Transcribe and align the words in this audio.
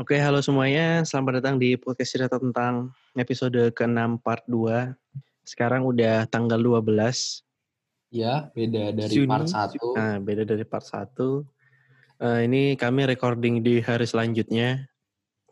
Oke, 0.00 0.16
halo 0.16 0.40
semuanya. 0.40 1.04
Selamat 1.04 1.44
datang 1.44 1.60
di 1.60 1.76
podcast 1.76 2.16
cerita 2.16 2.40
tentang 2.40 2.88
episode 3.20 3.68
ke-6 3.76 4.24
part 4.24 4.40
2. 4.48 4.96
Sekarang 5.44 5.84
udah 5.84 6.24
tanggal 6.24 6.56
12 6.56 6.88
Ya, 8.08 8.48
beda 8.56 8.96
dari 8.96 9.12
Juni. 9.12 9.28
part 9.28 9.44
1. 9.44 9.76
Nah, 9.76 10.16
beda 10.24 10.48
dari 10.48 10.64
part 10.64 10.88
1. 10.88 11.44
Eh, 12.16 12.40
ini 12.48 12.80
kami 12.80 13.12
recording 13.12 13.60
di 13.60 13.84
hari 13.84 14.08
selanjutnya. 14.08 14.88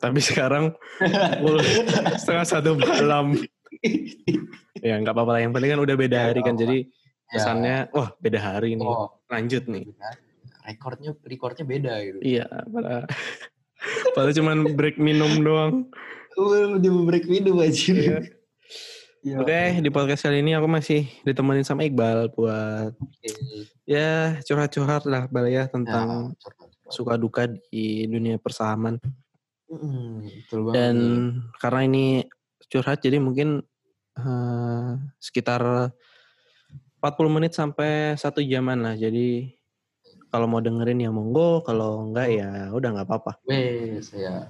Tapi 0.00 0.16
sekarang 0.32 0.72
setengah 2.24 2.46
satu 2.48 2.72
malam. 2.80 3.36
Ya, 4.80 4.96
nggak 4.96 5.12
apa-apa 5.12 5.36
lah. 5.36 5.40
Yang 5.44 5.60
penting 5.60 5.70
kan 5.76 5.80
udah 5.84 5.96
beda 6.00 6.18
hari 6.24 6.40
kan. 6.40 6.56
Jadi 6.56 6.88
kesannya, 7.28 7.92
wah 7.92 8.16
beda 8.16 8.40
hari 8.40 8.80
nih. 8.80 8.88
Ya. 8.88 8.96
oh, 8.96 9.12
Lanjut 9.28 9.68
nih. 9.68 9.92
Recordnya, 10.64 11.12
recordnya 11.20 11.64
beda 11.68 11.92
gitu. 12.00 12.18
Iya, 12.24 12.48
padahal 14.14 14.34
cuman 14.34 14.58
break 14.74 14.96
minum 14.98 15.30
doang. 15.40 15.72
Udah 16.38 16.78
break 17.06 17.26
minum 17.26 17.58
aja. 17.58 17.90
Iya. 17.94 18.18
Iya. 19.18 19.36
Oke, 19.42 19.82
di 19.82 19.90
podcast 19.90 20.30
kali 20.30 20.46
ini 20.46 20.54
aku 20.54 20.70
masih 20.70 21.02
ditemenin 21.26 21.66
sama 21.66 21.82
Iqbal 21.82 22.30
buat 22.38 22.94
Oke. 22.94 23.28
ya 23.82 24.38
curhat-curhat 24.46 25.10
lah 25.10 25.26
Bal 25.26 25.50
ya 25.50 25.66
Ya, 25.66 25.72
tentang 25.74 26.38
curhat, 26.38 26.70
curhat. 26.70 26.92
suka 26.94 27.14
duka 27.18 27.42
di 27.68 28.06
dunia 28.06 28.38
persahaman. 28.38 29.02
Mm, 29.66 30.22
betul 30.22 30.60
banget. 30.70 30.74
Dan 30.78 30.96
karena 31.58 31.80
ini 31.82 32.06
curhat 32.70 33.02
jadi 33.02 33.18
mungkin 33.18 33.58
eh, 34.14 34.90
sekitar 35.18 35.90
40 37.02 37.26
menit 37.34 37.58
sampai 37.58 38.14
satu 38.14 38.38
jaman 38.38 38.86
lah. 38.86 38.94
Jadi 38.94 39.57
kalau 40.28 40.46
mau 40.48 40.60
dengerin 40.60 41.04
ya 41.04 41.10
monggo, 41.12 41.64
kalau 41.64 42.08
enggak 42.08 42.28
ya 42.32 42.72
udah 42.72 42.88
nggak 42.94 43.08
apa-apa. 43.08 43.32
Wes, 43.48 44.12
ya. 44.12 44.48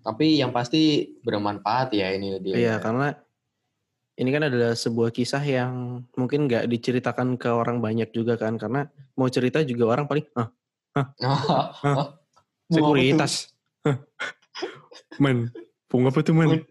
Tapi 0.00 0.38
yang 0.38 0.54
pasti 0.54 1.12
bermanfaat 1.20 1.92
ya 1.92 2.14
ini 2.14 2.40
dia. 2.40 2.56
Iya, 2.56 2.74
karena 2.80 3.12
ini 4.16 4.28
kan 4.32 4.48
adalah 4.48 4.72
sebuah 4.72 5.12
kisah 5.12 5.44
yang 5.44 6.04
mungkin 6.16 6.48
nggak 6.48 6.72
diceritakan 6.72 7.36
ke 7.36 7.52
orang 7.52 7.84
banyak 7.84 8.08
juga 8.16 8.40
kan 8.40 8.56
karena 8.56 8.88
mau 9.12 9.28
cerita 9.28 9.60
juga 9.60 9.92
orang 9.92 10.08
paling 10.08 10.24
ah 10.40 10.48
Oh, 11.84 12.16
sekuritas. 12.72 13.52
Hah. 13.84 14.00
Men, 15.20 15.52
pung 15.86 16.08
apa 16.08 16.24
tuh 16.24 16.32
men? 16.32 16.64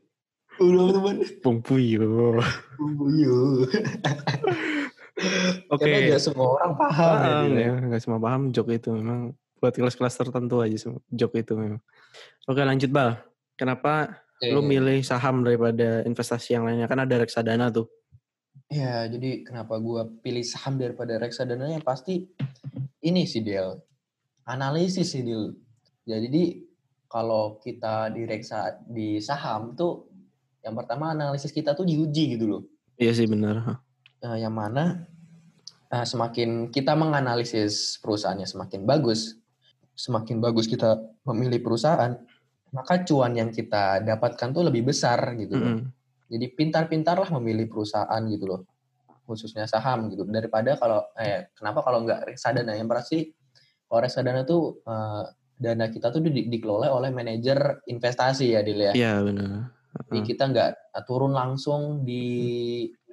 Udah 0.58 0.92
teman. 0.92 1.16
Pung 1.45 1.61
puyo. 1.61 2.33
Oke. 5.71 5.88
Karena 5.88 6.11
nggak 6.11 6.23
semua 6.23 6.47
orang 6.59 6.71
paham. 6.75 7.16
Paham 7.16 7.49
ya, 7.55 7.73
nggak 7.88 8.02
semua 8.03 8.19
paham 8.19 8.41
joke 8.52 8.71
itu 8.75 8.89
memang 8.91 9.31
buat 9.63 9.71
kelas-kelas 9.71 10.16
tertentu 10.19 10.59
aja 10.59 10.75
semua 10.75 11.02
joke 11.08 11.39
itu 11.39 11.55
memang. 11.55 11.81
Oke 12.45 12.61
lanjut 12.61 12.91
bal. 12.91 13.16
Kenapa 13.55 14.19
Oke. 14.36 14.52
lu 14.52 14.59
milih 14.59 14.99
saham 15.08 15.47
daripada 15.47 16.03
investasi 16.03 16.59
yang 16.59 16.67
lainnya? 16.67 16.91
Kan 16.91 16.99
ada 16.99 17.16
reksadana 17.23 17.71
tuh. 17.71 17.88
Ya, 18.67 19.08
jadi 19.08 19.45
kenapa 19.47 19.80
gua 19.80 20.08
pilih 20.09 20.43
saham 20.43 20.75
daripada 20.75 21.16
reksadana 21.16 21.71
yang 21.71 21.86
pasti 21.86 22.27
ini 23.03 23.23
sih 23.23 23.39
Del. 23.39 23.80
Analisis 24.43 25.16
sih 25.16 25.23
Del. 25.23 25.55
Jadi 26.03 26.59
kalau 27.08 27.55
kita 27.63 28.11
di 28.11 28.27
reksa 28.27 28.83
di 28.83 29.23
saham 29.23 29.71
tuh 29.77 30.11
yang 30.66 30.75
pertama 30.75 31.13
analisis 31.13 31.53
kita 31.53 31.77
tuh 31.77 31.88
diuji 31.88 32.36
gitu 32.36 32.45
loh. 32.49 32.61
Iya 32.99 33.16
sih 33.16 33.30
benar. 33.30 33.84
Nah, 34.25 34.41
yang 34.41 34.57
mana 34.57 35.05
eh, 35.93 36.01
semakin 36.01 36.73
kita 36.73 36.97
menganalisis 36.97 38.01
perusahaannya 38.01 38.49
semakin 38.49 38.81
bagus, 38.81 39.37
semakin 39.93 40.41
bagus 40.41 40.65
kita 40.65 40.97
memilih 41.29 41.61
perusahaan, 41.61 42.17
maka 42.73 43.05
cuan 43.05 43.37
yang 43.37 43.53
kita 43.53 44.01
dapatkan 44.01 44.49
tuh 44.49 44.65
lebih 44.65 44.89
besar 44.89 45.37
gitu 45.37 45.61
loh. 45.61 45.77
Mm-mm. 45.77 45.93
Jadi 46.25 46.45
pintar-pintarlah 46.57 47.29
memilih 47.37 47.69
perusahaan 47.69 48.21
gitu 48.25 48.49
loh. 48.49 48.65
Khususnya 49.30 49.69
saham 49.69 50.09
gitu. 50.09 50.25
Daripada 50.25 50.73
kalau 50.73 51.05
eh 51.21 51.53
kenapa 51.53 51.85
kalau 51.85 52.02
nggak 52.02 52.25
reksadana 52.33 52.73
yang 52.73 52.89
pasti 52.89 53.30
kalau 53.85 54.02
reksadana 54.02 54.41
tuh 54.41 54.81
eh, 54.81 55.23
dana 55.61 55.85
kita 55.93 56.09
tuh 56.09 56.25
di- 56.25 56.49
dikelola 56.49 56.89
oleh 56.89 57.14
manajer 57.14 57.85
investasi 57.85 58.58
ya 58.58 58.65
Dil 58.65 58.89
ya. 58.89 58.93
Iya 58.97 59.14
benar. 59.21 59.69
Jadi 60.09 60.19
kita 60.25 60.43
nggak 60.49 60.69
turun 61.05 61.31
langsung 61.37 62.02
di 62.02 62.25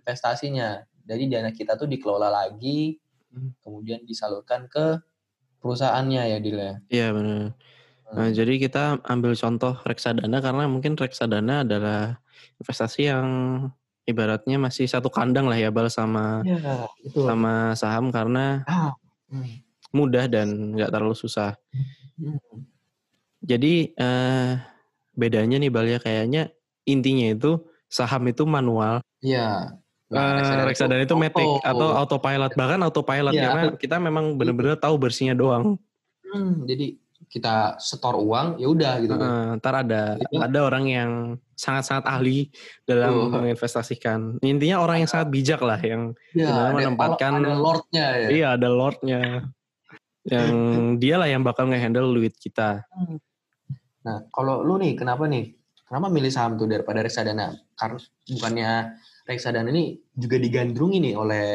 investasinya. 0.03 0.83
Jadi 1.13 1.25
dana 1.29 1.53
kita 1.53 1.77
tuh 1.77 1.85
dikelola 1.87 2.33
lagi 2.33 2.97
Hmm. 3.29 3.53
kemudian 3.61 4.05
disalurkan 4.05 4.69
ke 4.69 5.01
perusahaannya 5.61 6.23
ya 6.33 6.39
Dil 6.41 6.57
ya. 6.57 6.75
Iya 6.89 7.07
benar. 7.13 7.57
Nah, 8.13 8.29
Hmm. 8.29 8.37
jadi 8.37 8.55
kita 8.61 9.01
ambil 9.09 9.33
contoh 9.33 9.73
reksadana 9.85 10.37
karena 10.41 10.65
mungkin 10.69 11.01
reksadana 11.01 11.65
adalah 11.65 12.21
investasi 12.61 13.09
yang 13.09 13.29
ibaratnya 14.05 14.61
masih 14.61 14.85
satu 14.85 15.09
kandang 15.09 15.49
lah 15.49 15.57
ya 15.57 15.73
bal 15.73 15.89
sama 15.89 16.45
Ya, 16.45 16.61
itu. 17.01 17.25
sama 17.25 17.73
saham 17.73 18.13
karena 18.13 18.69
Ah. 18.69 18.93
Hmm. 19.33 19.49
mudah 19.93 20.29
dan 20.29 20.77
nggak 20.77 20.93
terlalu 20.93 21.17
susah. 21.17 21.57
Hmm. 22.21 22.37
Jadi 23.41 23.97
eh, 23.97 24.51
bedanya 25.17 25.57
nih 25.57 25.73
Bal 25.73 25.89
ya 25.89 25.99
kayaknya 25.99 26.53
intinya 26.85 27.33
itu 27.33 27.65
saham 27.89 28.29
itu 28.29 28.45
manual, 28.45 29.01
Iya. 29.25 29.77
Eh, 30.13 30.65
reksadana, 30.65 31.03
itu 31.03 31.17
matic 31.17 31.41
auto. 31.41 31.65
atau 31.65 31.89
autopilot 31.97 32.53
bahkan 32.53 32.81
autopilot 32.81 33.33
Iya. 33.33 33.45
karena 33.45 33.63
kita 33.75 33.97
memang 33.97 34.37
bener-bener 34.37 34.77
tahu 34.77 34.95
bersihnya 34.97 35.33
doang. 35.33 35.81
Hmm, 36.25 36.65
jadi 36.65 36.97
kita 37.27 37.81
setor 37.81 38.13
uang 38.15 38.61
ya 38.61 38.69
udah 38.69 38.93
gitu 39.01 39.15
kan. 39.15 39.25
Eh, 39.25 39.49
ntar 39.57 39.75
ada 39.81 40.21
Iya. 40.21 40.39
ada 40.43 40.59
orang 40.61 40.85
yang 40.85 41.11
sangat-sangat 41.55 42.05
ahli 42.05 42.53
dalam 42.83 43.13
Oh. 43.15 43.29
menginvestasikan. 43.31 44.37
Intinya 44.43 44.79
orang 44.79 45.01
yang 45.01 45.09
sangat 45.09 45.29
bijak 45.29 45.61
lah 45.61 45.79
yang 45.79 46.13
Ya, 46.33 46.51
ada- 46.51 46.77
menempatkan- 46.77 47.41
ada 47.41 47.55
lordnya 47.55 48.07
ya. 48.17 48.29
iya 48.29 48.47
ada 48.53 48.69
lordnya 48.69 49.21
yang 50.25 50.51
dia 51.03 51.17
lah 51.17 51.27
yang 51.27 51.41
bakal 51.41 51.67
ngehandle 51.67 52.13
duit 52.13 52.37
kita. 52.37 52.85
Nah, 54.03 54.27
kalau 54.29 54.61
lu 54.61 54.77
nih 54.77 54.93
kenapa 54.93 55.25
nih? 55.25 55.57
Kenapa 55.83 56.09
milih 56.09 56.29
saham 56.29 56.57
tuh 56.57 56.65
daripada 56.65 57.01
reksadana? 57.01 57.53
Karena 57.73 58.01
bukannya 58.27 58.71
reksadana 59.23 59.71
ini 59.71 60.01
juga 60.13 60.37
digandrungi 60.37 60.99
nih 61.01 61.15
oleh 61.15 61.47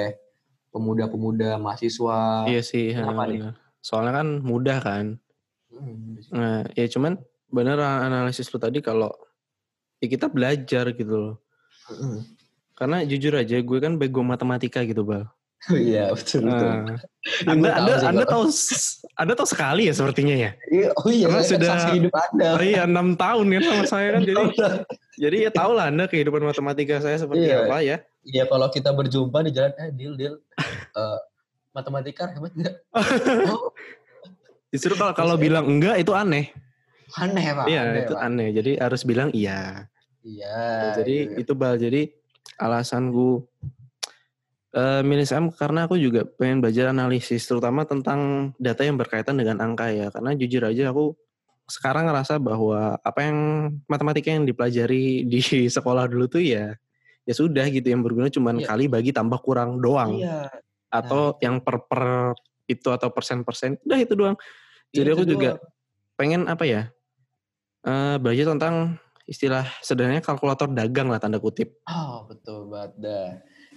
pemuda-pemuda 0.71 1.57
mahasiswa. 1.57 2.45
Iya 2.47 2.61
sih, 2.61 2.93
kenapa 2.93 3.25
eh, 3.25 3.29
nih? 3.31 3.39
bener. 3.43 3.55
soalnya 3.79 4.13
kan 4.13 4.27
mudah 4.43 4.77
kan. 4.83 5.05
Hmm, 5.71 6.19
Nah, 6.33 6.65
ya 6.75 6.85
cuman 6.89 7.15
bener 7.47 7.79
analisis 7.79 8.51
lu 8.51 8.59
tadi 8.59 8.83
kalau 8.83 9.11
ya 9.99 10.07
kita 10.07 10.27
belajar 10.27 10.91
gitu 10.91 11.13
loh. 11.13 11.35
hmm. 11.87 12.19
Karena 12.77 13.01
jujur 13.01 13.33
aja 13.33 13.57
gue 13.57 13.77
kan 13.81 13.97
bego 13.97 14.21
matematika 14.21 14.83
gitu, 14.83 15.01
Bal. 15.01 15.25
Iya, 15.73 16.13
betul 16.13 16.45
betul. 16.45 16.69
Nah, 16.69 16.97
anda, 17.49 17.57
gua 17.57 17.71
tahu 17.73 17.81
anda, 17.81 17.93
anda 18.05 18.23
tahu, 18.29 18.43
anda 19.17 19.33
tahu 19.33 19.47
sekali 19.49 19.89
ya 19.89 19.93
sepertinya 19.97 20.35
ya. 20.37 20.51
Iya, 20.69 20.89
oh 20.93 21.09
iya, 21.09 21.25
Karena 21.27 21.43
sudah- 21.43 21.95
hidup 21.97 22.13
Anda. 22.13 22.47
Oh 22.53 22.63
iya, 22.63 22.81
enam 22.85 23.07
tahun 23.17 23.45
kan 23.57 23.63
sama 23.65 23.83
saya 23.89 24.07
kan. 24.13 24.21
Jadi, 24.21 24.43
jadi 25.17 25.49
ya 25.49 25.51
tau 25.51 25.73
lah 25.73 25.89
anda 25.89 26.05
kehidupan 26.05 26.45
matematika 26.45 27.01
saya 27.01 27.17
seperti 27.17 27.49
Iya. 27.49 27.65
apa 27.65 27.77
ya. 27.81 27.97
Iya, 28.27 28.43
kalau 28.45 28.67
kita 28.69 28.93
berjumpa 28.93 29.39
di 29.41 29.51
jalan, 29.55 29.73
eh, 29.81 29.89
deal, 29.91 30.13
deal. 30.13 30.35
Eh, 30.93 31.19
matematika 31.73 32.29
hebat 32.29 32.53
nggak? 32.53 32.75
Oh, 33.53 33.73
Justru 34.69 34.93
kalau 34.99 35.13
kalau 35.15 35.35
bilang 35.39 35.65
enggak 35.65 35.97
itu 36.01 36.11
aneh. 36.11 36.51
aneh, 37.15 37.45
Pak. 37.55 37.65
Iya, 37.71 37.81
aneh, 37.87 38.01
itu 38.03 38.13
Pak. 38.13 38.25
aneh. 38.27 38.47
Jadi 38.51 38.71
harus 38.77 39.01
bilang 39.07 39.29
iya. 39.31 39.87
Iya. 40.27 40.91
jadi 40.99 41.15
iya. 41.31 41.39
itu 41.39 41.53
bal 41.55 41.79
jadi 41.79 42.11
alasan 42.59 43.15
gue 43.15 43.47
eh, 44.75 45.01
milih 45.07 45.23
karena 45.55 45.87
aku 45.87 45.95
juga 45.95 46.27
pengen 46.27 46.59
belajar 46.59 46.91
analisis 46.91 47.47
terutama 47.47 47.87
tentang 47.87 48.51
data 48.59 48.83
yang 48.83 48.99
berkaitan 48.99 49.39
dengan 49.39 49.63
angka 49.63 49.87
ya 49.87 50.11
karena 50.11 50.35
jujur 50.35 50.67
aja 50.67 50.91
aku 50.91 51.15
sekarang 51.67 52.07
ngerasa 52.07 52.39
bahwa 52.39 52.95
apa 53.03 53.19
yang 53.27 53.37
matematika 53.91 54.31
yang 54.31 54.47
dipelajari 54.47 55.27
di 55.27 55.39
sekolah 55.75 56.07
dulu 56.07 56.25
tuh 56.27 56.39
ya 56.41 56.73
ya 57.27 57.33
sudah 57.35 57.67
gitu 57.67 57.91
yang 57.91 57.99
berguna 57.99 58.31
cuman 58.31 58.63
Iya. 58.63 58.67
kali 58.71 58.85
bagi 58.87 59.11
tambah 59.11 59.37
kurang 59.43 59.83
doang 59.83 60.23
Iya. 60.23 60.47
atau 60.87 61.35
Nah, 61.35 61.43
yang 61.43 61.55
per 61.59 61.83
per 61.83 62.31
itu 62.67 62.87
atau 62.87 63.11
persen-persen 63.11 63.79
udah 63.83 63.99
itu 63.99 64.15
doang 64.15 64.35
jadi 64.91 65.11
Itu 65.11 65.15
aku 65.19 65.23
juga 65.27 65.49
doang. 65.59 65.63
pengen 66.15 66.41
apa 66.47 66.63
ya 66.63 66.81
eh, 67.83 68.15
belajar 68.17 68.55
tentang 68.55 68.95
istilah 69.27 69.67
sederhananya 69.83 70.23
kalkulator 70.23 70.71
dagang 70.71 71.11
lah 71.11 71.19
tanda 71.19 71.37
kutip 71.37 71.75
Oh, 71.83 72.23
betul 72.27 72.67
banget 72.67 72.91
dah. 72.99 73.27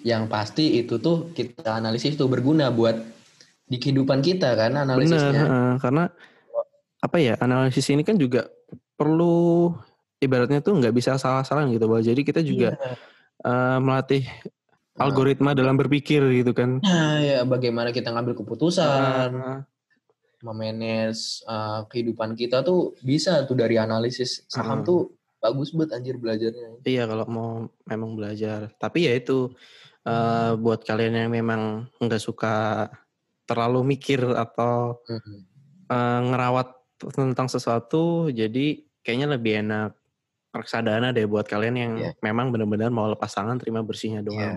Yang 0.03 0.23
pasti 0.31 0.65
itu 0.79 0.99
tuh 0.99 1.31
kita 1.31 1.75
analisis 1.75 2.15
tuh 2.15 2.31
berguna 2.31 2.71
buat 2.71 2.95
di 3.67 3.77
kehidupan 3.79 4.19
kita 4.19 4.55
kan 4.55 4.75
Bener, 4.75 4.83
analisisnya. 4.87 5.43
heeh, 5.47 5.73
karena 5.79 6.05
apa 7.01 7.17
ya 7.17 7.35
analisis 7.41 7.89
ini 7.89 8.05
kan 8.05 8.15
juga 8.15 8.49
perlu 8.95 9.73
ibaratnya 10.17 10.61
tuh 10.61 10.77
nggak 10.77 10.93
bisa 10.93 11.17
salah-salah 11.17 11.65
gitu 11.69 11.89
bahwa 11.89 12.05
jadi 12.05 12.21
kita 12.21 12.41
juga 12.41 12.77
Iya. 12.77 12.93
eh, 13.41 13.79
melatih 13.81 14.25
algoritma 15.01 15.57
dalam 15.57 15.81
berpikir 15.81 16.21
gitu 16.37 16.53
kan. 16.53 16.77
Nah, 16.85 17.17
ya 17.19 17.41
bagaimana 17.43 17.89
kita 17.89 18.13
ngambil 18.13 18.37
keputusan. 18.37 19.31
Eh, 19.33 19.59
memanage 20.41 21.45
uh, 21.45 21.85
kehidupan 21.85 22.33
kita 22.33 22.65
tuh 22.65 22.97
bisa 23.05 23.45
tuh 23.45 23.53
dari 23.53 23.77
analisis 23.77 24.41
saham 24.49 24.81
Heeh. 24.81 24.89
tuh 24.89 25.01
bagus 25.37 25.69
banget 25.73 26.01
anjir 26.01 26.17
belajarnya. 26.17 26.81
Iya 26.81 27.05
kalau 27.05 27.27
mau 27.29 27.51
memang 27.85 28.17
belajar. 28.17 28.73
Tapi 28.77 29.05
ya 29.05 29.13
itu 29.17 29.53
eh 30.01 30.53
buat 30.57 30.81
kalian 30.81 31.13
yang 31.13 31.31
memang 31.33 31.93
nggak 32.01 32.25
suka 32.25 32.89
terlalu 33.45 33.85
mikir 33.97 34.25
atau 34.33 34.97
Mhm. 35.05 35.37
eh, 35.93 36.21
ngerawat 36.33 36.69
tentang 37.09 37.49
sesuatu, 37.49 38.29
jadi 38.29 38.85
kayaknya 39.01 39.41
lebih 39.41 39.65
enak 39.65 39.97
reksadana 40.53 41.15
deh 41.15 41.25
buat 41.25 41.49
kalian 41.49 41.77
yang 41.79 41.93
Iya. 41.97 42.11
memang 42.21 42.53
benar-benar 42.53 42.93
mau 42.93 43.09
lepas 43.09 43.33
tangan 43.33 43.57
terima 43.57 43.81
bersihnya 43.81 44.21
Iya. 44.21 44.29
doang. 44.29 44.57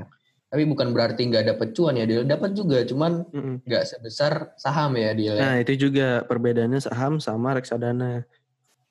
Tapi 0.53 0.63
bukan 0.69 0.93
berarti 0.93 1.21
nggak 1.33 1.45
dapet 1.55 1.67
cuan 1.73 1.97
ya, 1.97 2.05
Dil. 2.05 2.29
Dapat 2.29 2.53
juga, 2.53 2.85
cuman 2.85 3.25
nggak 3.65 3.83
sebesar 3.89 4.53
saham 4.59 4.93
ya, 4.99 5.09
Dil. 5.17 5.33
ya. 5.33 5.41
Nah 5.41 5.55
itu 5.57 5.73
juga 5.89 6.21
perbedaannya 6.29 6.77
saham 6.77 7.17
sama 7.17 7.57
reksadana. 7.57 8.21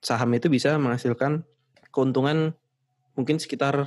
Saham 0.03 0.31
itu 0.35 0.51
bisa 0.51 0.75
menghasilkan 0.75 1.47
keuntungan 1.95 2.51
mungkin 3.15 3.39
sekitar 3.39 3.87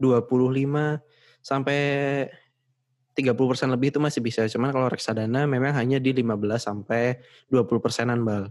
25 0.00 1.04
sampai 1.44 1.80
30% 3.12 3.68
lebih 3.68 3.92
itu 3.92 4.00
masih 4.00 4.24
bisa. 4.24 4.48
Cuman 4.48 4.72
kalau 4.72 4.88
reksadana 4.88 5.44
memang 5.44 5.76
hanya 5.76 6.00
di 6.00 6.16
15 6.16 6.64
sampai 6.64 7.20
20 7.52 7.84
persenan, 7.84 8.24
Bal. 8.24 8.48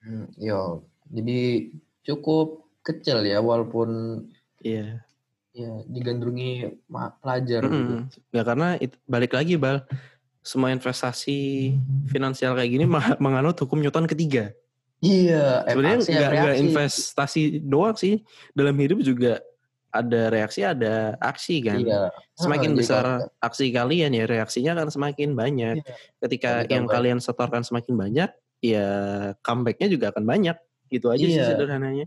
Hmm, 0.00 0.26
yo, 0.40 0.84
jadi 1.12 1.68
cukup 2.02 2.64
kecil 2.80 3.20
ya, 3.22 3.44
walaupun 3.44 4.22
Iya. 4.64 5.04
ya 5.52 5.70
digandrungi 5.84 6.80
pelajar 7.20 7.60
gitu. 7.66 7.94
Mm-mm. 8.06 8.08
Ya 8.32 8.42
karena 8.44 8.80
it- 8.80 9.00
balik 9.04 9.36
lagi, 9.36 9.60
Bal. 9.60 9.84
Semua 10.40 10.72
investasi 10.72 11.76
finansial 12.08 12.56
kayak 12.56 12.70
gini 12.72 12.88
menganut 13.20 13.60
hukum 13.60 13.76
Newton 13.76 14.08
ketiga. 14.08 14.56
Iya, 15.00 15.64
Sebenarnya 15.68 16.00
aksi, 16.00 16.12
nggak 16.12 16.56
investasi 16.60 17.42
doang 17.60 17.96
sih. 17.96 18.24
Dalam 18.56 18.72
hidup 18.76 19.04
juga 19.04 19.40
ada 19.90 20.30
reaksi, 20.32 20.64
ada 20.64 21.16
aksi 21.20 21.60
kan. 21.60 21.80
Iya. 21.80 22.08
Semakin 22.36 22.72
Ah, 22.72 22.74
jadi 22.76 22.80
besar 22.80 23.04
aksi 23.36 23.68
kalian 23.68 24.16
ya 24.16 24.24
reaksinya 24.24 24.72
akan 24.76 24.88
semakin 24.88 25.28
banyak. 25.36 25.74
Iya. 25.84 25.92
Ketika 26.24 26.64
Kalau 26.64 26.72
yang 26.72 26.84
kalian 26.88 27.18
setorkan 27.20 27.60
semakin 27.60 27.94
banyak, 28.00 28.30
ya 28.64 28.86
comebacknya 29.42 29.88
juga 29.90 30.12
akan 30.14 30.24
banyak. 30.24 30.56
Gitu 30.90 31.06
aja 31.08 31.22
sih 31.22 31.34
Iya. 31.40 31.48
sederhananya. 31.56 32.06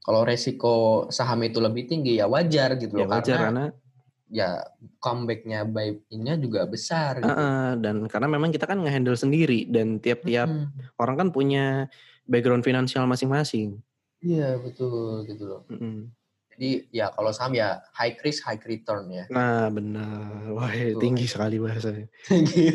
Kalau 0.00 0.24
resiko 0.24 1.06
saham 1.12 1.44
itu 1.44 1.60
lebih 1.60 1.86
tinggi 1.86 2.18
ya 2.18 2.26
wajar 2.26 2.74
gitu 2.80 2.96
Ya 2.96 3.04
loh, 3.06 3.12
wajar 3.14 3.36
karena 3.38 3.46
karena 3.46 3.64
ya 4.30 4.50
comebacknya 5.02 5.66
baiknya 5.66 6.34
juga 6.40 6.64
besar 6.66 7.20
gitu. 7.20 7.28
Heeh, 7.30 7.66
dan 7.84 7.96
karena 8.08 8.28
memang 8.30 8.50
kita 8.54 8.64
kan 8.64 8.80
ngehandle 8.80 9.18
sendiri 9.18 9.68
dan 9.68 10.00
tiap-tiap 10.00 10.48
Hmm, 10.48 10.72
orang 10.96 11.16
kan 11.20 11.28
punya 11.34 11.86
background 12.26 12.64
finansial 12.64 13.04
masing-masing. 13.10 13.78
Iya 14.20 14.60
betul 14.60 15.24
gitu 15.28 15.44
loh. 15.48 15.60
Mm-mm. 15.72 16.12
Jadi 16.60 16.92
ya 16.92 17.08
kalau 17.08 17.32
saham 17.32 17.56
ya 17.56 17.80
high 17.96 18.20
risk 18.20 18.44
high 18.44 18.60
return 18.60 19.08
ya. 19.08 19.24
Nah 19.32 19.72
benar, 19.72 20.44
wah 20.52 20.68
Betul. 20.68 21.00
tinggi 21.00 21.24
sekali 21.24 21.56
bahasanya. 21.56 22.04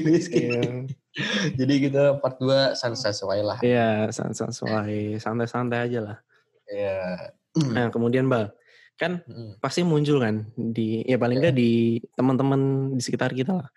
Risk. 0.02 0.34
Iya, 0.34 0.90
Jadi 1.62 1.74
kita 1.86 2.18
part 2.18 2.42
2 2.42 2.74
sesuai 2.74 3.46
lah. 3.46 3.62
iya, 3.62 4.10
santai-santai, 4.10 5.22
santai-santai 5.22 5.80
aja 5.86 6.00
lah. 6.02 6.18
Iya. 6.66 7.30
Nah 7.70 7.94
kemudian 7.94 8.26
bal, 8.26 8.50
kan 8.98 9.22
Mm, 9.30 9.62
pasti 9.62 9.86
muncul 9.86 10.18
kan 10.18 10.50
di, 10.58 11.06
ya 11.06 11.22
paling 11.22 11.38
Iya. 11.38 11.44
nggak 11.46 11.56
di 11.56 12.02
teman-teman 12.18 12.62
di 12.98 13.02
sekitar 13.06 13.38
kita 13.38 13.54
lah, 13.54 13.70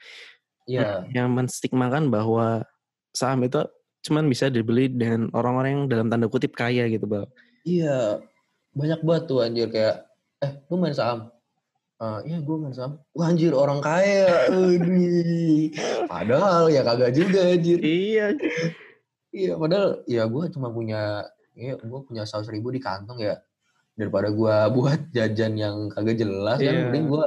Iya. 0.64 1.04
yang 1.12 1.28
menstigmakan 1.36 2.08
bahwa 2.08 2.64
saham 3.12 3.44
itu 3.44 3.60
cuman 4.08 4.24
bisa 4.24 4.48
dibeli 4.48 4.88
dengan 4.88 5.28
orang-orang 5.36 5.70
yang 5.76 5.84
dalam 5.84 6.08
tanda 6.08 6.32
kutip 6.32 6.56
kaya 6.56 6.88
gitu 6.88 7.04
bal. 7.04 7.28
Iya. 7.68 8.24
Banyak 8.78 9.00
banget 9.02 9.24
tuh 9.26 9.38
anjir 9.42 9.68
kayak 9.68 10.06
eh 10.38 10.52
lu 10.70 10.78
main 10.78 10.94
saham. 10.94 11.34
"Ah, 11.98 12.22
iya 12.22 12.38
gue 12.38 12.56
main 12.56 12.70
saham. 12.70 13.02
Wah 13.10 13.26
anjir 13.26 13.50
orang 13.50 13.82
kaya. 13.82 14.46
Aduh. 14.46 15.66
Padahal 16.06 16.70
ya 16.70 16.86
kagak 16.86 17.10
juga 17.10 17.42
anjir. 17.50 17.82
Iya. 17.82 18.38
Iya, 19.28 19.52
padahal 19.58 20.06
ya 20.08 20.24
gue 20.24 20.44
cuma 20.54 20.70
punya, 20.70 21.26
ya 21.52 21.74
gue 21.76 22.00
punya 22.06 22.22
seratus 22.24 22.48
ribu 22.48 22.70
di 22.70 22.78
kantong 22.78 23.18
ya. 23.18 23.36
Daripada 23.98 24.30
gue 24.30 24.54
buat 24.78 25.10
jajan 25.10 25.58
yang 25.58 25.76
kagak 25.90 26.16
jelas 26.16 26.62
kan, 26.62 26.70
Iya. 26.70 26.86
mending 26.86 27.06
gue 27.10 27.24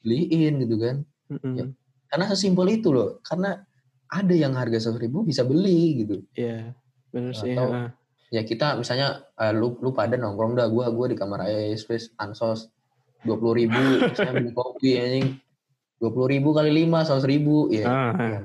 beliin 0.00 0.52
gitu 0.62 0.76
kan. 0.78 0.96
Mm-mm. 1.28 1.54
Ya. 1.58 1.64
Karena 2.06 2.24
sesimpel 2.30 2.66
itu 2.70 2.94
loh. 2.94 3.18
Karena 3.26 3.58
ada 4.06 4.34
yang 4.36 4.54
harga 4.54 4.78
seratus 4.78 5.02
ribu 5.02 5.26
bisa 5.26 5.42
beli 5.42 6.04
gitu. 6.06 6.22
Iya, 6.38 6.78
bener 7.10 7.32
sih. 7.34 7.58
Atau-. 7.58 7.90
Ya 8.32 8.40
kita 8.42 8.74
misalnya 8.74 9.28
eh, 9.36 9.52
lu 9.52 9.76
lu 9.78 9.92
pada 9.92 10.16
nongkrong 10.16 10.56
dah, 10.56 10.66
gue 10.66 10.84
gua 10.88 11.06
di 11.06 11.14
kamar 11.14 11.44
aja 11.44 11.76
space 11.76 12.16
ansos 12.16 12.72
dua 13.22 13.36
puluh 13.36 13.60
ribu, 13.60 13.76
misalnya 14.02 14.40
beli 14.40 14.50
kopi 14.50 14.90
anjing 14.96 15.26
dua 16.00 16.10
puluh 16.10 16.32
ribu 16.32 16.50
kali 16.50 16.72
lima 16.72 17.04
seratus 17.04 17.28
ribu, 17.28 17.68
ya. 17.68 17.84
Ah, 17.86 18.10
ya, 18.16 18.40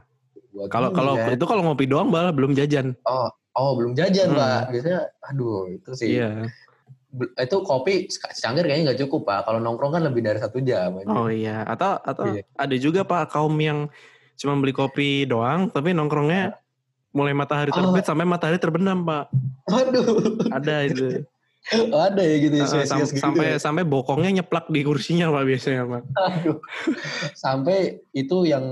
Kalau 0.67 0.91
kalau 0.91 1.15
kan. 1.15 1.33
itu 1.33 1.45
kalau 1.47 1.61
ngopi 1.63 1.87
doang 1.87 2.11
bal 2.11 2.29
belum 2.29 2.51
jajan. 2.51 2.93
oh 3.07 3.31
oh 3.55 3.73
belum 3.73 3.95
jajan 3.95 4.29
Hmm. 4.29 4.37
pak, 4.37 4.63
biasanya 4.69 5.01
aduh 5.23 5.71
itu 5.71 5.91
sih. 5.95 6.19
Iya. 6.19 6.45
Bel- 7.07 7.31
itu 7.33 7.57
kopi 7.63 7.93
secangkir 8.11 8.67
kayaknya 8.67 8.91
nggak 8.91 8.99
cukup 9.07 9.23
pak 9.23 9.47
kalau 9.47 9.63
nongkrong 9.63 9.95
kan 9.95 10.03
lebih 10.03 10.19
dari 10.19 10.37
satu 10.37 10.59
jam 10.59 10.99
aja. 10.99 11.07
Oh 11.09 11.31
iya. 11.31 11.63
Atau 11.63 11.97
atau 11.97 12.35
Iya. 12.35 12.43
ada 12.53 12.75
juga 12.75 13.01
pak 13.01 13.31
kaum 13.31 13.55
yang 13.57 13.87
cuma 14.37 14.53
beli 14.59 14.75
kopi 14.75 15.25
doang 15.25 15.71
tapi 15.71 15.95
nongkrongnya 15.95 16.53
mulai 17.09 17.31
matahari 17.31 17.69
Oh. 17.69 17.77
terbit 17.81 18.03
sampai 18.03 18.23
matahari 18.23 18.57
terbenam 18.57 19.01
pak. 19.01 19.31
waduh 19.65 20.07
Ada 20.49 20.75
itu. 20.85 21.23
ada 21.89 22.21
ya 22.21 22.35
gitu 22.39 22.55
ya 22.55 22.63
Ah, 22.63 22.85
sam- 22.85 23.03
gitu 23.03 23.17
sampai 23.17 23.45
ya. 23.49 23.57
sampai 23.57 23.83
bokongnya 23.83 24.39
nyeplak 24.39 24.67
di 24.67 24.81
kursinya 24.81 25.27
pak 25.29 25.43
biasanya 25.43 25.83
pak. 25.85 26.01
Aduh. 26.15 26.57
sampai 27.33 27.77
itu 28.11 28.37
yang 28.43 28.63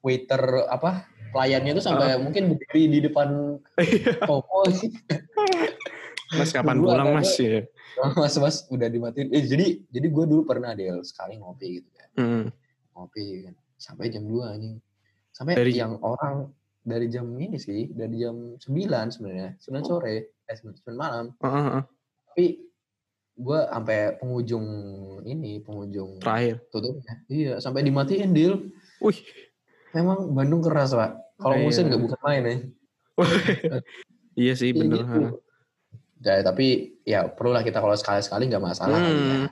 waiter 0.00 0.40
apa 0.66 1.04
pelayannya 1.30 1.72
itu 1.72 1.82
sampai 1.82 2.16
mungkin 2.16 2.48
berdiri 2.50 2.82
di 2.88 2.98
depan 3.02 3.58
Iya. 3.76 4.22
toko 4.22 4.64
Mas 6.32 6.50
kapan 6.50 6.76
Dulu 6.76 6.88
pulang 6.88 7.14
mas 7.14 7.30
ya? 7.36 7.62
mas 8.16 8.34
mas 8.34 8.56
udah 8.68 8.88
dimatiin 8.88 9.30
eh, 9.30 9.44
jadi 9.44 9.66
jadi 9.86 10.06
gue 10.08 10.24
dulu 10.26 10.42
pernah 10.42 10.72
deh 10.72 10.98
sekali 11.00 11.36
ngopi 11.36 11.78
gitu 11.78 11.88
kan 11.90 12.08
Hmm. 12.16 12.44
ngopi 12.92 13.44
kan 13.44 13.54
sampai 13.76 14.08
jam 14.08 14.24
2 14.24 14.42
anjing 14.48 14.76
sampai 15.30 15.54
Dari- 15.54 15.74
yang 15.74 15.94
orang 16.00 16.50
dari 16.84 17.08
jam 17.08 17.24
ini 17.32 17.56
sih 17.56 17.88
dari 17.90 18.20
jam 18.20 18.54
9 18.54 18.60
sebenarnya 19.08 19.56
9 19.58 19.80
Oh. 19.80 19.88
sore 19.90 20.14
eh 20.44 20.54
9 20.54 20.76
malam 20.92 21.32
Heeh, 21.34 21.62
heeh. 21.64 21.82
tapi 22.28 22.46
gue 23.34 23.58
sampai 23.66 23.98
penghujung 24.14 24.66
ini 25.24 25.58
penghujung 25.58 26.20
Terakhir. 26.20 26.60
tutupnya 26.68 27.14
iya 27.26 27.52
sampai 27.56 27.82
dimatiin 27.82 28.30
deal 28.30 28.68
Wih. 29.00 29.16
memang 29.90 30.28
Bandung 30.30 30.60
keras 30.60 30.92
pak 30.92 31.10
kalau 31.36 31.56
Iya. 31.56 31.64
musim 31.64 31.88
nggak 31.88 32.02
bukan 32.02 32.20
main 32.22 32.42
ya 32.44 32.56
Iya 34.36 34.52
sih 34.52 34.68
Iya 34.68 34.78
bener. 34.80 34.98
gitu. 34.98 35.06
heeh. 35.08 35.32
Ya, 36.20 36.40
tapi 36.40 36.66
ya 37.02 37.28
perlulah 37.28 37.60
kita 37.60 37.78
kalau 37.78 37.94
sekali-sekali 37.94 38.48
nggak 38.48 38.64
masalah 38.64 38.96
kali 38.96 39.14
ya. 39.14 39.36
Hmm. 39.36 39.46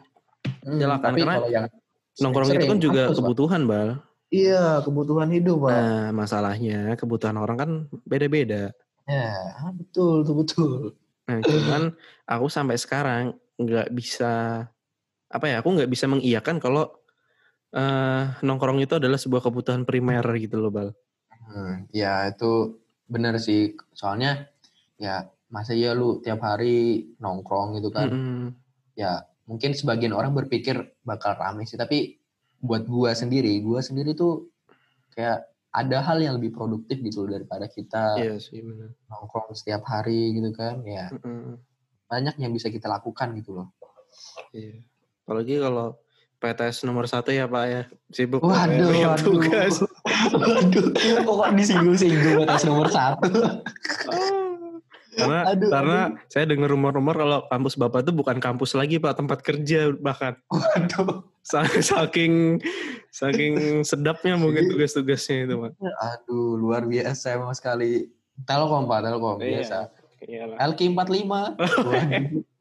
Hmm, 0.62 0.78
Silakan, 0.78 1.04
tapi 1.04 1.20
karena 1.20 1.34
kalau 1.36 1.50
yang 1.50 1.66
Nongkrong 2.14 2.48
itu 2.50 2.66
kan 2.66 2.78
juga 2.78 3.02
kebutuhan 3.08 3.62
bal. 3.64 3.88
Iya, 4.32 4.80
kebutuhan 4.80 5.28
hidup, 5.28 5.68
Pak. 5.68 5.76
Nah 5.76 6.04
masalahnya 6.16 6.96
kebutuhan 6.96 7.36
orang 7.36 7.56
kan 7.60 7.70
beda-beda. 8.08 8.72
Ya, 9.04 9.36
betul, 9.76 10.24
tuh 10.24 10.36
betul. 10.40 10.78
Nah, 11.28 11.38
cuman 11.44 11.92
aku 12.24 12.46
sampai 12.48 12.80
sekarang 12.80 13.36
nggak 13.60 13.92
bisa 13.92 14.64
apa 15.28 15.44
ya? 15.44 15.60
Aku 15.60 15.76
nggak 15.76 15.92
bisa 15.92 16.08
mengiyakan 16.08 16.64
kalau 16.64 16.88
eh, 17.76 18.24
nongkrong 18.40 18.80
itu 18.80 18.96
adalah 18.96 19.20
sebuah 19.20 19.44
kebutuhan 19.44 19.84
primer 19.84 20.24
gitu 20.40 20.56
loh, 20.56 20.72
bal. 20.72 20.88
Hmm, 21.52 21.84
ya 21.92 22.32
itu 22.32 22.80
benar 23.04 23.36
sih. 23.36 23.76
Soalnya 23.92 24.48
ya 24.96 25.28
masa 25.52 25.76
ya 25.76 25.92
lu 25.92 26.24
tiap 26.24 26.40
hari 26.40 27.12
nongkrong 27.20 27.76
gitu 27.76 27.92
kan. 27.92 28.08
Mm-mm. 28.08 28.56
Ya 28.96 29.28
mungkin 29.44 29.76
sebagian 29.76 30.16
orang 30.16 30.32
berpikir 30.32 30.96
bakal 31.04 31.36
rame 31.36 31.68
sih, 31.68 31.76
tapi 31.76 32.21
buat 32.62 32.86
gua 32.86 33.10
sendiri, 33.12 33.58
gua 33.60 33.82
sendiri 33.82 34.14
tuh 34.14 34.46
kayak 35.12 35.50
ada 35.72 35.98
hal 36.04 36.22
yang 36.22 36.38
lebih 36.38 36.54
produktif 36.54 37.02
gitu 37.02 37.26
loh 37.26 37.34
daripada 37.34 37.66
kita 37.66 38.20
Iya 38.20 38.36
sih 38.38 38.62
nongkrong 39.10 39.56
setiap 39.56 39.82
hari 39.88 40.36
gitu 40.38 40.54
kan. 40.54 40.80
Ya 40.86 41.10
Mm-mm. 41.10 41.58
banyak 42.06 42.38
yang 42.38 42.52
bisa 42.54 42.70
kita 42.70 42.86
lakukan 42.86 43.34
gitu 43.34 43.56
loh. 43.58 43.74
Iya. 44.54 44.84
Apalagi 45.26 45.58
kalau 45.58 45.96
PTS 46.42 46.84
nomor 46.84 47.06
satu 47.06 47.30
ya 47.30 47.46
pak 47.46 47.64
ya 47.70 47.82
sibuk 48.10 48.42
Waduh, 48.42 48.90
waduh. 48.90 49.26
tugas. 49.26 49.80
Waduh, 50.34 50.86
kok 51.22 51.50
disinggung-singgung 51.54 52.42
atas 52.46 52.62
nomor 52.66 52.90
satu? 52.90 53.30
karena 55.12 55.40
Aduh, 55.44 55.68
karena 55.68 55.98
saya 56.32 56.48
dengar 56.48 56.72
rumor-rumor 56.72 57.14
kalau 57.14 57.38
kampus 57.46 57.76
bapak 57.76 58.00
itu 58.02 58.12
bukan 58.16 58.40
kampus 58.40 58.72
lagi 58.74 58.96
pak 58.96 59.12
tempat 59.16 59.38
kerja 59.44 59.92
bahkan 60.00 60.36
Waduh. 60.50 61.31
Sa- 61.42 61.66
saking 61.92 62.62
saking 63.10 63.82
sedapnya 63.82 64.38
mungkin 64.38 64.70
tugas-tugasnya 64.70 65.44
itu 65.44 65.54
pak. 65.58 65.72
Aduh, 65.82 66.54
luar 66.56 66.86
biasa 66.86 67.34
emang 67.34 67.52
sekali. 67.52 68.06
Telkom 68.42 68.88
Pak, 68.88 69.00
Telkom 69.04 69.36
Iya. 69.38 69.60
biasa. 69.60 69.78
Iyalah. 70.22 70.56
LQ45. 70.72 71.32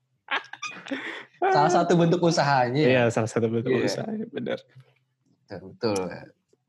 Salah 1.41 1.71
satu 1.73 1.93
bentuk 1.97 2.21
usahanya. 2.21 2.81
ya. 2.81 2.89
Iya, 2.89 3.03
salah 3.09 3.29
satu 3.29 3.49
bentuk 3.49 3.73
Iya. 3.73 3.85
usaha, 3.85 4.05
benar. 4.29 4.59
Betul, 5.49 5.59
betul. 5.73 5.97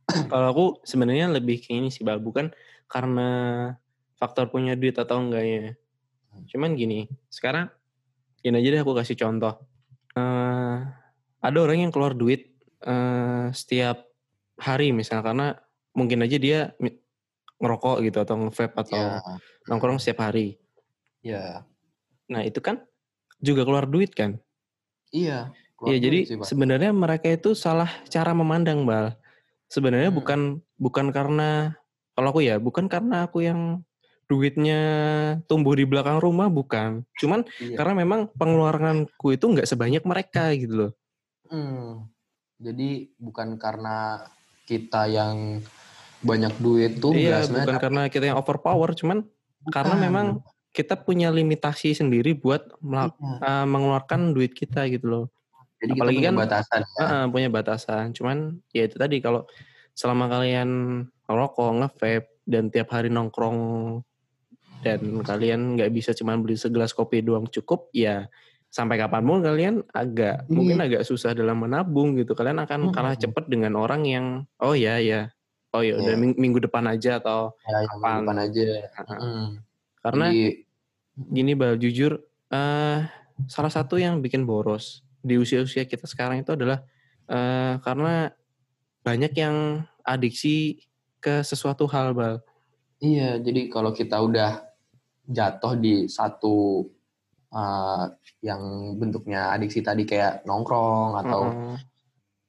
Kalau 0.33 0.47
aku 0.49 0.65
sebenarnya 0.83 1.29
lebih 1.29 1.61
ke 1.61 1.77
ini 1.77 1.93
sih, 1.93 2.03
Bal. 2.03 2.19
Bukan 2.19 2.51
karena 2.89 3.29
faktor 4.17 4.49
punya 4.49 4.73
duit 4.75 4.97
atau 4.97 5.21
enggaknya. 5.21 5.77
Cuman 6.49 6.73
gini, 6.73 7.05
sekarang 7.29 7.69
gini 8.41 8.57
aja 8.59 8.69
deh 8.73 8.81
aku 8.81 8.97
kasih 8.97 9.17
contoh. 9.17 9.61
Eh, 10.17 10.77
ada 11.43 11.59
orang 11.59 11.83
yang 11.83 11.93
keluar 11.93 12.15
duit 12.15 12.55
eh, 12.81 13.47
setiap 13.53 14.07
hari 14.57 14.95
misalnya 14.95 15.25
karena 15.27 15.47
mungkin 15.93 16.23
aja 16.23 16.39
dia 16.39 16.61
ngerokok 17.59 17.97
gitu 18.03 18.19
atau 18.19 18.35
nge-vape 18.39 18.75
atau 18.79 18.99
Ya, 18.99 19.23
nongkrong 19.69 19.99
setiap 19.99 20.27
hari. 20.27 20.59
ya. 21.23 21.63
Nah, 22.27 22.43
itu 22.43 22.59
kan 22.59 22.83
juga 23.39 23.63
keluar 23.63 23.87
duit 23.87 24.11
kan? 24.15 24.39
Iya. 25.13 25.53
Iya, 25.83 25.99
jadi 25.99 26.19
sebenarnya 26.47 26.95
mereka 26.95 27.27
itu 27.27 27.59
salah 27.59 27.91
cara 28.07 28.31
memandang, 28.33 28.87
Bal. 28.87 29.19
Sebenarnya 29.67 30.11
Hmm. 30.11 30.19
bukan 30.23 30.41
bukan 30.79 31.07
karena 31.11 31.75
kalau 32.15 32.31
aku 32.31 32.41
ya, 32.43 32.59
bukan 32.63 32.87
karena 32.87 33.27
aku 33.27 33.43
yang 33.43 33.83
duitnya 34.31 34.81
tumbuh 35.51 35.75
di 35.75 35.83
belakang 35.85 36.23
rumah, 36.23 36.47
bukan. 36.49 37.03
Cuman 37.19 37.43
Iya. 37.59 37.77
karena 37.79 37.95
memang 37.99 38.21
pengeluaranku 38.33 39.35
itu 39.35 39.45
nggak 39.45 39.67
sebanyak 39.67 40.03
mereka 40.07 40.55
gitu 40.55 40.75
loh. 40.87 40.91
Hmm. 41.53 42.09
Jadi 42.57 43.13
bukan 43.21 43.61
karena 43.61 44.25
kita 44.65 45.05
yang 45.07 45.61
banyak 46.23 46.55
duit 46.63 47.03
tuh 47.03 47.13
iya, 47.13 47.43
bukan 47.45 47.77
karena 47.77 48.03
kita 48.09 48.31
yang 48.31 48.39
overpower, 48.39 48.95
cuman 48.95 49.27
karena 49.69 49.95
Bukan. 49.99 50.07
memang 50.07 50.27
kita 50.71 50.97
punya 50.97 51.29
limitasi 51.29 51.93
sendiri 51.93 52.33
buat 52.33 52.73
melak- 52.81 53.19
Iya. 53.19 53.37
eh, 53.43 53.67
mengeluarkan 53.69 54.33
duit 54.33 54.55
kita 54.55 54.87
gitu 54.89 55.05
loh. 55.05 55.25
Jadi 55.83 55.99
apalagi 55.99 56.17
kita 56.17 56.23
punya 56.23 56.31
kan- 56.33 56.41
batasan 56.47 56.81
ya. 56.81 56.95
Heeh, 57.03 57.25
punya 57.29 57.49
batasan. 57.51 58.05
Cuman 58.15 58.37
ya 58.71 58.83
itu 58.87 58.97
tadi 58.97 59.19
kalau 59.19 59.45
selama 59.93 60.31
kalian 60.31 60.71
ngerokok, 61.27 61.71
nge-vape 61.83 62.29
dan 62.47 62.71
tiap 62.71 62.89
hari 62.95 63.11
nongkrong 63.11 63.59
dan 64.81 64.99
kalian 65.23 65.75
nggak 65.77 65.91
bisa 65.91 66.15
cuman 66.15 66.41
beli 66.41 66.55
segelas 66.57 66.95
kopi 66.95 67.21
doang 67.21 67.51
cukup, 67.51 67.91
ya 67.91 68.31
sampai 68.73 68.97
kapan 68.97 69.21
pun 69.21 69.45
kalian 69.45 69.75
agak 69.93 70.49
Iya. 70.49 70.49
mungkin 70.49 70.79
agak 70.81 71.03
susah 71.05 71.37
dalam 71.37 71.61
menabung 71.61 72.17
gitu. 72.17 72.33
Kalian 72.33 72.57
akan 72.65 72.89
Mm-mm. 72.89 72.97
kalah 72.97 73.13
cepet 73.15 73.45
dengan 73.47 73.77
orang 73.77 74.09
yang 74.09 74.27
oh 74.57 74.73
ya 74.73 74.97
ya, 74.97 75.29
oh 75.71 75.85
ya 75.85 76.01
udah 76.01 76.17
Iya. 76.17 76.19
ming- 76.19 76.39
minggu 76.41 76.65
depan 76.65 76.89
aja 76.89 77.21
atau 77.21 77.53
Ya, 77.69 77.85
kapan. 77.87 78.25
depan 78.25 78.39
aja. 78.41 78.65
Hmm. 79.13 79.47
karena 80.03 80.27
Jadi, 80.33 80.67
gini 81.31 81.53
bal 81.53 81.77
jujur 81.77 82.17
eh 82.49 82.99
salah 83.47 83.71
satu 83.71 83.95
yang 83.97 84.19
bikin 84.19 84.43
boros 84.43 85.05
di 85.21 85.37
usia-usia 85.37 85.85
kita 85.85 86.09
sekarang 86.09 86.41
itu 86.41 86.51
adalah 86.51 86.83
eh 87.29 87.77
karena 87.79 88.33
banyak 89.01 89.33
yang 89.33 89.57
adiksi 90.03 90.83
ke 91.17 91.43
sesuatu 91.43 91.87
hal 91.87 92.11
bal 92.13 92.43
iya, 92.99 93.39
jadi 93.39 93.69
kalau 93.69 93.93
kita 93.93 94.19
udah 94.19 94.65
jatuh 95.25 95.79
di 95.79 96.07
satu 96.07 96.83
uh, 97.53 98.05
yang 98.43 98.61
bentuknya 98.99 99.53
adiksi 99.55 99.85
tadi 99.85 100.03
kayak 100.09 100.43
nongkrong 100.49 101.21
atau 101.23 101.41
Heeh. 101.47 101.77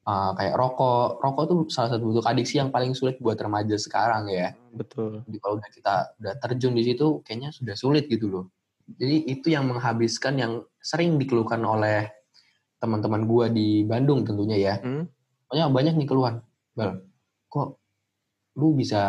uh, 0.08 0.32
kayak 0.40 0.56
rokok. 0.58 1.22
Rokok 1.22 1.44
tuh 1.46 1.60
salah 1.70 1.90
satu 1.94 2.04
bentuk 2.10 2.26
adiksi 2.26 2.58
yang 2.58 2.74
paling 2.74 2.96
sulit 2.98 3.20
buat 3.20 3.38
remaja 3.38 3.76
sekarang 3.78 4.32
ya. 4.32 4.56
betul 4.74 5.22
Jadi 5.28 5.38
kalau 5.38 5.56
udah 5.62 5.70
kita 5.70 5.94
udah 6.18 6.34
terjun 6.42 6.74
di 6.74 6.84
situ 6.88 7.22
kayaknya 7.22 7.54
sudah 7.54 7.76
sulit 7.78 8.10
gitu 8.10 8.32
loh. 8.32 8.46
Jadi 8.84 9.32
itu 9.32 9.48
yang 9.54 9.70
menghabiskan 9.70 10.36
yang 10.36 10.54
sering 10.84 11.16
dikeluhkan 11.16 11.62
oleh 11.64 12.12
teman-teman 12.84 13.24
gua 13.24 13.48
di 13.48 13.88
Bandung 13.88 14.28
tentunya 14.28 14.58
ya. 14.60 14.76
Hmm? 14.82 15.08
Pokoknya 15.48 15.72
banyak 15.72 15.94
nih 15.96 16.08
keluhan. 16.10 16.36
Bal, 16.74 17.06
kok 17.48 17.80
lu 18.58 18.76
bisa 18.76 19.02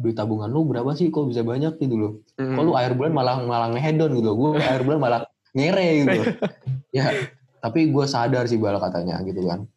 duit 0.00 0.16
tabungan 0.16 0.48
lu 0.48 0.64
berapa 0.64 0.90
sih? 0.92 1.08
Kok 1.08 1.28
bisa 1.28 1.44
banyak 1.44 1.76
gitu 1.76 1.94
loh? 1.94 2.12
Hmm. 2.34 2.56
Kok 2.56 2.62
lu 2.64 2.72
air 2.74 2.92
bulan 2.92 3.12
malah 3.12 3.36
malah 3.40 3.68
ngehedon 3.70 4.16
gitu. 4.16 4.32
Gue 4.32 4.50
air 4.72 4.80
bulan 4.80 4.98
malah 4.98 5.20
ngere 5.52 5.86
gitu 6.00 6.20
ya, 6.96 7.10
tapi 7.58 7.90
gue 7.90 8.04
sadar 8.06 8.46
sih 8.46 8.56
Bal 8.56 8.78
katanya 8.78 9.20
gitu 9.22 9.44
kan. 9.44 9.68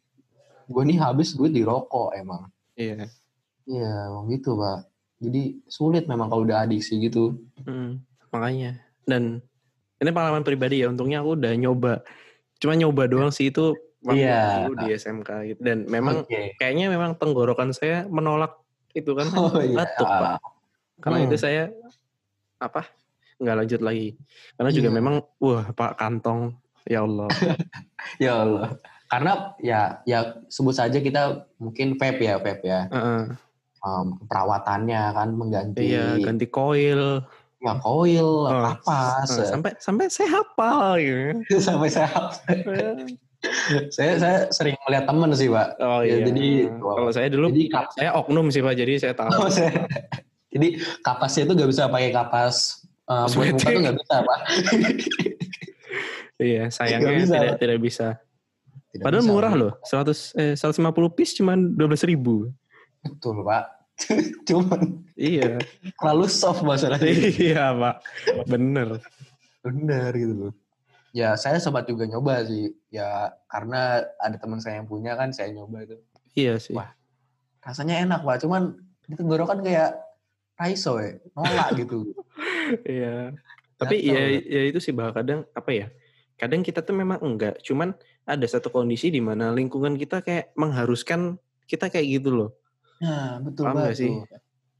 Gue 0.64 0.82
nih 0.82 0.96
habis 0.96 1.34
duit 1.34 1.50
di 1.50 1.60
rokok 1.60 2.14
emang. 2.14 2.48
iya 2.74 3.04
Iya, 3.64 4.08
emang 4.08 4.28
gitu 4.28 4.54
pak. 4.54 4.88
Jadi 5.18 5.60
sulit 5.66 6.04
memang 6.04 6.28
kalau 6.28 6.44
udah 6.44 6.62
adiksi 6.62 6.98
gitu. 6.98 7.36
Hmm. 7.62 8.00
makanya 8.28 8.74
dan 9.06 9.38
ini 9.96 10.10
pengalaman 10.10 10.42
pribadi 10.42 10.82
ya 10.82 10.90
untungnya 10.90 11.22
aku 11.22 11.38
udah 11.38 11.54
nyoba 11.54 12.02
cuma 12.58 12.74
nyoba 12.74 13.06
doang 13.06 13.30
sih 13.30 13.48
itu 13.48 13.78
waktu 14.02 14.20
Iya. 14.20 14.66
dulu 14.66 14.74
di 14.74 14.86
SMK 14.92 15.30
gitu 15.46 15.60
dan 15.62 15.86
memang 15.86 16.26
Oke. 16.26 16.58
kayaknya 16.58 16.90
memang 16.90 17.14
tenggorokan 17.14 17.70
saya 17.70 18.04
menolak 18.04 18.58
itu 18.94 19.10
kan 19.10 19.26
Oh 19.34 19.50
iya. 19.60 19.76
batuk 19.76 20.06
pak 20.08 20.38
karena 21.02 21.16
Hmm. 21.18 21.26
itu 21.26 21.36
saya 21.36 21.62
apa 22.56 22.86
nggak 23.36 23.56
lanjut 23.60 23.80
lagi 23.82 24.08
karena 24.54 24.70
juga 24.70 24.88
Iya. 24.88 24.96
memang 24.96 25.14
wah 25.36 25.66
pak 25.68 25.98
kantong 25.98 26.54
ya 26.86 27.02
Allah 27.02 27.28
Ya 28.22 28.32
Allah. 28.38 28.76
Karena 29.06 29.32
ya 29.58 29.80
ya 30.04 30.18
sebut 30.46 30.74
saja 30.74 30.98
kita 30.98 31.48
mungkin 31.56 31.96
vape 31.96 32.20
ya 32.20 32.36
vape 32.36 32.62
ya. 32.62 32.84
Heeh. 32.88 33.32
Um, 33.80 34.20
perawatannya 34.24 35.02
kan 35.12 35.28
mengganti 35.32 35.88
iya 35.88 36.16
ganti 36.18 36.44
koil 36.44 37.24
ya 37.58 37.80
koil, 37.80 38.44
Oh, 38.44 38.60
kapas. 38.60 39.28
Nah, 39.30 39.46
sampai 39.48 39.72
sampai 39.80 40.04
saya 40.08 40.28
hafal 40.36 41.00
gitu 41.00 41.56
sampai 41.68 41.88
saya 41.88 42.08
saya 43.90 44.12
saya 44.16 44.38
sering 44.48 44.76
melihat 44.82 45.04
temen 45.04 45.30
sih 45.32 45.46
pak. 45.46 45.68
oh 45.78 46.00
Ya, 46.00 46.16
iya 46.16 46.26
jadi, 46.26 46.46
kalau 46.74 47.10
saya 47.10 47.28
dulu 47.28 47.46
Jadi 47.48 47.64
kap- 47.68 47.92
saya 47.92 48.10
oknum 48.14 48.46
sih 48.48 48.60
pak 48.60 48.74
jadi 48.74 48.92
saya 48.98 49.14
tahu 49.14 49.30
Oh, 49.36 49.48
saya- 49.48 49.86
jadi 50.48 50.68
kapasnya 51.00 51.42
itu 51.44 51.52
nggak 51.52 51.70
bisa 51.70 51.82
pakai 51.86 52.10
kapas 52.10 52.56
uh, 53.04 53.26
buat 53.28 53.46
muka 53.50 53.66
tuh 53.66 53.80
nggak 53.80 53.96
bisa 53.96 54.14
pak. 54.20 54.40
iya 56.36 56.64
sayangnya 56.68 57.00
Nggak 57.04 57.16
bisa, 57.20 57.34
tidak 57.34 57.48
Pak. 57.48 57.58
tidak 57.58 57.78
bisa 57.80 58.06
Tidak 58.86 59.02
padahal 59.02 59.22
bisa, 59.22 59.32
murah 59.32 59.52
Pak. 59.52 59.60
loh 59.60 59.72
100 59.82 60.34
eh 60.36 60.54
150 60.54 61.16
piece 61.16 61.32
cuman 61.34 61.58
12 61.70 62.06
ribu 62.06 62.50
Betul 63.00 63.44
pak. 63.44 63.64
Cuman 64.48 64.80
iya 65.14 65.54
terlalu 65.94 66.26
soft 66.26 66.62
masalahnya. 66.62 67.06
iya 67.38 67.70
pak 67.70 67.96
bener 68.44 68.98
Bener 69.60 70.10
gitu 70.12 70.34
loh. 70.34 70.52
Ya 71.14 71.38
saya 71.38 71.62
sempat 71.62 71.86
juga 71.86 72.10
nyoba 72.10 72.42
sih. 72.42 72.74
Ya 72.90 73.30
karena 73.46 74.02
ada 74.18 74.34
teman 74.34 74.58
saya 74.58 74.82
yang 74.82 74.90
punya 74.90 75.14
kan 75.14 75.30
saya 75.30 75.54
nyoba 75.54 75.86
itu. 75.86 75.96
iya 76.34 76.58
sih 76.58 76.74
Wah. 76.74 76.90
Rasanya 77.62 78.02
enak 78.02 78.26
pak. 78.26 78.42
Cuman 78.42 78.74
di 79.06 79.14
tenggorokan 79.14 79.62
kayak 79.62 79.94
raiso 80.58 80.98
ya. 80.98 81.14
Nolak 81.38 81.68
gitu. 81.86 82.10
Iya. 82.82 83.30
Tapi 83.78 84.02
Gatel. 84.02 84.10
ya, 84.10 84.22
ya 84.42 84.62
itu 84.74 84.78
sih 84.82 84.90
bah 84.90 85.14
kadang 85.14 85.46
apa 85.54 85.70
ya? 85.70 85.86
Kadang 86.34 86.66
kita 86.66 86.82
tuh 86.82 86.98
memang 86.98 87.22
enggak, 87.22 87.62
cuman 87.62 87.94
ada 88.26 88.42
satu 88.50 88.66
kondisi 88.74 89.06
di 89.06 89.22
mana 89.22 89.54
lingkungan 89.54 89.94
kita 89.94 90.18
kayak 90.18 90.50
mengharuskan 90.58 91.38
kita 91.70 91.86
kayak 91.86 92.18
gitu 92.18 92.34
loh. 92.34 92.50
Nah 92.98 93.38
betul 93.38 93.70
Paham 93.70 93.86
pak. 93.86 93.94
sih? 93.94 94.10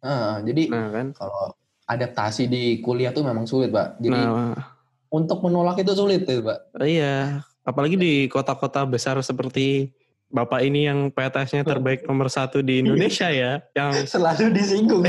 Nah, 0.03 0.43
jadi 0.43 0.63
Nah 0.67 0.89
kan, 0.91 1.07
kalau 1.15 1.55
adaptasi 1.87 2.51
di 2.51 2.83
kuliah 2.83 3.15
tuh 3.15 3.23
memang 3.23 3.47
sulit 3.47 3.71
pak. 3.71 4.03
Jadi 4.03 4.19
nah 4.19 4.74
untuk 5.15 5.39
menolak 5.47 5.79
itu 5.79 5.95
sulit 5.95 6.27
tuh 6.27 6.43
pak. 6.43 6.59
iya, 6.83 7.47
apalagi 7.63 7.95
di 7.95 8.27
kota-kota 8.27 8.83
besar 8.83 9.15
seperti 9.23 9.95
bapak 10.35 10.67
ini 10.67 10.91
yang 10.91 11.15
PTS-nya 11.15 11.63
terbaik 11.63 12.03
nomor 12.11 12.27
satu 12.27 12.59
di 12.59 12.83
Indonesia 12.83 13.31
ya, 13.31 13.63
yang 13.79 13.95
Selalu 14.11 14.51
disinggung. 14.51 15.07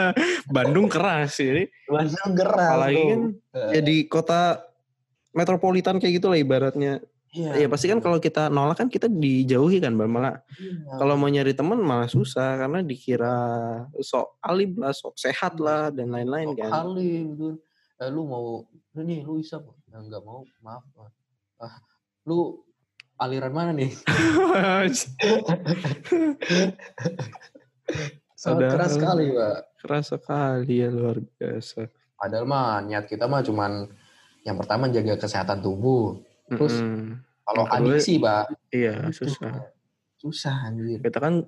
Bandung 0.56 0.88
keras 0.88 1.36
ini. 1.44 1.68
Langsung 1.92 2.32
gerak. 2.32 2.56
Apalagi 2.72 2.96
tuh. 2.96 3.08
kan 3.12 3.20
ya 3.76 3.80
di 3.84 3.96
kota 4.08 4.64
metropolitan 5.36 6.00
kayak 6.00 6.16
gitu 6.16 6.32
lah 6.32 6.40
ibaratnya. 6.40 7.04
Iya, 7.32 7.64
Ya 7.64 7.66
pasti 7.68 7.88
kan 7.88 7.96
kalau 8.04 8.20
kita 8.20 8.52
nolak 8.52 8.76
kan 8.84 8.88
kita 8.92 9.08
dijauhi 9.08 9.80
kan, 9.80 9.96
Mbak. 9.96 10.08
Malah 10.08 10.44
Iya. 10.60 11.00
kalau 11.00 11.16
mau 11.16 11.32
nyari 11.32 11.56
teman 11.56 11.80
malah 11.80 12.08
susah 12.08 12.60
karena 12.60 12.84
dikira 12.84 13.36
sok 14.04 14.36
alim 14.44 14.76
lah, 14.76 14.92
sok 14.92 15.16
sehat 15.16 15.56
lah 15.56 15.88
dan 15.88 16.12
lain-lain 16.12 16.52
kan. 16.52 16.68
betul. 16.92 17.56
Eh, 18.02 18.10
lu 18.10 18.26
mau 18.26 18.66
lu 18.66 19.00
nih 19.00 19.22
lu 19.22 19.38
bisa 19.38 19.62
ya, 19.86 20.02
nggak 20.02 20.22
mau 20.26 20.42
maaf 20.58 20.82
ah, 21.62 21.74
lu 22.26 22.58
aliran 23.14 23.54
mana 23.54 23.70
nih 23.70 23.94
sangat 28.34 28.74
keras 28.74 28.98
sekali 28.98 29.30
pak 29.30 29.58
Keras 29.78 30.06
sekali 30.10 30.74
ya 30.82 30.88
luar 30.90 31.18
biasa. 31.38 31.86
padahal 32.18 32.46
mah 32.46 32.82
niat 32.82 33.06
kita 33.06 33.26
mah 33.26 33.42
cuman 33.42 33.86
yang 34.42 34.58
pertama 34.58 34.90
jaga 34.90 35.14
kesehatan 35.18 35.62
tubuh 35.62 36.18
Terus, 36.50 36.82
Mm-mm. 36.82 37.22
kalau 37.46 37.64
Yang 37.64 37.70
kedua, 37.70 37.86
adiksi 37.94 38.14
pak 38.18 38.44
Iya 38.74 38.94
susah. 39.14 39.54
susah 40.18 40.56
anjir 40.66 40.98
Kita 41.00 41.18
kan 41.22 41.46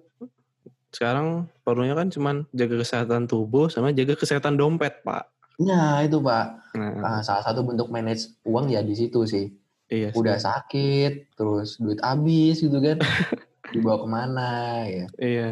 sekarang 0.95 1.51
perlunya 1.67 1.99
kan 1.99 2.07
cuman 2.09 2.47
jaga 2.55 2.79
kesehatan 2.79 3.27
tubuh 3.27 3.67
sama 3.67 3.91
jaga 3.91 4.15
kesehatan 4.15 4.55
dompet, 4.55 5.03
Pak. 5.03 5.27
Nah, 5.61 6.03
itu 6.03 6.19
Pak. 6.19 6.47
Nah, 6.75 6.91
Ah, 7.01 7.21
salah 7.23 7.43
satu 7.43 7.63
bentuk 7.63 7.87
manage 7.87 8.35
uang 8.43 8.67
ya 8.69 8.83
di 8.83 8.95
situ 8.95 9.23
sih. 9.25 9.55
iya 9.87 10.11
sih. 10.11 10.17
Udah 10.17 10.35
sakit, 10.37 11.37
terus 11.37 11.79
duit 11.79 12.01
habis 12.01 12.59
gitu 12.59 12.75
kan. 12.77 12.99
Dibawa 13.73 13.97
ke 14.01 14.07
mana 14.09 14.49
ya. 14.85 15.07
Iya. 15.17 15.51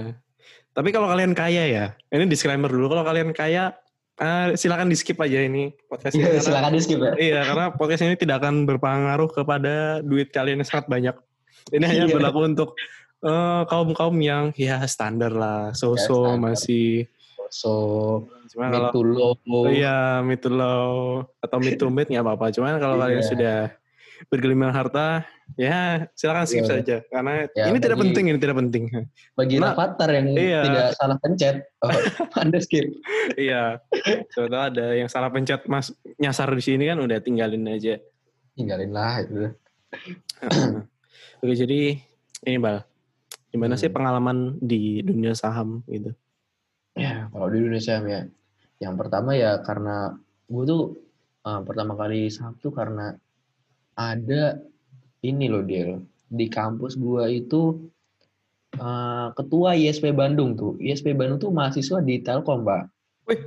Tapi 0.73 0.89
kalau 0.89 1.07
kalian 1.07 1.37
kaya 1.37 1.65
ya, 1.69 1.85
ini 2.09 2.25
disclaimer 2.27 2.67
dulu. 2.67 2.89
Kalau 2.89 3.05
kalian 3.05 3.31
kaya, 3.31 3.77
eh, 4.17 4.57
silakan 4.57 4.89
di 4.89 4.97
skip 4.97 5.21
aja 5.21 5.37
ini 5.39 5.71
podcast 5.87 6.17
ini. 6.17 6.25
Iya, 6.25 6.41
silakan 6.41 6.73
di 6.73 6.81
skip 6.81 6.99
ya. 6.99 7.13
Iya, 7.15 7.41
karena 7.45 7.67
podcast 7.71 8.03
ini 8.03 8.17
tidak 8.17 8.41
akan 8.41 8.65
berpengaruh 8.65 9.31
kepada 9.31 9.75
duit 10.01 10.33
kalian 10.33 10.59
yang 10.59 10.69
sangat 10.69 10.89
banyak. 10.89 11.15
Ini 11.71 11.85
hanya 11.85 12.05
Iya. 12.09 12.15
berlaku 12.17 12.41
untuk 12.43 12.75
kaum 13.69 13.95
kaum 13.95 14.17
yang 14.19 14.51
ya 14.57 14.83
standar 14.85 15.31
lah, 15.31 15.71
so-so 15.73 16.35
standar. 16.35 16.43
masih. 16.43 17.07
So, 17.53 17.71
Cuma 18.53 18.69
mid 18.69 18.77
kalau 18.77 18.91
to 18.93 19.01
low. 19.03 19.33
Oh 19.49 19.67
iya, 19.67 20.21
mid 20.21 20.39
to 20.39 20.49
low 20.49 20.93
atau 21.41 21.57
mid 21.57 21.75
to 21.75 21.89
mid 21.89 22.07
nggak 22.07 22.21
apa-apa. 22.21 22.53
Cuman 22.53 22.77
kalau 22.77 22.97
kalian 22.97 23.21
Iya. 23.21 23.29
sudah 23.29 23.57
bergelimang 24.23 24.71
harta, 24.71 25.27
ya 25.57 26.07
silakan 26.15 26.47
skip 26.47 26.63
Iya. 26.63 26.71
saja 26.71 26.97
karena 27.03 27.51
Ya, 27.59 27.67
ini 27.67 27.79
tidak 27.79 27.99
bagi- 27.99 28.05
penting, 28.07 28.25
ini 28.31 28.39
tidak 28.39 28.57
penting. 28.57 28.85
Bagi 29.35 29.57
Nah, 29.59 29.73
avatar 29.73 30.09
yang 30.13 30.27
iya. 30.33 30.61
tidak 30.63 30.89
salah 30.95 31.17
pencet, 31.19 31.57
oh, 31.81 31.91
Anda 32.39 32.59
skip. 32.61 32.87
iya. 33.35 33.81
Coba 34.31 34.71
ada 34.71 34.95
yang 34.95 35.09
salah 35.09 35.27
pencet 35.27 35.67
mas 35.67 35.91
nyasar 36.17 36.53
di 36.53 36.63
sini 36.63 36.87
kan 36.87 37.01
udah 37.01 37.19
tinggalin 37.19 37.67
aja. 37.67 37.99
Tinggalin 38.53 38.93
lah 38.93 39.25
itu. 39.25 39.49
Oke, 41.43 41.55
jadi 41.57 41.99
ini 42.45 42.59
Bal. 42.59 42.85
Gimana 43.49 43.75
sih 43.75 43.91
Hmm. 43.91 43.97
pengalaman 43.97 44.39
di 44.59 45.03
dunia 45.03 45.33
saham 45.33 45.83
gitu? 45.85 46.15
Ya, 46.95 47.27
kalau 47.29 47.49
di 47.49 47.59
Indonesia 47.59 47.99
ya, 47.99 48.21
yang 48.83 48.99
pertama 48.99 49.39
ya 49.39 49.63
karena 49.63 50.11
gue 50.51 50.65
tuh 50.67 50.83
uh, 51.47 51.61
pertama 51.63 51.95
kali 51.95 52.27
saham 52.27 52.59
tuh 52.59 52.75
karena 52.75 53.15
ada 53.95 54.59
ini 55.23 55.47
loh 55.47 55.63
Del. 55.63 56.03
Di 56.33 56.49
kampus 56.49 56.97
gua 56.99 57.29
itu 57.29 57.79
uh, 58.81 59.31
ketua 59.37 59.77
ISP 59.79 60.11
Bandung 60.11 60.57
tuh. 60.59 60.75
ISP 60.83 61.15
Bandung 61.15 61.39
tuh 61.39 61.53
mahasiswa 61.55 62.03
di 62.03 62.19
Telkom 62.25 62.65
pak. 62.67 62.89
Wih, 63.29 63.39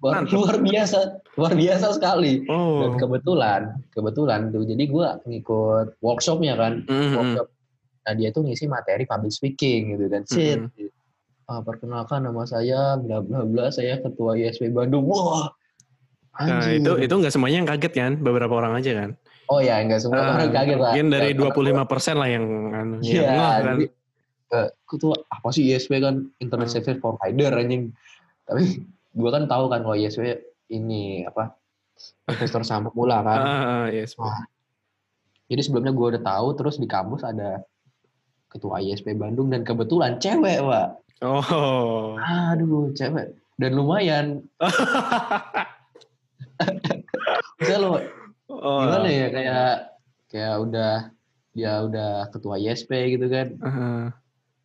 luar, 0.00 0.24
luar 0.30 0.56
biasa 0.62 1.20
luar 1.36 1.52
biasa 1.52 1.86
sekali. 1.98 2.46
Oh. 2.48 2.86
dan 2.86 2.90
kebetulan 2.96 3.62
kebetulan 3.92 4.54
tuh. 4.54 4.64
Jadi 4.64 4.84
gua 4.88 5.18
ngikut 5.26 6.00
workshopnya 6.00 6.54
kan 6.56 6.86
Mhm. 6.86 7.14
workshop. 7.18 7.46
Nah 8.08 8.12
dia 8.16 8.32
tuh 8.32 8.46
ngisi 8.46 8.64
materi 8.70 9.04
public 9.04 9.34
speaking 9.34 9.98
gitu 9.98 10.06
dan 10.08 10.22
shit 10.24 10.62
Mhm. 10.64 10.97
Ah, 11.48 11.64
perkenalkan 11.64 12.28
nama 12.28 12.44
saya 12.44 13.00
bla 13.00 13.24
bla 13.24 13.40
bla 13.42 13.72
saya 13.72 13.96
ketua 13.98 14.36
ISP 14.36 14.68
Bandung 14.68 15.08
wah 15.08 15.48
Nah, 16.38 16.70
itu 16.70 16.94
itu 17.02 17.10
nggak 17.10 17.34
semuanya 17.34 17.58
yang 17.58 17.66
kaget 17.66 17.92
kan? 17.98 18.12
Beberapa 18.20 18.52
orang 18.54 18.78
aja 18.78 18.92
kan? 18.94 19.10
oh 19.48 19.58
ya 19.58 19.80
enggak 19.80 20.04
semua 20.04 20.20
Ah, 20.20 20.36
orang 20.36 20.52
kaget 20.52 20.76
lah 20.78 20.92
Mungkin 20.92 21.08
dari 21.08 21.30
Ya, 21.32 21.40
25% 21.40 22.20
lah 22.20 22.28
yang 22.28 22.44
anu, 22.70 22.94
yang 23.00 23.02
Iya, 23.02 23.22
ngeh 23.32 23.48
kan. 23.64 23.64
jadi 23.64 23.86
eh, 24.48 24.68
ketua 24.84 25.14
apa 25.24 25.48
sih 25.50 25.64
ISP 25.66 25.92
kan 25.98 26.14
internet 26.36 26.68
Hmm. 26.68 26.74
service 26.78 27.00
provider 27.00 27.50
anjing. 27.56 27.82
Tapi 28.44 28.62
gua 29.16 29.30
kan 29.34 29.48
tahu 29.48 29.64
kan 29.66 29.80
kalau 29.82 29.96
ISP 29.96 30.20
ini 30.68 31.24
apa 31.24 31.56
investor 32.28 32.60
saham 32.62 32.86
pemula 32.86 33.24
kan. 33.24 33.40
Ah, 33.40 33.48
ah, 33.48 33.84
yes. 33.88 34.12
Wah. 34.14 34.36
Jadi 35.48 35.64
sebelumnya 35.64 35.96
gua 35.96 36.12
udah 36.12 36.22
tahu 36.22 36.48
terus 36.54 36.76
di 36.76 36.84
kampus 36.84 37.24
ada 37.24 37.64
ketua 38.46 38.78
ISP 38.78 39.16
Bandung 39.16 39.48
dan 39.48 39.64
kebetulan 39.64 40.20
cewek, 40.20 40.60
Pak. 40.60 41.07
Oh. 41.22 42.14
Aduh, 42.18 42.94
cewek. 42.94 43.34
Dan 43.58 43.74
lumayan. 43.74 44.46
Misalnya 47.58 47.78
lo 47.82 47.90
oh. 48.50 48.78
gimana 48.86 49.08
ya 49.10 49.26
kayak 49.34 49.72
kayak 50.30 50.54
udah 50.62 50.92
dia 51.54 51.72
udah 51.82 52.10
ketua 52.30 52.54
ISP 52.62 53.18
gitu 53.18 53.26
kan. 53.26 53.48
Ah, 53.62 54.06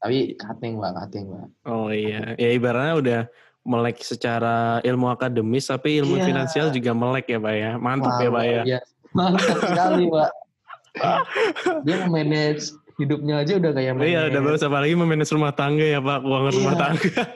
Tapi 0.05 0.37
cutting 0.37 0.77
lah, 0.77 0.93
cutting 0.93 1.25
lah. 1.33 1.45
Oh 1.65 1.89
iya, 1.89 2.37
ya 2.37 2.49
ibaratnya 2.53 2.93
udah 3.01 3.21
melek 3.63 4.03
secara 4.03 4.83
ilmu 4.83 5.07
akademis 5.09 5.71
tapi 5.71 6.03
ilmu 6.03 6.19
Iya. 6.19 6.25
finansial 6.27 6.67
juga 6.69 6.91
melek 6.93 7.31
ya 7.33 7.39
Pak 7.41 7.55
ya. 7.55 7.71
Mantap 7.79 8.11
Wah, 8.13 8.21
ya 8.21 8.29
Pak 8.29 8.43
ya. 8.45 8.61
biasa. 8.67 8.91
Mantap 9.13 9.57
sekali, 9.63 10.03
Pak. 10.11 10.31
Dia 11.87 11.95
memanage 12.05 12.63
hidupnya 13.03 13.35
aja 13.43 13.53
udah 13.59 13.71
kayak 13.75 13.93
manage. 13.99 14.09
Iya, 14.15 14.21
udah 14.31 14.41
bagus 14.47 14.63
apalagi 14.63 14.93
memanage 14.95 15.31
rumah 15.35 15.53
tangga 15.53 15.85
ya 15.85 15.99
Pak, 15.99 16.17
keuangan 16.23 16.53
rumah 16.55 16.73
Iya. 16.73 16.81
tangga. 16.81 17.11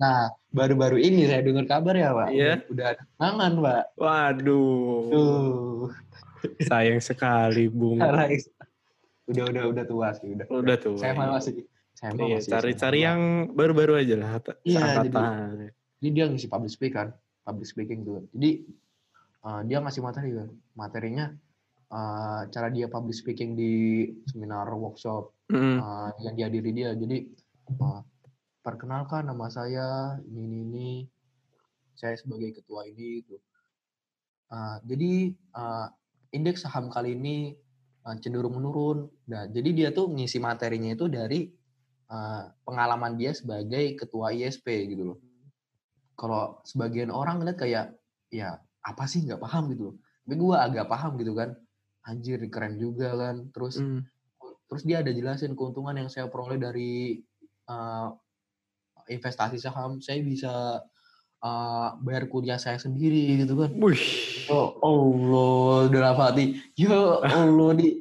Nah, 0.00 0.32
baru-baru 0.48 0.96
ini 0.96 1.28
saya 1.28 1.44
dengar 1.44 1.68
kabar 1.68 1.92
ya, 1.92 2.16
Pak. 2.16 2.28
Iya. 2.32 2.64
Udah, 2.72 2.86
ada 2.96 3.04
tangan, 3.20 3.52
Pak. 3.60 3.82
Waduh. 4.00 5.12
Tuh. 5.12 5.92
Sayang 6.64 7.04
sekali 7.04 7.68
Bung. 7.68 8.00
Udah 9.30 9.44
udah 9.46 9.62
udah 9.70 9.84
tua 9.86 10.08
sih, 10.16 10.34
udah. 10.34 10.46
Udah 10.50 10.76
tuh. 10.80 10.98
Saya 10.98 11.14
mah 11.14 11.38
masih 11.38 11.62
saya 11.94 12.16
mah 12.18 12.26
Iya, 12.26 12.42
masih 12.42 12.50
cari-cari 12.50 12.98
yang 13.06 13.20
baru-baru 13.54 14.02
aja 14.02 14.14
lah. 14.18 14.42
Iya, 14.66 15.06
jadi-. 15.06 15.70
Ini 16.00 16.08
dia 16.16 16.24
ngisi 16.26 16.48
public 16.50 16.72
speaking 16.72 16.96
kan, 16.96 17.08
public 17.46 17.68
speaking 17.68 18.02
tuh. 18.02 18.26
Jadi 18.34 18.66
uh, 19.46 19.60
dia 19.68 19.78
ngasih 19.78 20.02
materi 20.02 20.34
kan. 20.34 20.48
Materinya 20.74 21.30
uh, 21.90 22.46
cara 22.50 22.68
dia 22.70 22.86
public 22.86 23.14
speaking 23.14 23.54
di 23.58 24.06
seminar 24.30 24.70
workshop 24.74 25.34
Mm. 25.50 25.82
uh, 25.82 26.14
yang 26.22 26.34
dihadiri 26.38 26.70
dia. 26.70 26.90
Jadi 26.94 27.26
uh, 27.82 28.00
perkenalkan 28.62 29.26
nama 29.26 29.50
saya 29.50 30.14
ini 30.30 30.46
ini, 30.46 30.58
ini. 30.62 30.90
saya 31.98 32.16
sebagai 32.16 32.56
ketua 32.56 32.86
ini 32.86 33.20
itu. 33.20 33.36
Uh, 34.48 34.78
jadi 34.88 35.34
uh, 35.52 35.90
indeks 36.32 36.64
saham 36.64 36.88
kali 36.88 37.18
ini 37.18 37.58
uh, 38.06 38.16
cenderung 38.22 38.56
menurun. 38.56 39.10
Nah, 39.28 39.50
jadi 39.50 39.70
dia 39.74 39.88
tuh 39.90 40.08
ngisi 40.08 40.38
materinya 40.40 40.96
itu 40.96 41.10
dari 41.10 41.50
uh, 42.08 42.48
pengalaman 42.64 43.18
dia 43.20 43.34
sebagai 43.36 43.98
ketua 43.98 44.32
ISP 44.32 44.94
gitu 44.96 45.12
loh. 45.12 45.18
Kalau 46.16 46.62
sebagian 46.64 47.10
orang 47.12 47.42
ngeliat 47.42 47.58
kayak 47.58 47.86
ya 48.30 48.56
apa 48.80 49.04
sih 49.04 49.26
nggak 49.26 49.40
paham 49.42 49.68
gitu 49.74 49.92
loh. 49.92 49.96
Tapi 50.24 50.34
gue 50.38 50.56
agak 50.56 50.86
paham 50.88 51.18
gitu 51.20 51.34
kan. 51.36 51.52
Anjir 52.08 52.40
keren 52.48 52.80
juga 52.80 53.12
kan. 53.16 53.48
Terus 53.52 53.80
Mm. 53.80 54.00
terus 54.70 54.86
dia 54.86 55.02
ada 55.02 55.10
jelasin 55.10 55.58
keuntungan 55.58 55.98
yang 55.98 56.06
saya 56.06 56.30
peroleh 56.30 56.54
dari 56.54 57.18
uh, 57.66 58.14
investasi 59.10 59.58
saham 59.58 59.98
saya 59.98 60.22
bisa 60.22 60.78
uh, 61.42 61.88
bayar 62.06 62.30
kuliah 62.30 62.54
saya 62.54 62.78
sendiri 62.78 63.42
gitu 63.42 63.58
kan 63.58 63.74
Wih. 63.82 63.98
oh 64.46 64.78
Allah 64.78 65.90
dalam 65.90 66.14
hati 66.14 66.54
ya 66.78 67.18
Allah 67.26 67.70
di 67.74 67.98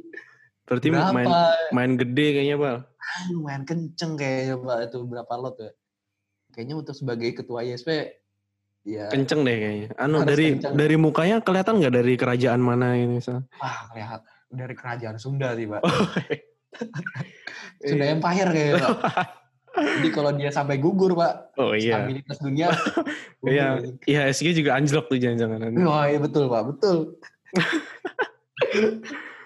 Berarti 0.70 0.94
berapa 0.94 1.10
main 1.10 1.28
main 1.74 1.94
gede 1.98 2.26
kayaknya 2.38 2.62
Pak. 2.62 2.78
Lumayan 3.34 3.66
kenceng 3.66 4.14
kayaknya 4.14 4.62
pak 4.62 4.78
itu 4.86 5.00
berapa 5.02 5.34
lot 5.42 5.58
ya 5.58 5.74
kayaknya 6.54 6.76
untuk 6.78 6.94
sebagai 6.94 7.34
ketua 7.34 7.66
ISP 7.66 7.90
ya 8.82 9.06
Kenceng 9.08 9.42
deh 9.42 9.56
kayaknya. 9.56 9.88
Anu 9.96 10.22
Harus 10.22 10.30
dari 10.30 10.48
kenceng. 10.54 10.74
dari 10.74 10.96
mukanya 10.96 11.38
kelihatan 11.40 11.74
nggak 11.78 11.94
dari 11.94 12.14
kerajaan 12.16 12.60
mana 12.60 12.94
ini? 12.94 13.20
Sal? 13.20 13.44
ah 13.60 13.92
lihat 13.94 14.22
dari 14.50 14.74
kerajaan 14.74 15.18
Sunda 15.18 15.54
sih 15.54 15.66
pak 15.66 15.82
Oh, 15.82 15.92
Sunda 17.86 18.06
iya. 18.06 18.14
Empire 18.14 18.50
kayaknya 18.50 18.76
pak 18.82 18.98
jadi 20.00 20.10
kalau 20.10 20.32
dia 20.34 20.50
sampai 20.50 20.76
gugur 20.78 21.14
pak 21.14 21.54
Oh 21.56 21.72
iya. 21.72 22.02
stabilitas 22.02 22.38
dunia 22.40 22.68
Iya, 23.46 23.66
anjing. 23.78 23.96
IHSG 24.04 24.48
juga 24.54 24.76
anjlok 24.76 25.08
tuh 25.08 25.16
jangan-jangan. 25.16 25.72
Wah 25.80 26.06
iya 26.06 26.20
betul 26.20 26.46
pak, 26.46 26.64
betul. 26.68 26.98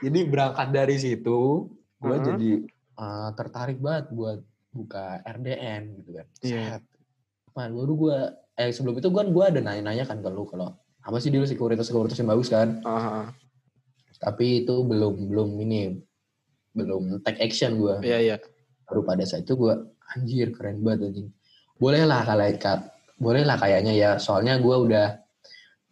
jadi 0.01 0.19
berangkat 0.25 0.67
dari 0.71 0.97
situ, 0.97 1.69
gue 1.99 2.09
Heeh. 2.09 2.25
jadi 2.25 2.49
uh, 2.97 3.29
tertarik 3.33 3.77
banget 3.77 4.09
buat 4.09 4.39
buka 4.71 5.21
RDN 5.23 5.81
gitu 6.01 6.09
kan. 6.11 6.27
Iya. 6.41 6.63
Set. 6.73 6.83
Nah, 7.53 7.69
baru 7.69 7.93
gue, 7.93 8.19
eh 8.53 8.69
sebelum 8.69 9.01
itu 9.01 9.09
kan 9.09 9.27
gue 9.33 9.43
ada 9.43 9.59
nanya-nanya 9.59 10.05
kan 10.05 10.21
ke 10.21 10.29
lu 10.29 10.45
kalau 10.45 10.77
apa 11.03 11.17
sih 11.19 11.33
dulu 11.33 11.43
sekuritas 11.43 11.89
sekuritas 11.89 12.17
yang 12.21 12.31
bagus 12.31 12.47
kan? 12.47 12.79
Ah. 12.87 13.33
Tapi 14.21 14.63
itu 14.63 14.85
belum 14.87 15.27
belum 15.27 15.49
ini 15.67 15.99
belum 16.73 17.21
take 17.27 17.43
action 17.43 17.75
gue. 17.75 17.99
Iya, 18.01 18.19
iya. 18.23 18.35
Baru 18.87 19.03
pada 19.03 19.25
saat 19.27 19.43
itu 19.43 19.59
gue 19.59 19.73
anjir 20.15 20.55
keren 20.55 20.79
banget 20.79 21.11
anjing. 21.11 21.29
Boleh 21.75 22.07
lah 22.07 22.23
kalau 22.23 22.47
boleh 23.19 23.43
lah 23.43 23.59
kayaknya 23.59 23.93
ya. 23.93 24.11
Soalnya 24.15 24.61
gue 24.63 24.75
udah 24.75 25.07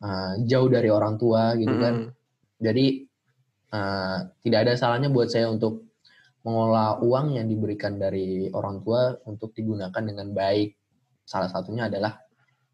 uh, 0.05 0.33
jauh 0.47 0.69
dari 0.71 0.87
orang 0.87 1.19
tua 1.19 1.59
gitu 1.59 1.75
kan. 1.75 2.07
Mm-mm. 2.07 2.19
Jadi 2.61 3.09
eh, 3.73 4.17
tidak 4.45 4.59
ada 4.69 4.73
salahnya 4.77 5.09
buat 5.09 5.33
saya 5.33 5.49
untuk 5.49 5.89
mengolah 6.45 7.01
uang 7.01 7.41
yang 7.41 7.49
diberikan 7.49 7.97
dari 7.97 8.53
orang 8.53 8.85
tua 8.85 9.17
untuk 9.25 9.49
digunakan 9.57 9.97
dengan 9.97 10.29
baik. 10.29 10.77
Salah 11.25 11.49
satunya 11.49 11.89
adalah 11.89 12.20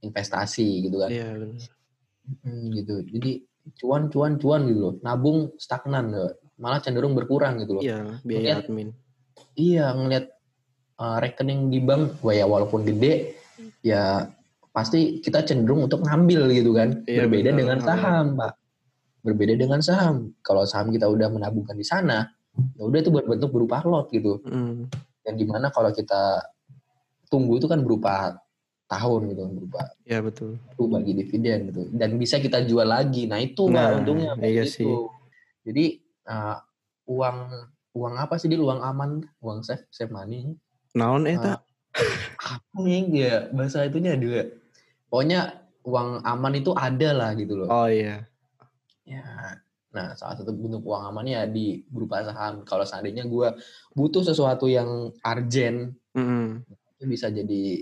investasi 0.01 0.89
gitu 0.89 1.01
kan. 1.01 1.09
Iya, 1.09 1.27
benar. 1.37 1.59
Hmm, 2.43 2.65
gitu. 2.75 2.95
Jadi 3.07 3.31
cuan 3.79 4.07
cuan 4.11 4.39
cuan 4.39 4.61
gitu 4.67 4.79
loh. 4.79 4.93
Nabung 5.01 5.55
stagnan 5.57 6.11
loh. 6.11 6.31
Malah 6.57 6.81
cenderung 6.81 7.13
berkurang 7.13 7.61
gitu 7.61 7.77
loh. 7.77 7.83
Iya, 7.83 8.19
biaya 8.25 8.43
Lihat. 8.43 8.57
admin. 8.65 8.89
Iya 9.57 9.85
ngelihat 9.93 10.25
uh, 11.01 11.17
rekening 11.21 11.69
di 11.69 11.79
bank, 11.81 12.21
wah 12.25 12.33
ya 12.33 12.45
walaupun 12.49 12.85
gede, 12.85 13.37
ya 13.85 14.25
pasti 14.73 15.21
kita 15.21 15.41
cenderung 15.45 15.85
untuk 15.85 16.05
ngambil 16.05 16.49
gitu 16.53 16.73
kan. 16.73 17.01
Iya, 17.05 17.25
Berbeda 17.25 17.49
benar. 17.53 17.59
dengan 17.61 17.77
saham, 17.81 18.25
Pak. 18.37 18.53
Berbeda 19.25 19.53
dengan 19.57 19.81
saham. 19.81 20.15
Kalau 20.45 20.63
saham 20.65 20.93
kita 20.93 21.09
udah 21.09 21.29
menabungkan 21.29 21.73
di 21.77 21.85
sana, 21.85 22.25
ya 22.77 22.83
udah 22.85 22.99
itu 23.01 23.09
berbentuk 23.13 23.49
berupa 23.49 23.81
lot 23.85 24.09
gitu. 24.13 24.41
Mm. 24.45 24.89
Yang 25.25 25.35
di 25.37 25.45
mana 25.45 25.73
kalau 25.73 25.89
kita 25.93 26.41
tunggu 27.27 27.59
itu 27.59 27.67
kan 27.67 27.81
berupa 27.83 28.37
tahun 28.87 29.21
gitu, 29.29 29.43
berupa 29.47 29.83
Ya 30.03 30.19
betul. 30.19 30.55
itu 30.71 30.83
bagi 30.87 31.11
dividen 31.13 31.57
gitu. 31.67 31.81
Dan 31.91 32.15
bisa 32.15 32.39
kita 32.39 32.63
jual 32.63 32.87
lagi. 32.87 33.27
Nah 33.27 33.37
itu 33.37 33.67
Nah, 33.67 33.95
untungnya 33.95 34.33
iya 34.39 34.63
gitu. 34.63 34.73
sih. 34.73 34.93
Jadi 35.67 35.85
uh, 36.25 36.57
uang 37.05 37.37
uang 37.91 38.13
apa 38.15 38.35
sih 38.35 38.47
dia 38.47 38.57
uang 38.57 38.79
aman, 38.79 39.21
uang 39.39 39.59
safe, 39.61 39.83
safe 39.89 40.09
money. 40.09 40.55
Naon 40.93 41.27
eta? 41.27 41.59
apa 42.37 42.77
nih 42.77 43.09
ya 43.09 43.35
bahasa 43.49 43.81
itunya 43.81 44.13
juga 44.13 44.45
pokoknya 45.09 45.49
uang 45.81 46.21
aman 46.21 46.53
itu 46.53 46.69
ada 46.71 47.09
lah 47.09 47.33
gitu 47.33 47.57
loh 47.57 47.67
Oh 47.67 47.89
iya. 47.89 48.21
ya 49.01 49.25
nah 49.89 50.13
salah 50.13 50.37
satu 50.37 50.53
bentuk 50.53 50.85
uang 50.85 51.09
amannya 51.09 51.49
di 51.49 51.81
berupa 51.89 52.21
saham 52.21 52.61
kalau 52.61 52.85
seandainya 52.85 53.25
gue 53.25 53.49
butuh 53.91 54.21
sesuatu 54.21 54.69
yang 54.69 55.09
urgent 55.17 55.97
Mm-mm. 56.13 56.61
itu 56.93 57.03
bisa 57.09 57.33
jadi 57.33 57.81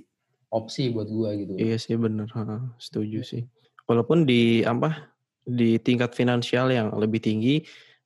opsi 0.60 0.84
buat 0.96 1.08
gue 1.18 1.30
gitu 1.44 1.58
Iya 1.60 1.76
sih 1.80 1.96
bener. 1.96 2.28
Ha, 2.36 2.44
Setuju 2.80 3.20
sih. 3.24 3.44
Walaupun 3.88 4.28
di 4.28 4.60
apa 4.66 5.14
di 5.46 5.78
tingkat 5.80 6.12
finansial 6.18 6.68
yang 6.74 6.88
lebih 6.98 7.22
tinggi 7.24 7.62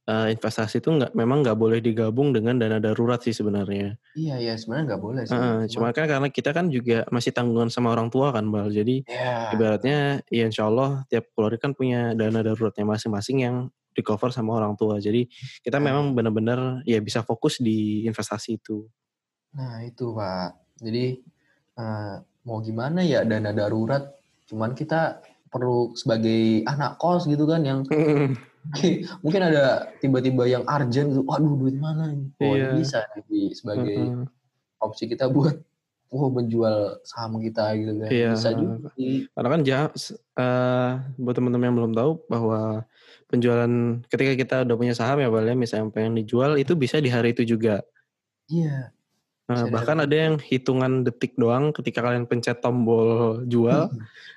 eh, 0.09 0.27
investasi 0.35 0.81
itu 0.83 0.89
nggak 0.97 1.11
memang 1.17 1.41
nggak 1.45 1.57
boleh 1.57 1.79
digabung 1.81 2.29
dengan 2.35 2.59
dana 2.61 2.77
darurat 2.83 3.19
sih 3.23 3.33
sebenarnya. 3.33 3.97
iya 4.21 4.35
ya 4.45 4.53
sebenarnya 4.59 4.85
nggak 4.89 5.03
boleh 5.07 5.25
sih 5.33 5.45
Heeh, 5.45 5.69
cuma 5.69 5.93
kan 5.93 6.09
karena 6.09 6.27
kita 6.33 6.49
kan 6.57 6.73
juga 6.73 7.05
masih 7.13 7.29
tanggungan 7.29 7.69
sama 7.69 7.93
orang 7.93 8.09
tua 8.09 8.33
kan 8.33 8.49
bal. 8.49 8.65
Jadi 8.73 9.05
ya 9.07 9.29
ibaratnya 9.53 10.25
ya 10.33 10.43
insya 10.49 10.65
Allah 10.69 11.05
tiap 11.09 11.29
keluarga 11.37 11.61
kan 11.69 11.71
punya 11.77 12.17
dana 12.17 12.41
daruratnya 12.41 12.85
masing-masing 12.89 13.37
yang 13.45 13.55
di 13.93 14.01
cover 14.01 14.33
sama 14.33 14.57
orang 14.57 14.73
tua. 14.73 14.97
Jadi 14.97 15.29
kita 15.61 15.77
Nah. 15.77 15.85
memang 15.85 16.17
benar-benar 16.17 16.81
ya 16.89 16.97
bisa 17.01 17.21
fokus 17.21 17.61
di 17.61 18.05
investasi 18.09 18.57
itu. 18.57 18.89
nah 19.57 19.81
itu 19.85 20.05
pak 20.17 20.49
jadi 20.85 21.05
eh, 21.81 22.15
mau 22.49 22.59
gimana 22.59 23.05
ya 23.05 23.21
dana 23.21 23.53
darurat 23.53 24.09
cuman 24.49 24.73
kita 24.73 25.21
perlu 25.49 25.93
sebagai 25.93 26.65
anak 26.65 26.97
kos 26.97 27.29
gitu 27.29 27.45
kan 27.45 27.61
yang 27.61 27.79
mungkin 29.23 29.41
ada 29.41 29.93
tiba-tiba 29.97 30.45
yang 30.45 30.63
urgent 30.65 31.13
gitu, 31.13 31.21
waduh 31.25 31.53
duit 31.55 31.77
mana 31.77 32.11
ini? 32.11 32.27
Oh, 32.41 32.53
Iya. 32.53 32.75
bisa 32.75 32.99
jadi 33.15 33.41
sebagai 33.55 33.97
Heeh. 33.97 34.25
opsi 34.81 35.07
kita 35.07 35.29
buat 35.29 35.57
wah 36.13 36.29
menjual 36.29 37.01
saham 37.05 37.37
kita 37.39 37.69
gitu 37.77 37.93
kan. 38.01 38.09
Iya. 38.09 38.29
Bisa 38.33 38.49
juga. 38.51 38.89
Karena 39.33 39.49
kan 39.53 39.61
s- 39.93 40.17
eh, 40.17 40.89
buat 41.17 41.35
teman-teman 41.37 41.65
yang 41.69 41.77
belum 41.77 41.93
tahu 41.93 42.11
bahwa 42.27 42.83
penjualan 43.29 43.71
ketika 44.09 44.33
kita 44.35 44.55
udah 44.65 44.75
punya 44.75 44.93
saham 44.93 45.21
ya 45.21 45.29
Bal 45.29 45.45
ya, 45.45 45.53
misalnya 45.53 45.93
pengen 45.93 46.17
dijual 46.17 46.57
itu 46.57 46.73
bisa 46.73 46.97
di 46.97 47.09
hari 47.09 47.31
itu 47.33 47.45
juga. 47.45 47.81
Iya. 48.49 48.89
Nah, 49.49 49.65
di 49.65 49.73
bahkan 49.73 49.97
ada 49.97 50.13
yang 50.13 50.37
hitungan 50.37 51.01
detik 51.01 51.33
doang 51.33 51.73
ketika 51.73 52.05
kalian 52.05 52.29
pencet 52.29 52.61
tombol 52.61 53.41
jual, 53.49 53.89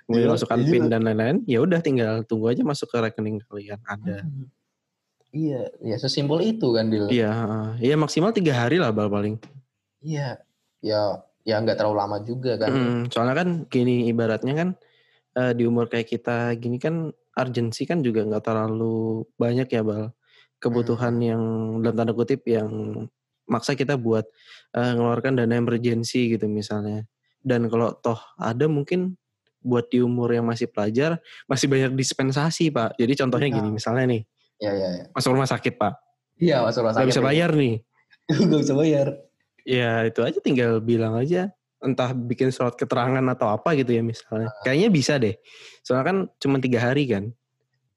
kemudian 0.09 0.33
Iya, 0.33 0.35
masukkan 0.41 0.59
iya 0.65 0.71
PIN 0.73 0.85
dan 0.89 1.05
lain-lain, 1.05 1.37
ya 1.45 1.61
udah 1.61 1.85
tinggal 1.85 2.25
tunggu 2.25 2.49
aja 2.49 2.65
masuk 2.65 2.89
ke 2.89 2.97
rekening 2.97 3.45
kalian 3.45 3.81
ada. 3.85 4.25
Hmm. 4.25 4.49
Iya, 5.33 5.69
ya 5.81 5.97
sesimpel 6.01 6.57
itu 6.57 6.73
kan 6.73 6.89
Dil. 6.89 7.09
Iya, 7.13 7.33
iya 7.81 7.97
maksimal 7.97 8.33
tiga 8.33 8.53
hari 8.57 8.81
lah 8.81 8.93
Bal 8.93 9.09
paling. 9.09 9.37
Iya. 10.01 10.41
Ya 10.83 11.25
ya 11.43 11.57
nggak 11.63 11.79
terlalu 11.79 11.97
lama 11.97 12.17
juga 12.21 12.59
kan. 12.59 12.69
Mm, 12.69 12.99
soalnya 13.09 13.35
kan 13.37 13.49
gini 13.69 14.09
ibaratnya 14.13 14.55
kan 14.55 14.69
eh, 15.39 15.53
di 15.57 15.65
umur 15.65 15.89
kayak 15.89 16.09
kita 16.09 16.53
gini 16.61 16.77
kan 16.77 17.11
urgensi 17.33 17.89
kan 17.89 18.05
juga 18.05 18.29
nggak 18.29 18.45
terlalu 18.45 19.25
banyak 19.41 19.69
ya 19.73 19.81
bal 19.81 20.13
kebutuhan 20.61 21.17
yang 21.19 21.43
dalam 21.81 21.97
tanda 21.97 22.13
kutip 22.15 22.45
yang 22.47 22.71
maksa 23.45 23.73
kita 23.73 23.95
buat 23.95 24.25
eh, 24.73 24.93
ngeluarkan 24.93 25.37
dana 25.37 25.55
emergency 25.55 26.33
gitu 26.33 26.47
misalnya 26.47 27.05
dan 27.41 27.67
kalau 27.67 27.93
toh 27.95 28.19
ada 28.37 28.67
mungkin 28.67 29.19
buat 29.59 29.87
di 29.87 29.99
umur 29.99 30.31
yang 30.31 30.43
masih 30.43 30.67
pelajar 30.67 31.19
masih 31.45 31.67
banyak 31.67 31.93
dispensasi 31.93 32.69
pak 32.69 32.95
jadi 32.97 33.13
contohnya 33.17 33.49
Iya. 33.49 33.57
gini 33.59 33.69
misalnya 33.71 34.05
nih 34.09 34.23
Iya, 34.59 34.71
iya, 34.73 34.89
iya. 34.93 35.05
masuk 35.11 35.31
rumah 35.33 35.47
sakit 35.47 35.75
pak 35.75 35.95
Iya, 36.37 36.57
masuk 36.61 36.83
rumah 36.83 36.95
sakit. 36.97 37.09
bisa 37.09 37.21
bayar 37.21 37.51
nih 37.53 37.77
Nggak 38.43 38.61
bisa 38.61 38.75
bayar. 38.75 39.07
ya 39.63 39.91
itu 40.03 40.21
aja 40.21 40.39
tinggal 40.39 40.79
bilang 40.79 41.15
aja 41.15 41.51
entah 41.79 42.11
bikin 42.13 42.51
surat 42.51 42.73
keterangan 42.73 43.23
atau 43.29 43.51
apa 43.53 43.75
gitu 43.75 43.91
ya 43.91 44.03
misalnya 44.03 44.49
Ah. 44.49 44.63
kayaknya 44.63 44.89
bisa 44.89 45.15
deh 45.17 45.35
soalnya 45.81 46.05
kan 46.05 46.17
cuma 46.37 46.59
tiga 46.59 46.79
hari 46.81 47.07
kan 47.07 47.31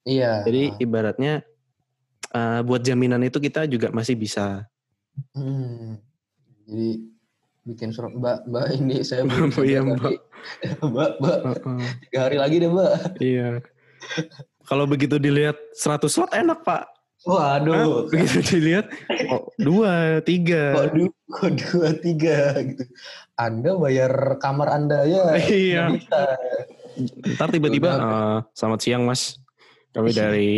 Iya. 0.04 0.42
jadi 0.42 0.78
ibaratnya 0.78 1.42
eh, 2.32 2.62
buat 2.62 2.82
jaminan 2.82 3.22
itu 3.22 3.38
kita 3.40 3.66
juga 3.66 3.90
masih 3.90 4.14
bisa 4.14 4.66
Hmm. 5.34 6.00
Jadi 6.66 6.90
bikin 7.66 7.90
surat 7.90 8.14
Mbak, 8.14 8.46
Mbak 8.46 8.66
ini 8.78 8.98
saya 9.02 9.26
belum 9.30 9.50
bisa 9.50 9.64
Iya, 9.66 9.80
Mbak. 9.90 10.12
Mbak, 10.86 11.12
Mbak, 11.20 11.38
Heeh, 11.46 11.90
tiga 12.06 12.20
hari 12.30 12.38
lagi 12.38 12.56
deh 12.62 12.70
Mbak. 12.70 12.94
iya 13.18 13.50
kalau 14.66 14.86
begitu 14.86 15.18
dilihat 15.18 15.58
100 15.74 16.06
slot 16.06 16.30
enak 16.30 16.62
pak? 16.62 16.86
Waduh, 17.26 18.06
begitu 18.14 18.38
dilihat 18.54 18.86
oh, 19.34 19.50
dua 19.58 20.22
tiga 20.22 20.78
kok, 20.78 20.86
du, 20.94 21.06
kok 21.34 21.52
dua 21.58 21.90
tiga 21.98 22.54
gitu. 22.62 22.86
Anda 23.34 23.74
bayar 23.82 24.14
kamar 24.38 24.70
Anda 24.70 25.10
ya 25.10 25.34
Iya. 25.50 25.84
bisa. 25.90 26.22
ntar 27.34 27.50
tiba-tiba 27.50 27.90
eh, 27.98 28.38
selamat 28.54 28.80
siang 28.80 29.04
mas 29.10 29.42
kami 29.90 30.14
dari 30.14 30.54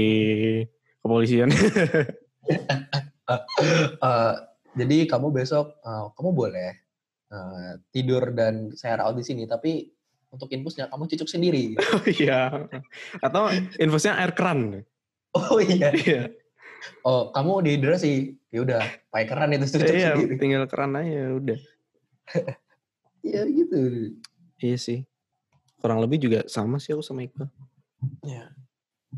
kepolisian 1.00 1.48
Eh, 4.00 4.34
jadi 4.78 4.98
kamu 5.06 5.32
besok 5.32 5.76
eh, 5.80 6.06
kamu 6.16 6.30
boleh 6.32 6.72
eh, 7.28 7.72
tidur 7.92 8.32
dan 8.32 8.72
saya 8.72 9.04
rawat 9.04 9.20
di 9.20 9.26
sini, 9.26 9.44
tapi 9.44 9.92
untuk 10.28 10.48
infusnya 10.50 10.88
kamu 10.88 11.08
cucuk 11.08 11.28
sendiri. 11.28 11.76
Oh 11.96 12.04
iya 12.08 12.52
atau 13.20 13.48
infusnya 13.76 14.16
air 14.16 14.32
keran 14.32 14.84
Oh 15.34 15.60
iya. 15.60 15.92
iya 16.04 16.22
Oh 17.02 17.34
kamu 17.34 17.66
dehidrasi, 17.66 18.38
ya 18.48 18.64
udah 18.64 18.80
pakai 19.10 19.26
keran 19.26 19.52
itu 19.52 19.66
cucuk 19.76 19.92
iya 19.92 20.14
sendiri. 20.14 20.36
tinggal 20.40 20.64
keran 20.70 20.96
aja 20.96 21.36
udah 21.36 21.60
Iya 23.24 23.44
gitu. 23.50 24.14
iya 24.58 24.78
sih 24.78 25.04
kurang 25.78 26.00
lebih 26.00 26.18
juga 26.22 26.40
sama 26.48 26.80
sih 26.80 26.96
aku 26.96 27.04
sama 27.04 27.22
Iqbal 27.22 27.50
Ya. 28.24 28.54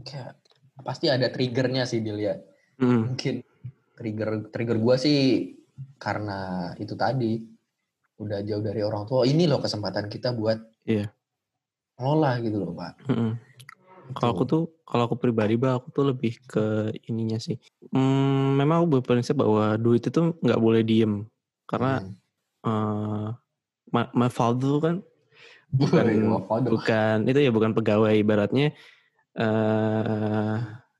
Kayak 0.01 0.39
pasti 0.81 1.11
ada 1.11 1.27
triggernya 1.27 1.83
sih 1.83 1.99
Dil 1.99 2.15
ya. 2.17 2.39
Mm. 2.79 3.11
Mungkin 3.11 3.35
trigger 3.99 4.47
trigger 4.47 4.77
gua 4.79 4.95
sih 4.95 5.51
karena 5.99 6.71
itu 6.79 6.95
tadi 6.95 7.43
udah 8.19 8.39
jauh 8.47 8.63
dari 8.63 8.79
orang 8.79 9.03
tua. 9.03 9.27
Ini 9.27 9.43
loh 9.47 9.59
kesempatan 9.59 10.07
kita 10.07 10.31
buat 10.31 10.59
Iya. 10.87 11.11
ngelola 11.99 12.39
gitu 12.39 12.57
loh 12.63 12.71
pak. 12.71 12.95
Mm-mm. 13.11 13.31
Kalau 14.15 14.31
aku 14.33 14.43
tuh, 14.47 14.63
kalau 14.89 15.05
aku 15.05 15.21
pribadi, 15.21 15.53
bah, 15.53 15.77
aku 15.77 15.93
tuh 15.93 16.09
lebih 16.09 16.41
ke 16.49 16.89
ininya 17.05 17.37
sih. 17.37 17.61
Hmm, 17.93 18.57
memang 18.57 18.81
aku 18.81 18.87
berprinsip 18.99 19.37
bahwa 19.37 19.77
duit 19.77 20.01
itu 20.01 20.33
nggak 20.41 20.57
boleh 20.57 20.81
diem, 20.81 21.29
karena 21.69 22.01
Hmm. 22.01 22.15
eh 22.65 23.27
my, 23.93 24.03
my 24.17 24.29
father 24.33 24.81
kan 24.81 24.95
bukan 25.69 26.05
Waduh. 26.49 26.73
bukan 26.73 27.29
itu 27.29 27.39
ya 27.39 27.51
bukan 27.53 27.77
pegawai 27.77 28.17
ibaratnya. 28.17 28.73
eh 29.37 30.55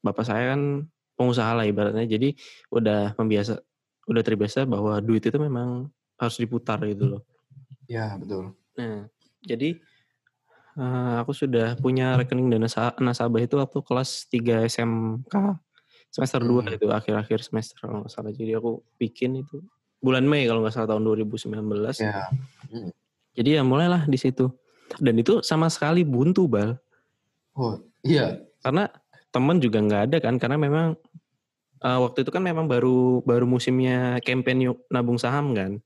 bapak 0.05 0.23
saya 0.23 0.53
kan 0.53 0.85
pengusaha 1.19 1.51
lah 1.51 1.67
ibaratnya, 1.67 2.07
jadi 2.07 2.31
udah 2.71 3.11
membiasa, 3.19 3.59
udah 4.07 4.23
terbiasa 4.23 4.63
bahwa 4.63 4.95
duit 5.03 5.19
itu 5.19 5.35
memang 5.35 5.91
harus 6.15 6.39
diputar 6.39 6.79
gitu 6.87 7.19
loh. 7.19 7.21
Ya 7.85 8.15
betul. 8.15 8.55
Nah, 8.79 9.11
jadi 9.43 9.75
eh, 10.79 11.13
aku 11.19 11.35
sudah 11.35 11.75
punya 11.75 12.15
rekening 12.15 12.47
dana 12.47 12.71
sa- 12.71 12.95
nasabah 12.95 13.43
itu 13.43 13.59
waktu 13.59 13.79
kelas 13.83 14.31
3 14.31 14.63
SMK 14.63 15.35
semester 16.07 16.39
2 16.39 16.63
Hmm. 16.63 16.73
itu 16.73 16.87
akhir-akhir 16.87 17.43
semester 17.43 17.75
kalau 17.77 18.01
nggak 18.01 18.09
salah. 18.09 18.31
Jadi 18.31 18.55
aku 18.55 18.79
bikin 18.95 19.43
itu 19.43 19.59
bulan 19.99 20.23
Mei 20.23 20.47
kalau 20.47 20.63
nggak 20.63 20.71
salah 20.71 20.95
tahun 20.95 21.03
2019. 21.03 21.99
Ya. 21.99 22.31
Jadi 23.35 23.59
ya 23.59 23.61
mulailah 23.61 24.07
di 24.07 24.15
situ. 24.15 24.47
Dan 24.97 25.19
itu 25.19 25.43
sama 25.43 25.69
sekali 25.69 26.01
buntu 26.01 26.49
bal, 26.49 26.73
Oh 27.53 27.77
iya. 28.01 28.41
karena 28.57 28.89
temen 29.29 29.57
juga 29.61 29.79
nggak 29.81 30.03
ada 30.11 30.17
kan, 30.21 30.35
karena 30.41 30.57
memang 30.57 30.97
eh, 31.83 31.99
waktu 31.99 32.25
itu 32.25 32.31
kan 32.33 32.43
memang 32.43 32.65
baru 32.65 33.23
baru 33.23 33.45
musimnya 33.45 34.19
campaign 34.25 34.71
yuk 34.71 34.77
nabung 34.89 35.17
saham 35.21 35.53
kan. 35.55 35.79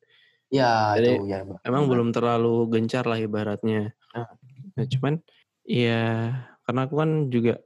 Ya 0.53 0.93
Jadi, 0.93 1.17
itu 1.17 1.33
ya. 1.33 1.41
Emang 1.65 1.89
belum 1.89 2.13
terlalu 2.13 2.69
gencar 2.69 3.09
lah 3.09 3.17
ibaratnya. 3.17 3.97
Ah. 4.13 4.29
Nah, 4.77 4.85
cuman 4.85 5.17
ya 5.65 6.29
karena 6.63 6.81
aku 6.85 6.95
kan 6.99 7.11
juga 7.33 7.57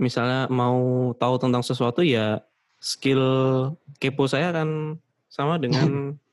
misalnya 0.00 0.48
mau 0.48 1.12
tahu 1.20 1.34
tentang 1.36 1.60
sesuatu 1.60 2.00
ya 2.00 2.40
skill 2.80 3.22
kepo 4.00 4.24
saya 4.24 4.56
kan 4.56 4.96
sama 5.28 5.60
dengan 5.60 6.16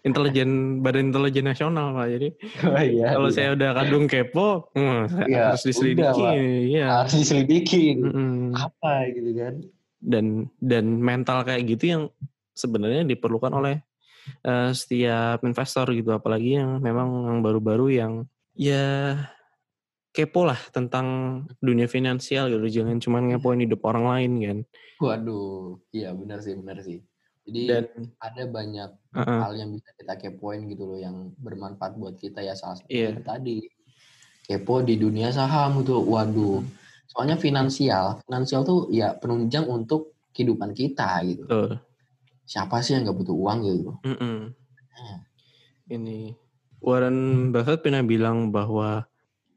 intelijen 0.00 0.80
badan 0.80 1.12
intelijen 1.12 1.44
nasional 1.44 1.92
pak. 1.92 2.08
Jadi 2.08 2.28
Oh, 2.64 2.80
iya, 2.80 3.06
kalau 3.12 3.28
iya. 3.28 3.36
saya 3.36 3.48
udah 3.52 3.70
kadung 3.76 4.06
kepo 4.08 4.72
hmm, 4.72 5.00
saya 5.12 5.26
Iya, 5.28 5.42
harus 5.52 5.62
diselidiki 5.68 6.24
ya 6.72 6.86
harus 7.04 7.14
diselidikin. 7.20 7.96
Mm-mm. 8.04 8.56
apa 8.56 9.08
gitu 9.12 9.30
kan? 9.36 9.54
Dan 10.00 10.26
dan 10.60 10.84
mental 11.04 11.44
kayak 11.44 11.68
gitu 11.68 11.84
yang 11.84 12.02
sebenarnya 12.56 13.04
diperlukan 13.04 13.52
oleh 13.52 13.84
eh, 14.44 14.70
setiap 14.72 15.44
investor 15.44 15.92
gitu. 15.92 16.16
Apalagi 16.16 16.56
yang 16.56 16.80
memang 16.80 17.28
yang 17.28 17.38
baru-baru 17.44 17.86
yang 17.92 18.12
ya 18.56 19.16
kepo 20.10 20.42
lah 20.42 20.58
tentang 20.74 21.06
dunia 21.62 21.86
finansial 21.86 22.48
gitu. 22.50 22.82
Jangan 22.82 22.98
cuma 22.98 23.20
ngepoin 23.22 23.62
hidup 23.62 23.84
orang 23.84 24.04
lain 24.08 24.32
kan. 24.40 24.58
Waduh 25.00 25.80
iya 25.96 26.12
benar 26.12 26.40
sih 26.44 26.56
benar 26.56 26.80
sih 26.84 27.00
jadi 27.48 27.62
dan 27.66 27.84
ada 28.20 28.42
banyak 28.46 28.90
uh-uh, 29.16 29.38
hal 29.42 29.52
yang 29.56 29.70
bisa 29.72 29.90
kita 29.96 30.14
kepoin 30.20 30.68
gitu 30.68 30.84
loh 30.84 30.98
yang 31.00 31.32
bermanfaat 31.40 31.96
buat 31.96 32.20
kita 32.20 32.44
ya 32.44 32.52
salah 32.52 32.76
satu 32.76 32.90
itu 32.90 33.22
tadi. 33.24 33.58
Kepo 34.44 34.82
di 34.82 34.98
dunia 34.98 35.30
saham 35.30 35.80
gitu 35.80 36.02
waduh. 36.04 36.60
Soalnya 37.06 37.38
finansial 37.38 38.18
finansial 38.26 38.66
tuh 38.66 38.90
ya 38.90 39.14
penunjang 39.14 39.66
untuk 39.66 40.18
kehidupan 40.34 40.74
kita 40.74 41.22
gitu. 41.26 41.44
Betul. 41.46 41.80
siapa 42.50 42.82
sih 42.82 42.98
yang 42.98 43.06
nggak 43.06 43.14
butuh 43.14 43.36
uang 43.36 43.58
gitu. 43.62 43.90
Hmm. 44.02 44.50
ini 45.86 46.34
Warren 46.82 47.50
Buffett 47.54 47.78
pernah 47.78 48.02
bilang 48.02 48.50
bahwa 48.50 49.06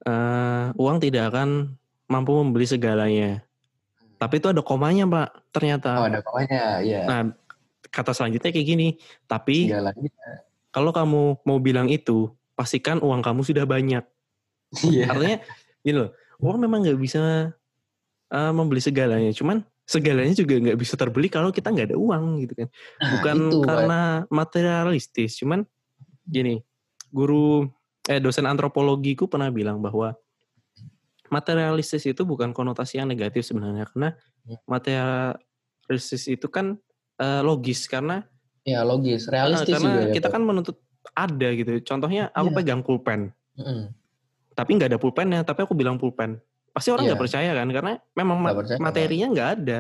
eh, 0.06 0.66
uang 0.78 0.98
tidak 1.02 1.34
akan 1.34 1.74
mampu 2.06 2.38
membeli 2.38 2.70
segalanya. 2.70 3.42
Tapi 4.22 4.38
itu 4.38 4.48
ada 4.54 4.62
komanya 4.62 5.10
pak 5.10 5.30
ternyata. 5.50 6.00
Oh 6.00 6.06
ada 6.06 6.22
pokoknya 6.22 6.86
ya 6.86 7.02
nah 7.10 7.22
kata 7.94 8.12
selanjutnya 8.18 8.50
kayak 8.50 8.68
gini 8.68 8.88
tapi 9.30 9.70
segalanya 9.70 10.10
kalau 10.74 10.90
kamu 10.90 11.38
mau 11.46 11.62
bilang 11.62 11.86
itu, 11.86 12.34
pastikan 12.58 12.98
uang 12.98 13.22
kamu 13.22 13.46
sudah 13.46 13.70
banyak. 13.70 14.02
iya 14.90 15.06
Artinya, 15.14 15.38
gini 15.86 15.96
loh, 16.02 16.10
uang 16.42 16.66
memang 16.66 16.82
nggak 16.82 16.98
bisa 16.98 17.54
uh, 18.34 18.52
membeli 18.52 18.82
segalanya. 18.82 19.30
Cuman 19.38 19.62
segalanya 19.86 20.34
juga 20.34 20.58
nggak 20.58 20.80
bisa 20.82 20.98
terbeli 20.98 21.30
kalau 21.30 21.54
kita 21.54 21.70
nggak 21.70 21.94
ada 21.94 21.98
uang 22.02 22.42
gitu 22.42 22.66
kan. 22.66 22.68
Nah, 22.98 23.10
Bukan 23.14 23.38
itu, 23.38 23.58
Pak. 23.62 23.66
karena 23.70 24.00
materialistis, 24.34 25.38
cuman 25.38 25.62
gini, 26.26 26.58
guru 27.14 27.70
eh 28.10 28.18
dosen 28.18 28.50
antropologiku 28.50 29.30
pernah 29.30 29.54
bilang 29.54 29.78
bahwa 29.78 30.18
materialistis 31.30 32.04
itu 32.10 32.26
bukan 32.26 32.50
konotasi 32.52 32.98
yang 32.98 33.08
negatif 33.08 33.46
sebenarnya 33.46 33.86
karena 33.94 34.12
Ya. 34.44 34.60
materialistis 34.68 36.28
itu 36.28 36.52
kan 36.52 36.76
eh, 37.18 37.42
logis 37.42 37.86
karena 37.86 38.26
ya 38.64 38.82
logis 38.82 39.28
realistis 39.28 39.76
karena 39.76 39.90
juga 39.92 40.02
ya 40.08 40.14
kita 40.16 40.28
kan 40.32 40.42
menuntut 40.42 40.78
ada 41.12 41.48
gitu. 41.52 41.84
Contohnya 41.84 42.32
aku 42.32 42.48
Iya. 42.48 42.56
pegang 42.58 42.82
pulpen, 42.82 43.22
Mm-mm. 43.60 43.92
tapi 44.56 44.70
nggak 44.80 44.90
ada 44.96 45.00
pulpennya, 45.00 45.44
tapi 45.44 45.68
aku 45.68 45.76
bilang 45.76 46.00
pulpen. 46.00 46.40
Pasti 46.72 46.90
orang 46.90 47.06
nggak 47.06 47.20
Iya. 47.20 47.26
percaya 47.28 47.52
kan, 47.54 47.68
karena 47.70 47.92
memang 48.16 48.38
ma- 48.40 48.56
percaya, 48.56 48.80
materinya 48.80 49.28
nggak 49.30 49.50
ada. 49.60 49.80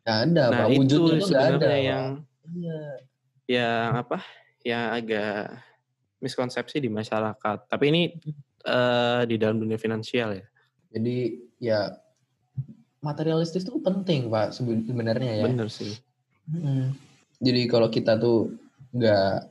nggak 0.00 0.18
ada 0.24 0.42
nah 0.48 0.58
pak 0.64 0.72
itu 0.72 0.96
ada 1.04 1.20
sebenarnya 1.20 1.76
yang 1.76 2.04
iya 2.48 2.80
yang 3.44 3.90
apa? 4.00 4.18
Yang 4.64 4.84
agak 4.96 5.34
miskonsepsi 6.18 6.76
di 6.78 6.88
masyarakat. 6.88 7.58
Tapi 7.68 7.84
ini 7.90 8.02
eh, 8.62 9.22
di 9.26 9.36
dalam 9.36 9.58
dunia 9.58 9.76
finansial 9.76 10.36
ya. 10.36 10.46
jadi 10.90 11.16
ya 11.58 11.80
materialistis 13.00 13.64
itu 13.64 13.72
penting 13.80 14.28
pak 14.28 14.52
seben- 14.52 14.84
sebenarnya 14.84 15.32
ya 15.40 15.44
Bener 15.48 15.68
sih. 15.68 15.96
Mm. 16.50 16.92
Jadi 17.40 17.60
kalau 17.66 17.88
kita 17.88 18.18
tuh 18.18 18.52
nggak 18.90 19.48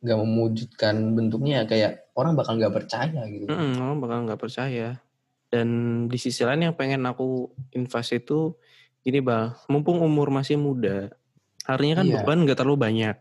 nggak 0.00 0.18
memwujudkan 0.18 0.94
bentuknya 1.12 1.64
kayak 1.64 2.08
orang 2.14 2.32
bakal 2.32 2.56
nggak 2.56 2.72
percaya 2.72 3.20
gitu. 3.26 3.48
Mm-mm, 3.48 3.76
orang 3.76 3.98
bakal 3.98 4.18
nggak 4.24 4.40
percaya. 4.40 4.88
Dan 5.50 5.68
di 6.06 6.16
sisi 6.16 6.40
lain 6.40 6.62
yang 6.62 6.76
pengen 6.76 7.02
aku 7.04 7.50
invest 7.74 8.14
itu 8.14 8.54
gini 9.00 9.18
bal, 9.18 9.56
mumpung 9.66 9.98
umur 9.98 10.28
masih 10.28 10.54
muda, 10.54 11.10
harinya 11.64 12.00
kan 12.00 12.06
Iya. 12.06 12.14
beban 12.22 12.38
nggak 12.44 12.58
terlalu 12.60 12.78
banyak. 12.78 13.16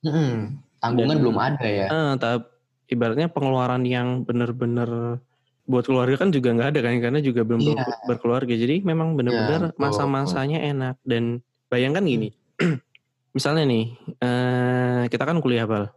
Mm-mm. 0.00 0.60
Tanggungan 0.78 1.16
Dan- 1.16 1.22
belum 1.24 1.38
ada 1.40 1.64
ya. 1.66 1.88
Eh, 1.88 2.12
tahap 2.20 2.42
ibaratnya 2.86 3.28
pengeluaran 3.28 3.82
yang 3.82 4.22
bener-bener 4.22 5.18
buat 5.64 5.88
keluarga 5.88 6.20
kan 6.20 6.28
juga 6.28 6.52
nggak 6.52 6.76
ada 6.76 6.80
kan 6.84 7.00
karena 7.00 7.20
juga 7.24 7.40
belum 7.40 7.60
Iya. 7.64 7.72
ber- 7.80 8.00
berkeluarga 8.06 8.52
jadi 8.52 8.84
memang 8.84 9.16
bener-bener 9.16 9.72
betul, 9.72 9.80
masa-masanya 9.80 10.60
enak 10.60 11.00
dan 11.02 11.40
bayangkan 11.74 12.06
gini 12.06 12.30
misalnya 13.36 13.66
nih 13.66 13.84
eh, 14.22 15.02
kita 15.10 15.26
kan 15.26 15.42
kuliah 15.42 15.66
bal. 15.66 15.90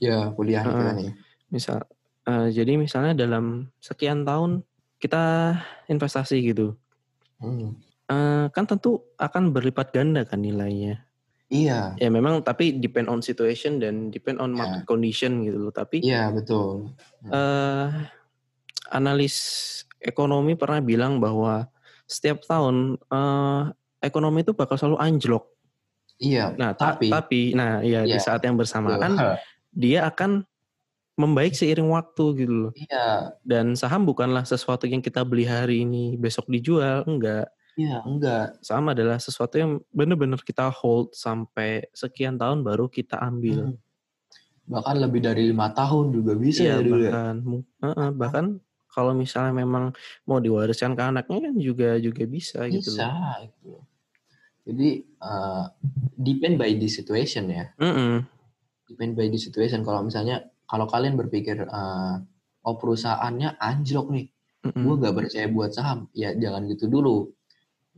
Ya 0.00 0.32
kuliah 0.32 0.64
kita 0.64 0.96
nih. 0.96 1.12
misal 1.52 1.84
eh, 2.24 2.48
jadi 2.48 2.80
misalnya 2.80 3.12
dalam 3.12 3.68
sekian 3.76 4.24
tahun 4.24 4.64
kita 4.96 5.56
investasi 5.92 6.40
gitu. 6.48 6.80
Hmm. 7.36 7.76
Eh, 8.08 8.46
kan 8.56 8.64
tentu 8.64 9.04
akan 9.20 9.52
berlipat 9.52 9.92
ganda 9.92 10.24
kan 10.24 10.40
nilainya. 10.40 11.04
Iya, 11.50 11.98
ya 11.98 12.08
memang 12.14 12.46
tapi 12.46 12.78
depend 12.78 13.10
on 13.10 13.26
situation 13.26 13.82
dan 13.82 14.14
depend 14.14 14.38
on 14.38 14.54
market 14.54 14.86
condition 14.86 15.42
gitu 15.42 15.58
loh. 15.58 15.74
Tapi 15.74 16.00
iya 16.00 16.30
betul. 16.30 16.94
eh 17.26 17.88
analis 18.94 19.34
ekonomi 19.98 20.54
pernah 20.54 20.78
bilang 20.78 21.18
bahwa 21.18 21.66
setiap 22.06 22.46
tahun 22.46 22.96
eh, 23.02 23.62
ekonomi 24.00 24.42
itu 24.42 24.52
bakal 24.52 24.74
selalu 24.74 24.98
anjlok. 24.98 25.44
Iya. 26.16 26.52
Nah, 26.52 26.72
ta- 26.72 26.96
tapi, 26.96 27.08
tapi 27.08 27.40
nah 27.52 27.80
ya 27.80 28.04
di 28.04 28.12
Iya. 28.12 28.20
saat 28.20 28.40
yang 28.42 28.52
bersamaan 28.54 29.00
Betul. 29.16 29.34
dia 29.72 30.04
akan 30.04 30.44
membaik 31.16 31.52
seiring 31.52 31.88
waktu 31.88 32.24
gitu 32.38 32.52
loh. 32.52 32.72
iya, 32.74 33.36
Dan 33.40 33.72
saham 33.72 34.04
bukanlah 34.04 34.42
sesuatu 34.42 34.84
yang 34.84 35.00
kita 35.00 35.20
beli 35.20 35.44
hari 35.44 35.84
ini 35.84 36.16
besok 36.16 36.48
dijual, 36.48 37.04
enggak. 37.04 37.48
iya 37.74 38.00
enggak. 38.02 38.56
Saham 38.60 38.88
adalah 38.88 39.16
sesuatu 39.16 39.56
yang 39.56 39.80
benar-benar 39.90 40.40
kita 40.40 40.68
hold 40.70 41.12
sampai 41.12 41.88
sekian 41.92 42.36
tahun 42.36 42.60
baru 42.60 42.84
kita 42.86 43.16
ambil. 43.16 43.72
Hmm. 43.72 43.76
Bahkan 44.66 44.96
lebih 44.98 45.20
dari 45.20 45.48
lima 45.48 45.68
tahun 45.70 46.08
juga 46.10 46.32
bisa 46.34 46.62
Iya 46.62 46.68
ya 46.70 46.76
dulu 46.78 46.96
ya. 46.98 47.10
bahkan 47.10 47.36
mu- 47.42 47.68
heeh, 47.80 48.08
bahkan 48.12 48.44
kalau 48.88 49.12
misalnya 49.12 49.52
memang 49.52 49.92
mau 50.24 50.38
diwariskan 50.38 50.92
ke 50.92 51.02
anaknya 51.02 51.38
kan 51.42 51.54
juga 51.56 51.96
juga 51.96 52.22
bisa, 52.24 52.64
gitu 52.66 52.90
Bisa. 52.90 53.06
loh. 53.06 53.36
Gitu. 53.42 53.72
Jadi 54.70 55.02
uh, 55.18 55.66
depend 56.14 56.54
by 56.62 56.70
the 56.78 56.86
situation 56.86 57.50
ya. 57.50 57.66
Mm-mm. 57.82 58.22
depend 58.90 59.14
by 59.14 59.30
the 59.30 59.38
situation. 59.38 59.86
Kalau 59.86 60.02
misalnya 60.02 60.50
kalau 60.66 60.90
kalian 60.90 61.14
berpikir 61.14 61.62
eh, 61.62 62.14
oh 62.66 62.74
perusahaannya 62.74 63.58
anjlok 63.62 64.10
nih, 64.10 64.26
Mm-mm. 64.66 64.82
gue 64.82 64.94
gak 65.06 65.14
percaya 65.14 65.46
buat 65.46 65.70
saham, 65.70 66.10
ya 66.10 66.34
jangan 66.34 66.66
gitu 66.66 66.90
dulu. 66.90 67.30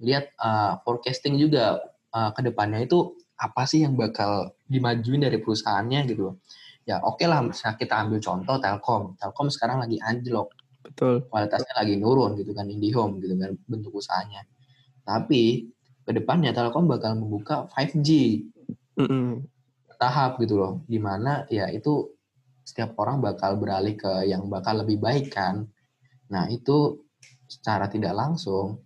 Lihat 0.05 0.37
eh, 0.37 0.73
forecasting 0.85 1.41
juga 1.41 1.81
eh, 2.13 2.31
ke 2.37 2.41
depannya 2.45 2.85
itu 2.85 3.17
apa 3.41 3.65
sih 3.65 3.83
yang 3.89 3.97
bakal 3.97 4.53
dimajuin 4.69 5.25
dari 5.25 5.41
perusahaannya 5.41 6.01
gitu. 6.13 6.37
Ya 6.85 7.01
oke 7.01 7.25
lah, 7.25 7.41
misalnya 7.41 7.81
kita 7.81 7.95
ambil 7.97 8.19
contoh 8.21 8.57
Telkom. 8.61 9.03
Telkom 9.17 9.49
sekarang 9.49 9.81
lagi 9.81 9.97
anjlok, 10.03 10.53
Betul. 10.85 11.25
kualitasnya 11.31 11.75
lagi 11.79 11.95
nurun 11.97 12.37
gitu 12.37 12.53
kan 12.53 12.67
IndiHome 12.69 13.23
gitu 13.23 13.35
kan 13.39 13.57
bentuk 13.67 13.97
usahanya. 13.97 14.45
Tapi 15.03 15.73
ke 16.03 16.11
depannya 16.11 16.51
Telkom 16.51 16.91
bakal 16.91 17.19
membuka 17.19 17.71
5G 17.71 18.09
Mm-mm. 18.99 19.47
tahap 19.97 20.39
gitu 20.43 20.59
loh 20.59 20.73
di 20.87 20.99
mana 20.99 21.47
ya 21.47 21.71
itu 21.71 22.11
setiap 22.63 22.95
orang 22.99 23.23
bakal 23.23 23.59
beralih 23.59 23.99
ke 23.99 24.27
yang 24.27 24.47
bakal 24.47 24.83
lebih 24.83 24.99
baik 24.99 25.31
kan 25.35 25.67
nah 26.31 26.47
itu 26.51 27.03
secara 27.47 27.87
tidak 27.87 28.15
langsung 28.17 28.83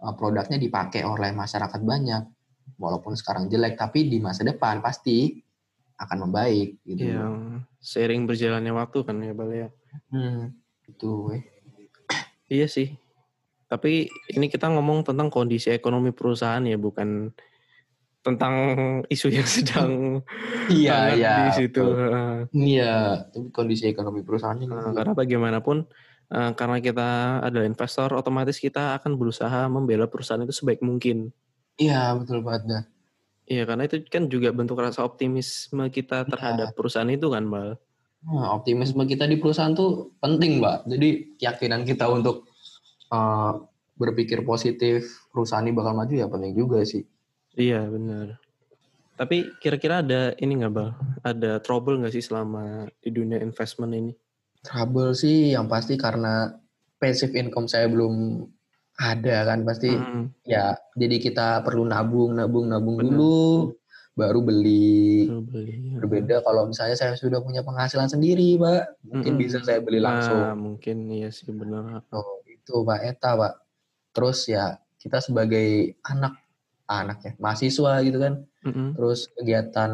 eh, 0.00 0.14
produknya 0.16 0.58
dipakai 0.58 1.06
oleh 1.06 1.30
masyarakat 1.34 1.80
banyak 1.82 2.22
walaupun 2.80 3.12
sekarang 3.12 3.46
jelek 3.52 3.76
tapi 3.76 4.08
di 4.08 4.18
masa 4.18 4.40
depan 4.42 4.80
pasti 4.80 5.36
akan 6.00 6.28
membaik 6.28 6.80
gitu. 6.88 7.04
Yang 7.04 7.68
seiring 7.84 8.24
berjalannya 8.24 8.72
waktu 8.72 8.98
kan 9.04 9.20
ya 9.20 9.36
Bal 9.36 9.52
ya. 9.52 9.68
hmm, 10.08 10.56
itu 10.88 11.10
weh. 11.28 11.42
Iya 12.48 12.66
sih. 12.66 12.96
Tapi 13.70 14.10
ini 14.34 14.46
kita 14.50 14.66
ngomong 14.66 15.06
tentang 15.06 15.30
kondisi 15.30 15.70
ekonomi 15.70 16.10
perusahaan 16.10 16.62
ya, 16.66 16.74
bukan 16.74 17.30
tentang 18.20 18.54
isu 19.08 19.32
yang 19.32 19.48
sedang 19.56 20.20
iya 20.68 21.14
iya 21.16 21.34
di 21.48 21.52
situ. 21.56 21.80
iya 22.52 23.24
tapi 23.32 23.48
kondisi 23.48 23.88
ekonomi 23.88 24.20
perusahaannya 24.20 24.66
Nah, 24.68 24.92
karena 24.92 25.12
bagaimanapun 25.16 25.88
eh, 26.28 26.52
karena 26.52 26.76
kita 26.84 27.08
adalah 27.40 27.64
investor, 27.64 28.12
otomatis 28.12 28.60
kita 28.60 28.98
akan 29.00 29.16
berusaha 29.16 29.64
membela 29.72 30.04
perusahaan 30.04 30.42
itu 30.44 30.52
sebaik 30.52 30.84
mungkin. 30.84 31.32
iya 31.80 32.12
betul 32.12 32.44
banget 32.44 32.84
Iya, 33.50 33.66
karena 33.66 33.82
itu 33.90 34.06
kan 34.06 34.30
juga 34.30 34.54
bentuk 34.54 34.78
rasa 34.78 35.02
optimisme 35.02 35.90
kita 35.90 36.22
terhadap 36.22 36.70
perusahaan 36.70 37.10
itu 37.10 37.34
kan, 37.34 37.50
Bal. 37.50 37.74
Nah, 38.22 38.54
optimisme 38.54 39.02
kita 39.10 39.26
di 39.26 39.42
perusahaan 39.42 39.74
tuh 39.74 40.14
penting, 40.22 40.62
Mbak. 40.62 40.86
Jadi 40.86 41.08
keyakinan 41.34 41.82
kita 41.82 42.06
untuk 42.06 42.46
uh, 43.10 43.52
berpikir 43.94 44.40
positif 44.42 45.04
perusahaan 45.28 45.62
ini 45.62 45.76
bakal 45.76 45.92
maju 45.92 46.14
ya 46.14 46.26
penting 46.26 46.56
juga 46.56 46.80
sih. 46.82 47.04
Iya, 47.52 47.84
benar. 47.86 48.40
Tapi 49.14 49.52
kira-kira 49.60 50.00
ada 50.00 50.32
ini 50.40 50.56
nggak 50.56 50.72
bal? 50.72 50.96
Ada 51.20 51.60
trouble 51.60 52.00
nggak 52.00 52.14
sih 52.14 52.24
selama 52.24 52.88
di 52.98 53.12
dunia 53.12 53.36
investment 53.38 53.92
ini? 53.92 54.12
Trouble 54.64 55.12
sih 55.12 55.52
yang 55.52 55.68
pasti 55.68 56.00
karena 56.00 56.48
passive 56.96 57.36
income 57.36 57.68
saya 57.68 57.88
belum 57.88 58.44
ada 58.96 59.48
kan 59.48 59.64
pasti 59.64 59.96
Hmm, 59.96 60.28
ya 60.44 60.76
jadi 60.92 61.16
kita 61.16 61.64
perlu 61.64 61.88
nabung 61.88 62.36
nabung 62.36 62.68
nabung 62.68 63.00
Benar. 63.00 63.16
dulu 63.16 63.72
baru 64.12 64.40
beli 64.44 65.24
baru 65.24 65.40
beli. 65.40 65.96
berbeda 65.96 66.44
kalau 66.44 66.68
misalnya 66.68 66.92
saya 66.92 67.16
sudah 67.16 67.40
punya 67.40 67.64
penghasilan 67.64 68.12
sendiri 68.12 68.60
pak 68.60 69.00
mungkin 69.00 69.32
Mm-mm. 69.32 69.40
bisa 69.40 69.64
saya 69.64 69.80
beli 69.80 70.04
Nah, 70.04 70.12
langsung 70.12 70.44
mungkin 70.60 71.08
iya 71.08 71.32
sih 71.32 71.48
benar. 71.48 72.04
oh 72.12 72.39
itu 72.60 72.84
pak 72.84 73.00
Eta 73.02 73.30
pak 73.34 73.52
terus 74.12 74.44
ya 74.44 74.76
kita 74.96 75.18
sebagai 75.18 75.96
anak 76.04 76.36
anak 76.84 77.18
ya 77.22 77.32
mahasiswa 77.38 78.02
gitu 78.02 78.18
kan 78.18 78.44
Mm-mm. 78.62 78.92
terus 78.94 79.30
kegiatan 79.32 79.90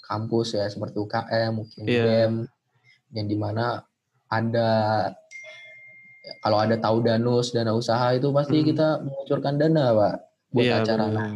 kampus 0.00 0.54
ya 0.54 0.64
seperti 0.66 0.96
UKM 0.96 1.50
mungkin 1.52 1.82
Iya. 1.84 2.02
BEM 2.02 2.34
yang 3.12 3.26
di 3.26 3.36
mana 3.36 3.82
ada 4.26 4.70
ya, 6.22 6.32
kalau 6.40 6.58
ada 6.58 6.78
tahu 6.78 7.02
danus 7.02 7.50
dana 7.50 7.74
usaha 7.74 8.14
itu 8.14 8.30
pasti 8.30 8.58
Hmm. 8.58 8.66
kita 8.66 8.88
mengucurkan 9.00 9.54
dana 9.54 9.84
pak 9.92 10.14
buat 10.50 10.64
Iya, 10.64 10.74
acara 10.82 11.04
benar. 11.06 11.30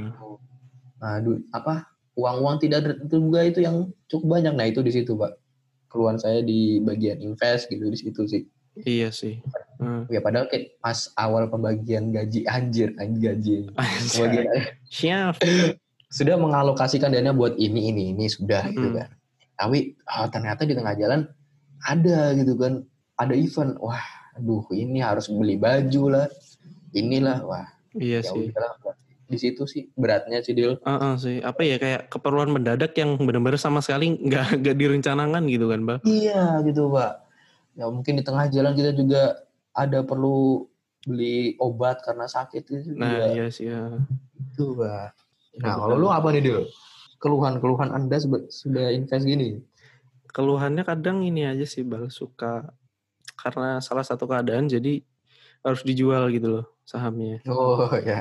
nah 0.99 1.19
apa 1.53 1.75
uang-uang 2.15 2.57
tidak 2.59 2.87
terduga 3.05 3.43
itu 3.43 3.61
yang 3.61 3.77
cukup 4.07 4.39
banyak 4.39 4.55
nah 4.55 4.65
itu 4.65 4.81
di 4.81 4.91
situ 4.91 5.15
pak 5.15 5.35
keluhan 5.91 6.17
saya 6.17 6.41
di 6.41 6.79
bagian 6.81 7.19
invest 7.21 7.67
gitu 7.69 7.87
di 7.87 7.99
situ 7.99 8.23
sih 8.25 8.43
Iya 8.75 9.11
sih. 9.11 9.39
Hmm. 9.85 10.03
ya 10.09 10.19
padahal 10.19 10.49
kayak 10.49 10.75
pas 10.79 10.97
awal 11.15 11.47
pembagian 11.47 12.09
gaji 12.09 12.43
anjir 12.47 12.97
anjir 12.97 13.37
gaji 13.37 13.57
pembagian 13.71 14.45
Siap. 14.89 15.35
sudah 16.09 16.35
mengalokasikan 16.35 17.11
dana 17.11 17.31
buat 17.31 17.55
ini 17.57 17.93
ini 17.93 18.03
ini 18.13 18.27
sudah 18.27 18.65
gitu 18.67 18.89
Mm. 18.89 18.97
kan 18.97 19.09
tapi 19.55 19.79
ah, 20.05 20.27
ternyata 20.27 20.65
di 20.65 20.73
tengah 20.73 20.95
jalan 20.95 21.21
ada 21.83 22.33
gitu 22.33 22.55
kan 22.55 22.83
ada 23.15 23.33
event 23.33 23.77
wah 23.79 24.03
aduh 24.35 24.65
ini 24.71 24.99
harus 24.99 25.29
beli 25.29 25.55
baju 25.55 26.03
lah 26.11 26.27
inilah 26.91 27.39
wah 27.43 27.67
Iya 27.95 28.19
ya 28.19 28.27
sih. 28.27 28.51
udahlah 28.51 28.99
di 29.25 29.39
situ 29.39 29.63
sih 29.65 29.87
beratnya 29.95 30.43
sih 30.43 30.53
Dil 30.53 30.77
Heeh 30.79 31.15
sih. 31.17 31.37
Apa 31.41 31.63
ya 31.63 31.79
kayak 31.79 32.13
keperluan 32.13 32.51
mendadak 32.51 32.93
yang 32.95 33.17
benar-benar 33.17 33.57
sama 33.57 33.79
sekali 33.79 34.15
nggak 34.15 34.61
nggak 34.61 34.77
direncanakan 34.77 35.43
gitu 35.47 35.67
kan, 35.67 35.81
Bang? 35.83 35.99
iya 36.05 36.59
gitu 36.61 36.91
pak 36.91 37.25
ya 37.75 37.89
mungkin 37.89 38.19
di 38.19 38.23
tengah 38.23 38.47
jalan 38.49 38.75
kita 38.75 38.91
juga 38.93 39.23
ada 39.75 40.01
perlu 40.01 40.65
beli 41.03 41.59
obat 41.59 42.01
karena 42.01 42.25
sakit 42.25 42.63
itu 42.65 42.97
Nah, 42.97 43.11
juga 43.13 43.25
iya 43.29 43.47
sih. 43.49 43.69
Ya. 43.69 43.93
itu 44.35 44.75
pak 44.75 45.13
nah 45.55 45.75
Betul. 45.75 45.83
kalau 45.85 45.97
lu 45.97 46.09
apa 46.09 46.29
nih 46.31 46.43
Dil 46.43 46.61
keluhan-keluhan 47.19 47.91
anda 47.91 48.17
sudah 48.19 48.91
invest 48.91 49.25
gini 49.25 49.61
Keluhannya 50.27 50.83
kadang 50.83 51.23
ini 51.23 51.47
aja 51.47 51.63
sih, 51.63 51.87
Bal. 51.87 52.11
Suka 52.11 52.67
karena 53.39 53.79
salah 53.79 54.03
satu 54.03 54.27
keadaan 54.27 54.67
jadi 54.67 54.99
harus 55.63 55.87
dijual 55.87 56.27
gitu 56.29 56.59
loh 56.59 56.67
sahamnya. 56.83 57.39
oh 57.47 57.87
ya 58.03 58.19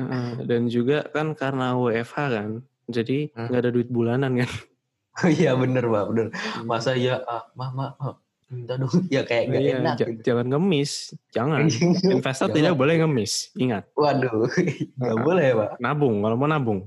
Heeh. 0.00 0.48
Dan 0.48 0.72
juga 0.72 1.04
kan 1.04 1.36
karena 1.36 1.76
WFH 1.76 2.16
kan, 2.32 2.50
jadi 2.88 3.28
Hmm. 3.36 3.44
nggak 3.44 3.60
ada 3.60 3.70
duit 3.70 3.88
bulanan 3.88 4.40
kan. 4.40 4.48
Iya 5.36 5.52
bener 5.52 5.84
pak, 5.84 6.04
bener. 6.08 6.26
Masa 6.64 6.94
ya, 6.94 7.20
ah, 7.26 7.44
mah, 7.52 7.70
mah, 7.74 7.90
ah, 7.98 8.16
minta 8.48 8.74
dong. 8.74 8.88
Ya 9.12 9.22
kayak 9.22 9.44
gak 9.46 9.60
Iya, 9.60 9.72
enak 9.78 9.94
ja- 9.94 10.08
gitu. 10.08 10.20
jangan 10.24 10.46
ngemis, 10.48 10.92
jangan. 11.30 11.60
Investor 12.14 12.46
Jangan. 12.46 12.56
tidak 12.56 12.74
boleh 12.74 12.94
ngemis, 12.98 13.32
ingat. 13.54 13.84
Waduh, 13.92 14.48
nggak 14.98 15.16
boleh 15.18 15.44
ya 15.44 15.54
pak. 15.54 15.70
Nabung, 15.78 16.16
kalau 16.18 16.34
mau 16.34 16.46
nabung. 16.46 16.80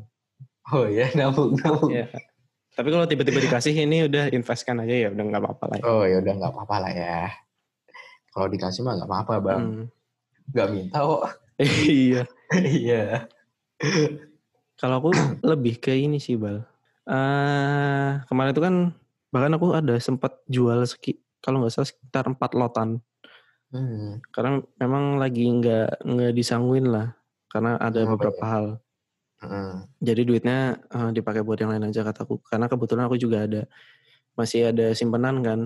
Oh 0.67 0.85
ya, 0.85 1.05
nabung, 1.13 1.53
nabung. 1.55 1.89
Iya. 1.89 2.09
Tapi 2.71 2.87
kalau 2.87 3.03
tiba-tiba 3.03 3.39
dikasih 3.39 3.75
ini 3.75 4.07
udah 4.07 4.31
investkan 4.31 4.79
aja 4.79 4.95
ya, 4.95 5.07
udah 5.09 5.23
nggak 5.23 5.41
apa-apa 5.41 5.65
lah. 5.67 5.77
Ya. 5.77 5.83
Oh 5.85 6.03
ya 6.03 6.17
udah 6.17 6.33
nggak 6.33 6.51
apa-apa 6.51 6.75
lah 6.79 6.91
ya. 6.91 7.19
Kalau 8.31 8.47
dikasih 8.47 8.81
mah 8.81 8.95
nggak 8.95 9.09
apa-apa 9.09 9.33
bang. 9.39 9.61
Hmm. 9.61 9.85
Nggak 10.49 10.67
minta 10.71 10.97
kok. 10.99 11.23
iya. 11.85 12.23
Iya. 12.51 13.03
Kalau 14.75 14.95
aku 14.97 15.09
lebih 15.45 15.77
ke 15.77 15.93
ini 15.93 16.17
sih 16.17 16.35
bal. 16.35 16.65
eh 17.03 18.11
kemarin 18.25 18.51
itu 18.51 18.61
kan 18.61 18.75
bahkan 19.29 19.53
aku 19.53 19.73
ada 19.73 19.97
sempat 19.97 20.37
jual 20.45 20.79
seki, 20.83 21.17
kalau 21.41 21.61
nggak 21.61 21.73
salah 21.73 21.89
sekitar 21.89 22.29
empat 22.29 22.53
lotan. 22.53 23.01
Hmm. 23.71 24.19
Karena 24.29 24.59
memang 24.77 25.17
lagi 25.17 25.47
nggak 25.47 26.03
nggak 26.03 26.31
disangguin 26.31 26.87
lah, 26.87 27.15
karena 27.47 27.75
ada 27.75 28.03
Oh, 28.03 28.13
beberapa 28.13 28.43
hal. 28.43 28.65
Hmm. 29.41 29.89
Jadi 29.97 30.21
duitnya 30.21 30.59
eh, 30.85 31.09
dipakai 31.11 31.41
buat 31.41 31.57
yang 31.57 31.73
lain 31.73 31.89
aja 31.89 32.03
kataku. 32.03 32.37
Karena 32.45 32.69
kebetulan 32.69 33.09
aku 33.09 33.17
juga 33.17 33.47
ada 33.49 33.65
masih 34.37 34.69
ada 34.69 34.93
simpenan 34.93 35.41
kan. 35.41 35.59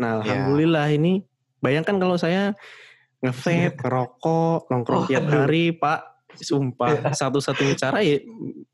Nah, 0.00 0.24
Ya. 0.24 0.32
alhamdulillah 0.40 0.88
ini 0.88 1.20
bayangkan 1.60 2.00
kalau 2.00 2.16
saya 2.16 2.56
ngevape, 3.20 3.76
ngerokok, 3.84 4.72
nongkrong 4.72 5.04
tiap 5.06 5.28
Waduh. 5.28 5.44
hari, 5.44 5.76
Pak. 5.76 6.00
Sumpah, 6.30 7.10
satu-satunya 7.10 7.74
cara 7.74 7.98
ya 8.00 8.22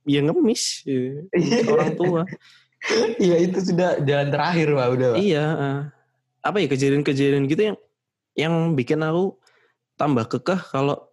ya 0.04 0.20
ngemis 0.20 0.84
ya. 0.84 1.24
Iya. 1.32 1.64
orang 1.72 1.92
tua. 1.96 2.22
Iya 3.16 3.36
itu 3.40 3.72
sudah 3.72 3.96
jalan 4.04 4.28
terakhir 4.28 4.68
pak 4.70 4.88
udah. 4.92 5.10
Pak. 5.10 5.18
iya, 5.18 5.44
eh. 5.56 5.80
Apa 6.46 6.62
ya 6.62 6.68
kejadian-kejadian 6.68 7.44
gitu 7.46 7.62
yang 7.72 7.76
yang 8.36 8.54
bikin 8.72 9.00
aku 9.00 9.36
tambah 9.96 10.28
kekeh 10.28 10.60
kalau 10.70 11.08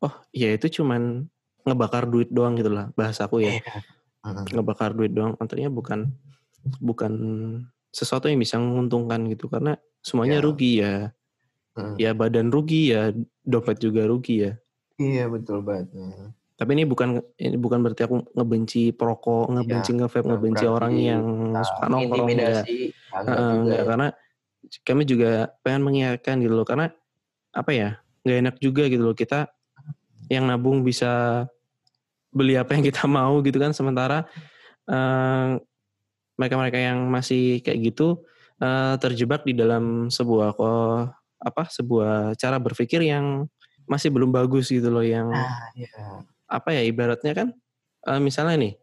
oh, 0.00 0.14
ya 0.30 0.52
itu 0.52 0.80
cuman 0.80 1.26
ngebakar 1.64 2.06
duit 2.06 2.30
doang 2.30 2.54
gitu 2.54 2.70
lah 2.70 2.92
bahasaku 2.94 3.42
ya. 3.42 3.52
Hmm. 4.22 4.42
ngebakar 4.46 4.90
duit 4.90 5.10
doang 5.10 5.38
artinya 5.38 5.70
bukan 5.70 6.10
bukan 6.82 7.12
sesuatu 7.90 8.26
yang 8.26 8.38
bisa 8.38 8.58
menguntungkan 8.58 9.22
gitu 9.30 9.46
karena 9.46 9.78
semuanya 10.02 10.38
Ya. 10.38 10.44
rugi 10.44 10.72
ya 10.82 10.94
Hmm. 11.76 11.92
ya 11.94 12.10
badan 12.10 12.48
rugi 12.48 12.90
ya 12.90 13.12
dompet 13.42 13.76
juga 13.78 14.08
rugi 14.08 14.48
ya 14.48 14.52
Iya 14.96 15.28
betul 15.28 15.60
banget. 15.60 15.92
Tapi 16.56 16.70
ini 16.72 16.88
bukan 16.88 17.20
ini 17.36 17.60
bukan 17.60 17.84
berarti 17.84 18.08
aku 18.08 18.32
ngebenci 18.32 18.96
perokok 18.96 19.52
ngebenci 19.52 19.92
ngevape 19.92 20.24
bukan 20.24 20.32
ngebenci 20.40 20.64
orang 20.64 20.92
yang 20.96 21.22
Nah, 21.52 21.60
suka 21.60 21.84
nongkrong 21.84 22.32
intimidasi. 22.32 22.96
Enggak 23.12 23.76
ya. 23.76 23.84
Kami 24.82 25.06
juga 25.06 25.50
pengen 25.62 25.82
mengingatkan 25.86 26.38
gitu 26.42 26.54
loh 26.54 26.66
karena 26.66 26.90
apa 27.54 27.70
ya 27.72 27.90
nggak 28.26 28.38
enak 28.42 28.56
juga 28.58 28.90
gitu 28.90 29.02
loh 29.06 29.16
kita 29.16 29.46
yang 30.26 30.50
nabung 30.50 30.82
bisa 30.82 31.44
beli 32.34 32.58
apa 32.58 32.74
yang 32.74 32.84
kita 32.84 33.06
mau 33.10 33.38
gitu 33.40 33.56
kan 33.56 33.72
sementara 33.72 34.26
eh, 34.90 35.56
mereka-mereka 36.36 36.76
yang 36.76 37.06
masih 37.08 37.64
kayak 37.64 37.94
gitu 37.94 38.26
eh, 38.60 38.94
terjebak 39.00 39.46
di 39.46 39.56
dalam 39.56 40.12
sebuah 40.12 40.52
kok 40.58 41.16
apa 41.36 41.62
sebuah 41.68 42.34
cara 42.36 42.56
berpikir 42.58 43.04
yang 43.04 43.46
masih 43.86 44.10
belum 44.10 44.34
bagus 44.34 44.68
gitu 44.68 44.90
loh 44.90 45.04
yang 45.04 45.30
Nah, 45.30 45.70
iya. 45.78 46.26
apa 46.50 46.74
ya 46.74 46.82
ibaratnya 46.82 47.32
kan 47.32 47.48
eh, 48.10 48.20
misalnya 48.20 48.56
nih 48.58 48.74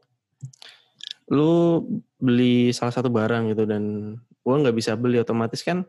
lu 1.32 1.84
beli 2.20 2.72
salah 2.76 2.92
satu 2.92 3.08
barang 3.12 3.52
gitu 3.52 3.64
dan 3.68 4.16
gua 4.44 4.60
nggak 4.62 4.76
bisa 4.76 4.94
beli 5.00 5.18
otomatis 5.20 5.64
kan 5.64 5.88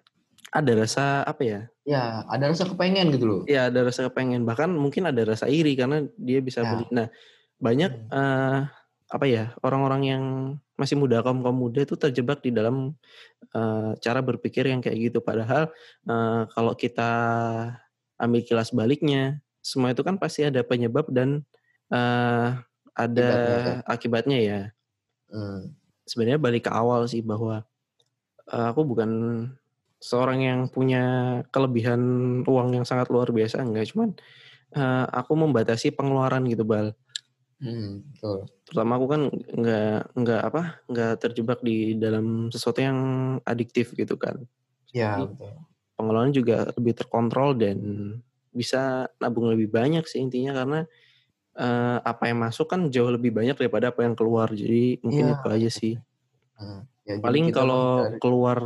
ada 0.55 0.73
rasa 0.79 1.27
apa 1.27 1.43
ya? 1.43 1.61
Ya, 1.83 2.23
ada 2.31 2.47
rasa 2.47 2.64
kepengen 2.64 3.11
gitu 3.12 3.27
loh. 3.27 3.43
ya 3.51 3.69
ada 3.69 3.83
rasa 3.85 4.07
kepengen. 4.07 4.47
Bahkan 4.47 4.71
mungkin 4.71 5.05
ada 5.11 5.21
rasa 5.27 5.51
iri 5.51 5.75
karena 5.75 6.07
dia 6.14 6.38
bisa 6.38 6.62
Ya. 6.62 6.71
beli. 6.71 6.87
Nah 6.95 7.11
banyak 7.59 7.90
eh, 8.09 8.59
apa 9.11 9.27
ya 9.29 9.53
orang-orang 9.62 10.03
yang 10.07 10.25
masih 10.79 10.95
muda 10.99 11.23
kaum 11.23 11.43
kaum 11.43 11.55
muda 11.55 11.83
itu 11.83 11.95
terjebak 11.99 12.43
di 12.43 12.55
dalam 12.55 12.95
eh, 13.51 13.90
cara 13.99 14.21
berpikir 14.23 14.71
yang 14.71 14.79
kayak 14.79 15.11
gitu. 15.11 15.19
Padahal 15.19 15.75
eh, 16.07 16.43
kalau 16.55 16.73
kita 16.79 17.11
ambil 18.14 18.40
kilas 18.47 18.71
baliknya 18.71 19.43
semua 19.59 19.90
itu 19.90 20.07
kan 20.07 20.14
pasti 20.23 20.47
ada 20.47 20.62
penyebab 20.62 21.11
dan 21.11 21.43
eh, 21.90 22.49
ada 22.95 23.27
Akibatnya, 23.27 23.75
akibatnya 23.90 24.38
ya. 24.38 24.61
Hmm. 25.35 25.75
sebenarnya 26.07 26.38
balik 26.38 26.69
ke 26.69 26.71
awal 26.71 27.11
sih 27.11 27.19
bahwa 27.19 27.67
aku 28.48 28.80
bukan 28.85 29.11
seorang 30.02 30.40
yang 30.44 30.60
punya 30.69 31.02
kelebihan 31.48 32.00
uang 32.44 32.69
yang 32.77 32.85
sangat 32.87 33.08
luar 33.08 33.29
biasa 33.33 33.64
enggak 33.64 33.88
cuman 33.92 34.10
eh, 34.77 35.06
aku 35.21 35.33
membatasi 35.38 35.94
pengeluaran 35.96 36.44
gitu 36.50 36.64
bal 36.66 36.92
Hmm, 37.60 38.02
betul. 38.12 38.46
terutama 38.64 38.92
aku 38.96 39.06
kan 39.12 39.23
nggak 39.60 39.98
nggak 40.16 40.40
apa 40.48 40.62
nggak 40.88 41.12
terjebak 41.21 41.58
di 41.60 41.96
dalam 42.00 42.48
sesuatu 42.48 42.81
yang 42.81 42.98
adiktif 43.44 43.92
gitu 43.92 44.16
kan 44.16 44.48
Ya, 44.94 45.19
Jadi, 45.19 45.25
betul. 45.27 45.52
pengeluaran 45.98 46.33
juga 46.35 46.56
lebih 46.79 46.94
terkontrol 46.98 47.50
dan 47.58 47.79
bisa 48.54 49.08
nabung 49.21 49.50
lebih 49.52 49.69
banyak 49.73 50.04
sih 50.08 50.21
intinya 50.25 50.52
karena 50.56 50.81
eh, 51.58 51.98
apa 52.04 52.25
yang 52.31 52.38
masuk 52.44 52.66
kan 52.73 52.88
jauh 52.94 53.10
lebih 53.12 53.33
banyak 53.35 53.56
daripada 53.58 53.90
apa 53.94 54.02
yang 54.06 54.14
keluar 54.19 54.48
jadi 54.52 55.00
mungkin 55.04 55.25
Iya. 55.25 55.37
itu 55.37 55.46
aja 55.50 55.71
sih 55.73 55.94
Hmm. 56.58 56.87
Ya, 57.05 57.21
paling 57.21 57.52
kalau 57.52 58.00
menghindari- 58.00 58.19
keluar 58.19 58.59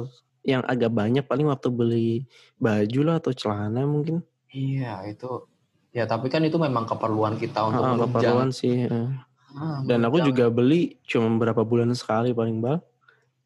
yang 0.42 0.62
agak 0.64 0.88
banyak 0.88 1.22
paling 1.22 1.46
waktu 1.46 1.68
beli 1.68 2.10
baju 2.56 3.00
lah 3.02 3.16
atau 3.18 3.32
celana 3.32 3.82
mungkin 3.84 4.22
Iya, 4.48 5.04
itu. 5.04 5.44
Ya, 5.90 6.04
tapi 6.04 6.26
kan 6.26 6.40
itu 6.40 6.56
memang 6.56 6.84
keperluan 6.84 7.36
kita 7.36 7.66
untuk 7.66 7.82
Ah, 7.82 7.92
menunjang 7.92 8.08
keperluan 8.14 8.48
sih 8.50 8.86
eh. 8.86 9.08
Ah, 9.50 9.82
Dan 9.82 10.00
aku 10.02 10.16
menunjang. 10.16 10.26
juga 10.30 10.44
beli 10.48 10.80
cuma 11.02 11.28
beberapa 11.30 11.62
bulan 11.62 11.90
sekali 11.92 12.30
paling 12.30 12.58
bal. 12.58 12.80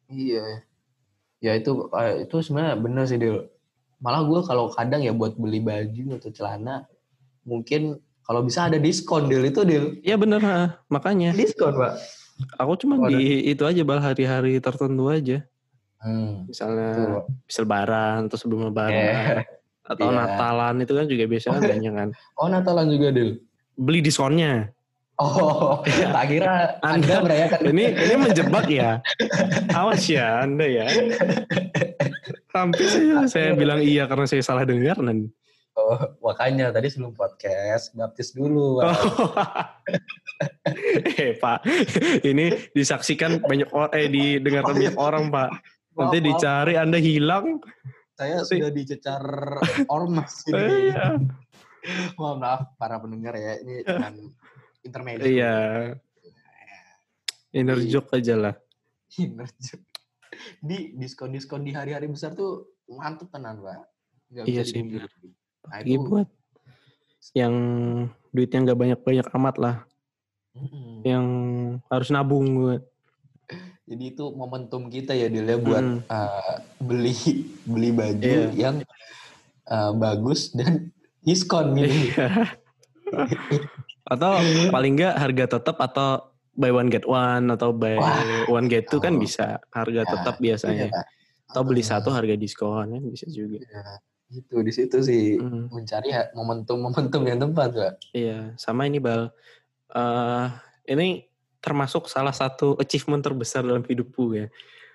Iya. 0.05 0.63
Ya 1.39 1.51
itu 1.53 1.89
eh, 1.91 2.23
itu 2.23 2.35
sebenarnya 2.39 2.75
bener 2.77 3.03
sih 3.03 3.17
Dil. 3.17 3.49
Malah 3.97 4.23
gue 4.23 4.39
kalau 4.41 4.69
kadang 4.69 5.01
ya 5.01 5.11
buat 5.11 5.33
beli 5.33 5.59
baju 5.59 6.15
atau 6.15 6.29
celana 6.29 6.87
mungkin 7.41 7.97
kalau 8.21 8.39
bisa 8.41 8.63
ada 8.63 8.77
diskon 8.77 9.27
Dil 9.27 9.43
itu 9.43 9.63
Dil. 9.63 9.99
Iya 9.99 10.15
bener 10.15 10.39
ha. 10.39 10.79
makanya. 10.87 11.33
Diskon 11.33 11.73
Pak. 11.73 11.93
Aku 12.57 12.73
cuma 12.75 12.97
Oh, 12.97 13.07
di 13.07 13.45
itu 13.47 13.63
aja 13.63 13.81
bal 13.81 13.99
hari-hari 13.99 14.57
tertentu 14.57 15.07
aja. 15.07 15.45
Hmm. 15.97 16.43
Misalnya 16.45 16.91
Betul. 16.91 17.21
bisa 17.45 17.59
lebaran 17.61 18.19
atau 18.27 18.37
sebelum 18.37 18.61
lebaran 18.67 18.91
Eh. 18.91 19.43
atau 19.83 20.07
Iya. 20.09 20.17
Natalan 20.17 20.75
itu 20.81 20.93
kan 20.93 21.05
juga 21.07 21.23
biasanya 21.25 21.59
Oh. 21.59 21.63
banyak 21.63 21.93
kan. 21.93 22.09
Oh 22.35 22.47
Natalan 22.47 22.87
juga 22.89 23.07
Dil. 23.09 23.39
Beli 23.73 23.99
diskonnya. 24.01 24.69
Oh, 25.13 25.79
tak 25.85 26.25
kira 26.25 26.81
Anda- 26.81 27.15
Anda 27.15 27.15
merayakan 27.21 27.59
Ini 27.69 27.85
ini 27.93 28.15
menjebak 28.17 28.65
ya. 28.65 28.97
Awas 29.71 30.09
ya 30.09 30.41
Anda 30.41 30.65
ya. 30.65 30.85
Hampir 32.49 32.85
saya 32.85 33.25
saya 33.25 33.49
bilang 33.53 33.77
iya 33.79 34.05
karena 34.05 34.25
saya 34.25 34.41
salah 34.41 34.65
dengar 34.65 34.97
dan 34.97 35.29
Oh, 35.73 35.97
makanya 36.21 36.69
tadi 36.69 36.85
sebelum 36.85 37.13
podcast 37.13 37.93
baptis 37.93 38.29
dulu. 38.29 38.77
Oh. 38.77 38.93
eh 41.23 41.37
Pak, 41.37 41.59
ini 42.25 42.71
disaksikan 42.73 43.39
banyak 43.43 43.69
orang, 43.71 43.91
eh 43.95 44.07
didengarkan 44.09 44.75
banyak 44.75 44.97
orang 44.99 45.23
Pak. 45.29 45.49
Nanti 45.93 46.17
Maaf, 46.19 46.27
dicari 46.27 46.73
Anda 46.75 46.97
hilang. 46.97 47.61
Saya 48.17 48.41
Si- 48.45 48.57
sudah 48.57 48.71
dicecar 48.73 49.23
ormas 49.89 50.45
ini. 50.49 50.93
Iya. 50.93 51.05
Mohon 52.15 52.37
maaf 52.39 52.61
para 52.79 52.95
pendengar 52.97 53.35
ya, 53.35 53.59
ini 53.59 53.83
cuman 53.83 54.13
intermezzo. 54.87 55.27
Iya. 55.27 55.55
Inner 57.53 57.79
joke 57.85 58.17
aja 58.17 58.35
lah. 58.39 58.55
Inner 59.19 59.49
joke. 59.59 59.85
Di 60.63 60.97
diskon-diskon 60.97 61.61
di 61.61 61.75
hari-hari 61.75 62.09
besar 62.09 62.33
tuh 62.33 62.81
mantep 62.89 63.29
tenan, 63.29 63.61
Pak. 63.61 63.85
Nggak 64.33 64.45
Iya 64.49 64.63
sih, 64.65 64.81
dipungkiri. 64.81 65.05
Nah, 65.63 65.69
Lagi 65.79 65.93
itu, 65.93 66.07
buat 66.09 66.29
yang 67.37 67.55
duitnya 68.33 68.59
nggak 68.65 68.79
banyak-banyak 68.79 69.27
amat 69.37 69.55
lah. 69.61 69.75
Mm-mm. 70.53 71.01
Yang 71.01 71.25
harus 71.87 72.09
nabung 72.09 72.45
buat. 72.55 72.81
Jadi 73.83 74.15
itu 74.15 74.25
momentum 74.31 74.87
kita 74.87 75.11
ya, 75.11 75.27
Dil, 75.27 75.43
ya, 75.43 75.57
buat 75.57 75.83
Mm. 75.83 75.99
uh, 76.07 76.55
beli 76.79 77.13
beli 77.63 77.89
baju 77.91 78.23
Iya. 78.23 78.47
yang 78.55 78.75
uh, 79.67 79.91
bagus 79.93 80.53
dan 80.53 80.93
diskon 81.19 81.75
gitu. 81.75 81.91
Iya. 82.13 82.27
atau 84.03 84.35
paling 84.69 84.93
nggak 84.95 85.15
harga 85.15 85.45
tetap 85.57 85.77
atau 85.79 86.31
buy 86.53 86.69
one 86.69 86.87
get 86.87 87.03
one 87.03 87.47
atau 87.49 87.71
buy 87.71 87.95
Wah. 87.95 88.45
one 88.47 88.67
get 88.67 88.87
two 88.87 88.97
kan 88.97 89.15
Oh. 89.15 89.21
bisa 89.21 89.57
harga 89.69 90.01
Ya, 90.01 90.09
tetap 90.09 90.35
Iya, 90.37 90.43
biasanya. 90.43 90.87
Pak. 90.89 91.05
Atau 91.49 91.61
beli 91.63 91.83
satu 91.83 92.09
harga 92.09 92.33
diskon 92.33 92.87
kan 92.89 93.03
bisa 93.03 93.27
juga. 93.27 93.59
iya. 93.59 93.83
Itu 94.33 94.59
di 94.59 94.71
situ 94.71 94.97
sih 94.99 95.37
Hmm. 95.37 95.69
mencari 95.69 96.09
momentum-momentum 96.33 97.21
yang 97.21 97.37
tepat, 97.37 97.69
Pak. 97.69 97.93
Iya, 98.11 98.55
sama 98.55 98.87
ini 98.87 98.97
Bal. 98.97 99.29
Eh 99.93 100.45
ini 100.89 101.23
termasuk 101.63 102.11
salah 102.11 102.35
satu 102.35 102.75
achievement 102.75 103.23
terbesar 103.23 103.63
dalam 103.63 103.81
hidupku 103.81 104.35
ya. 104.35 104.47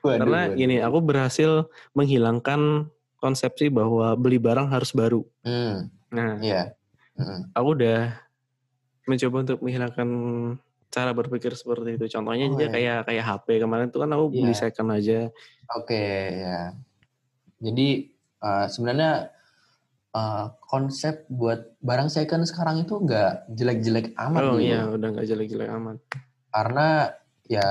Waduh, 0.05 0.19
Karena 0.21 0.41
waduh. 0.47 0.55
gini, 0.55 0.77
aku 0.79 0.99
berhasil 1.01 1.51
menghilangkan 1.93 2.87
konsepsi 3.19 3.67
bahwa 3.67 4.15
beli 4.15 4.39
barang 4.39 4.69
harus 4.69 4.93
baru. 4.93 5.25
Hmm, 5.43 5.89
Nah, 6.13 6.39
iya. 6.39 6.77
Mm. 7.19 7.51
aku 7.51 7.69
udah 7.75 8.15
mencoba 9.05 9.37
untuk 9.43 9.59
menghilangkan 9.59 10.09
cara 10.89 11.11
berpikir 11.11 11.51
seperti 11.53 11.99
itu. 11.99 12.07
Contohnya 12.15 12.47
Oh, 12.47 12.55
aja 12.55 12.65
iya. 12.65 12.71
kayak 12.71 12.99
kayak 13.11 13.25
HP 13.27 13.47
kemarin 13.59 13.89
tuh 13.91 14.07
kan 14.07 14.11
aku 14.13 14.25
beli 14.31 14.55
Iya. 14.55 14.61
second 14.63 14.89
aja. 14.95 15.19
Oke, 15.75 16.05
ya. 16.39 16.73
Jadi 17.59 17.89
uh, 18.39 18.67
sebenarnya 18.71 19.35
uh, 20.19 20.45
konsep 20.67 21.25
buat 21.31 21.79
barang 21.79 22.11
second 22.11 22.43
sekarang 22.43 22.83
itu 22.83 22.99
nggak 22.99 23.55
jelek-jelek 23.55 24.19
amat 24.19 24.43
Oh 24.43 24.59
gitu. 24.59 24.75
iya, 24.75 24.81
udah 24.91 25.09
nggak 25.15 25.27
jelek-jelek 25.31 25.71
amat. 25.79 25.97
Karena 26.51 26.89
ya 27.47 27.69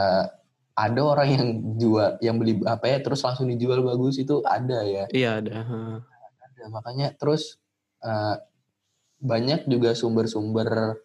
ada 0.78 1.02
orang 1.02 1.30
yang 1.34 1.48
jual, 1.82 2.10
yang 2.24 2.38
beli 2.40 2.62
apa 2.64 2.86
ya 2.88 2.98
terus 3.04 3.20
langsung 3.26 3.50
dijual 3.52 3.84
bagus 3.84 4.16
itu 4.22 4.40
ada 4.48 4.86
ya. 4.86 5.06
Iya 5.12 5.44
ada. 5.44 5.54
Ada, 6.42 6.64
makanya 6.72 7.08
terus 7.18 7.60
uh, 8.06 8.38
banyak 9.18 9.66
juga 9.66 9.98
sumber-sumber 9.98 11.02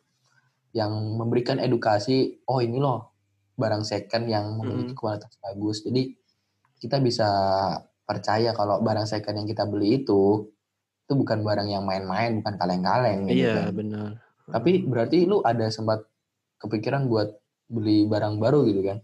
yang 0.76 0.93
memberikan 1.16 1.59
edukasi. 1.59 2.45
Oh 2.49 2.61
ini 2.61 2.78
loh 2.78 3.16
barang 3.57 3.84
second 3.84 4.24
yang 4.28 4.57
memiliki 4.61 4.93
kualitas 4.97 5.36
bagus. 5.40 5.84
Jadi 5.84 6.12
kita 6.80 7.01
bisa 7.01 7.28
percaya 8.03 8.53
kalau 8.53 8.82
barang 8.84 9.09
second 9.09 9.45
yang 9.45 9.49
kita 9.49 9.64
beli 9.64 10.05
itu 10.05 10.53
itu 11.03 11.12
bukan 11.12 11.42
barang 11.42 11.68
yang 11.68 11.84
main-main, 11.84 12.40
bukan 12.40 12.55
kaleng-kaleng. 12.57 13.26
gitu 13.26 13.42
Iya 13.42 13.55
kan. 13.68 13.74
benar. 13.74 14.11
Tapi 14.48 14.72
berarti 14.84 15.18
lu 15.24 15.42
ada 15.42 15.66
sempat 15.68 16.07
kepikiran 16.59 17.07
buat 17.07 17.34
beli 17.66 18.07
barang 18.07 18.38
baru 18.38 18.64
gitu 18.66 18.80
kan? 18.84 18.98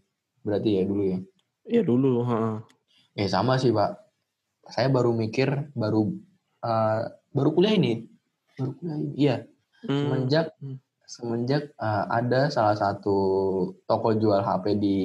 Berarti 0.46 0.78
ya 0.78 0.82
dulu 0.86 1.02
ya. 1.04 1.18
Iya 1.68 1.82
dulu. 1.82 2.22
heeh. 2.24 2.56
Eh 3.18 3.28
sama 3.28 3.58
sih 3.58 3.70
pak. 3.70 3.98
Saya 4.68 4.88
baru 4.88 5.10
mikir, 5.12 5.72
baru 5.72 6.12
uh, 6.60 7.00
baru 7.32 7.50
kuliah 7.52 7.74
ini, 7.74 8.04
baru 8.54 8.70
kuliah 8.76 8.96
ini. 8.96 9.10
Iya. 9.16 9.36
Hmm. 9.84 9.94
Semenjak 9.94 10.46
Hmm. 10.58 10.76
semenjak 11.08 11.62
uh, 11.80 12.04
ada 12.10 12.52
salah 12.52 12.76
satu 12.76 13.16
toko 13.84 14.12
jual 14.12 14.44
HP 14.44 14.76
di 14.76 14.96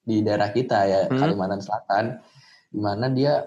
di 0.00 0.24
daerah 0.24 0.48
kita 0.48 0.78
ya 0.84 1.00
Hmm. 1.06 1.20
Kalimantan 1.20 1.60
Selatan, 1.60 2.04
di 2.68 2.80
mana 2.80 3.06
dia 3.08 3.44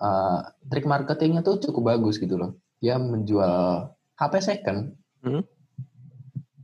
uh, 0.00 0.40
trik 0.66 0.84
marketingnya 0.84 1.40
tuh 1.40 1.60
cukup 1.60 1.92
bagus 1.92 2.16
gitu 2.16 2.34
loh. 2.34 2.56
Dia 2.80 2.96
menjual 2.96 3.86
HP 4.16 4.32
second, 4.40 4.96
Hmm. 5.20 5.44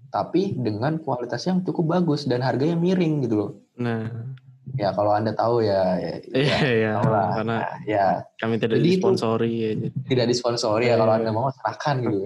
tapi 0.08 0.56
dengan 0.56 0.96
kualitas 0.96 1.44
yang 1.44 1.60
cukup 1.60 1.92
bagus 1.92 2.24
dan 2.24 2.40
harganya 2.40 2.74
miring 2.74 3.20
gitu 3.22 3.36
loh. 3.36 3.50
Nah, 3.76 4.32
Ya 4.74 4.90
kalau 4.92 5.14
anda 5.14 5.30
tahu 5.30 5.62
ya, 5.62 5.94
ya, 5.96 6.14
iya 6.34 6.56
ya, 6.58 6.68
iya. 6.68 6.90
tahu 6.98 7.06
lah. 7.08 7.28
Karena 7.38 7.54
Nah, 7.54 7.74
ya 7.86 8.06
kami 8.36 8.58
tidak 8.58 8.76
Jadi 8.76 8.82
itu- 8.82 8.92
disponsori 8.98 9.52
ya. 9.54 9.70
jadi- 9.72 9.92
tidak 10.04 10.26
disponsori 10.26 10.84
ya 10.90 10.96
kalau 10.98 11.12
Iya. 11.14 11.18
anda 11.22 11.30
mau 11.32 11.48
serahkan 11.48 11.94
gitu. 12.02 12.18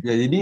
ya 0.00 0.14
jadi 0.14 0.40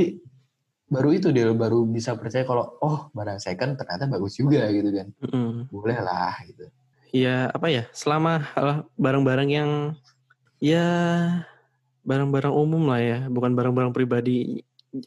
baru 0.87 1.11
itu 1.11 1.29
dia 1.35 1.51
baru 1.51 1.83
bisa 1.83 2.15
percaya 2.15 2.45
kalau 2.45 2.77
oh 2.79 3.09
barang 3.11 3.41
second 3.41 3.75
ternyata 3.75 4.07
bagus 4.07 4.37
juga 4.37 4.69
gitu 4.69 4.87
kan. 4.93 5.09
Mm. 5.27 5.73
Boleh 5.73 5.99
lah 5.99 6.37
gitu. 6.45 6.69
Ya 7.11 7.51
apa 7.51 7.67
ya? 7.69 7.85
Selama 7.91 8.43
hal- 8.55 8.87
barang-barang 8.95 9.49
yang 9.49 9.71
ya 10.59 10.87
barang-barang 12.03 12.51
umum 12.51 12.87
lah 12.87 13.01
ya, 13.01 13.19
bukan 13.27 13.53
barang-barang 13.53 13.91
pribadi. 13.91 14.63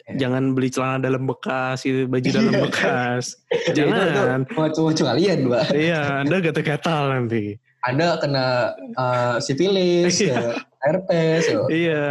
Ya. 0.06 0.28
Jangan 0.28 0.54
beli 0.54 0.70
celana 0.70 1.02
dalam 1.02 1.26
bekas, 1.26 1.82
gitu, 1.82 2.06
baju 2.06 2.28
dalam 2.30 2.54
Iya. 2.54 2.62
bekas. 2.62 3.24
Jangan. 3.78 4.46
Cuma-cuma 4.46 4.92
kalian, 4.94 5.50
Mbak. 5.50 5.64
Iya, 5.74 6.02
Anda 6.22 6.36
gatal-gatal 6.40 7.04
nanti. 7.10 7.58
Anda 7.82 8.20
kena 8.20 8.46
eh, 8.78 9.36
sifilis, 9.42 10.20
Iya. 10.20 10.36
eh, 10.36 10.54
herpes. 10.84 11.44
ya. 11.48 11.60
Iya. 11.72 12.04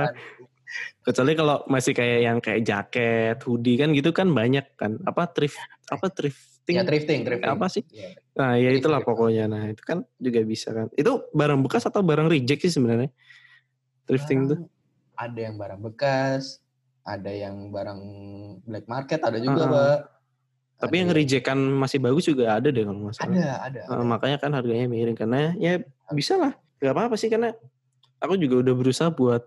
Kecuali 1.05 1.33
kalau 1.33 1.63
masih 1.65 1.93
kayak 1.95 2.19
yang 2.21 2.39
kayak 2.43 2.61
jaket, 2.65 3.37
hoodie 3.47 3.79
kan 3.79 3.95
gitu 3.95 4.11
kan 4.11 4.29
banyak 4.29 4.65
kan. 4.75 4.99
Apa 5.05 5.31
thrift 5.31 5.57
apa 5.87 6.11
thrifting? 6.69 6.77
Ya 6.77 6.85
thrifting, 6.85 7.21
thrifting. 7.25 7.49
apa 7.49 7.67
sih? 7.67 7.83
Ya. 7.89 8.13
Nah, 8.37 8.53
ya 8.55 8.69
Thrift, 8.69 8.81
itulah 8.85 9.01
pokoknya. 9.01 9.45
Nah, 9.49 9.63
itu 9.73 9.81
kan 9.81 9.99
juga 10.21 10.41
bisa 10.45 10.69
kan. 10.71 10.87
Itu 10.93 11.25
barang 11.33 11.65
bekas 11.65 11.89
atau 11.89 12.05
barang 12.05 12.29
reject 12.29 12.69
sih 12.69 12.73
sebenarnya? 12.73 13.09
Thrifting 14.05 14.47
tuh. 14.47 14.59
Barang- 14.61 14.77
Ada 15.19 15.41
yang 15.51 15.57
barang 15.59 15.81
bekas, 15.83 16.63
ada 17.03 17.31
yang 17.35 17.75
barang 17.75 18.01
black 18.63 18.87
market, 18.87 19.19
ada 19.19 19.39
juga. 19.41 19.65
Pak. 19.67 19.99
Tapi 20.79 20.95
Ada 20.95 21.01
yang 21.03 21.11
rejectan 21.11 21.59
masih 21.75 21.99
bagus 21.99 22.31
juga 22.31 22.55
ada 22.55 22.71
deh 22.71 22.87
kalau 22.87 23.11
nggak 23.11 23.17
salah. 23.19 23.35
Ada, 23.35 23.49
ada. 23.67 23.81
Nah, 23.99 24.05
makanya 24.07 24.39
kan 24.39 24.55
harganya 24.55 24.87
miring 24.87 25.19
karena 25.19 25.51
ya 25.59 25.83
bisa 26.15 26.39
lah. 26.39 26.55
Gak 26.79 26.95
apa-apa 26.95 27.19
sih 27.19 27.27
karena 27.27 27.51
aku 28.23 28.39
juga 28.39 28.63
udah 28.63 28.75
berusaha 28.79 29.11
buat 29.11 29.43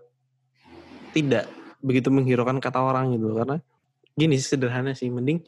tidak 1.16 1.48
begitu 1.80 2.12
menghiraukan 2.12 2.60
kata 2.60 2.84
orang 2.84 3.16
gitu 3.16 3.32
loh. 3.32 3.36
karena 3.40 3.56
gini 4.12 4.36
sih, 4.36 4.54
sederhana 4.54 4.92
sih 4.92 5.08
mending 5.08 5.40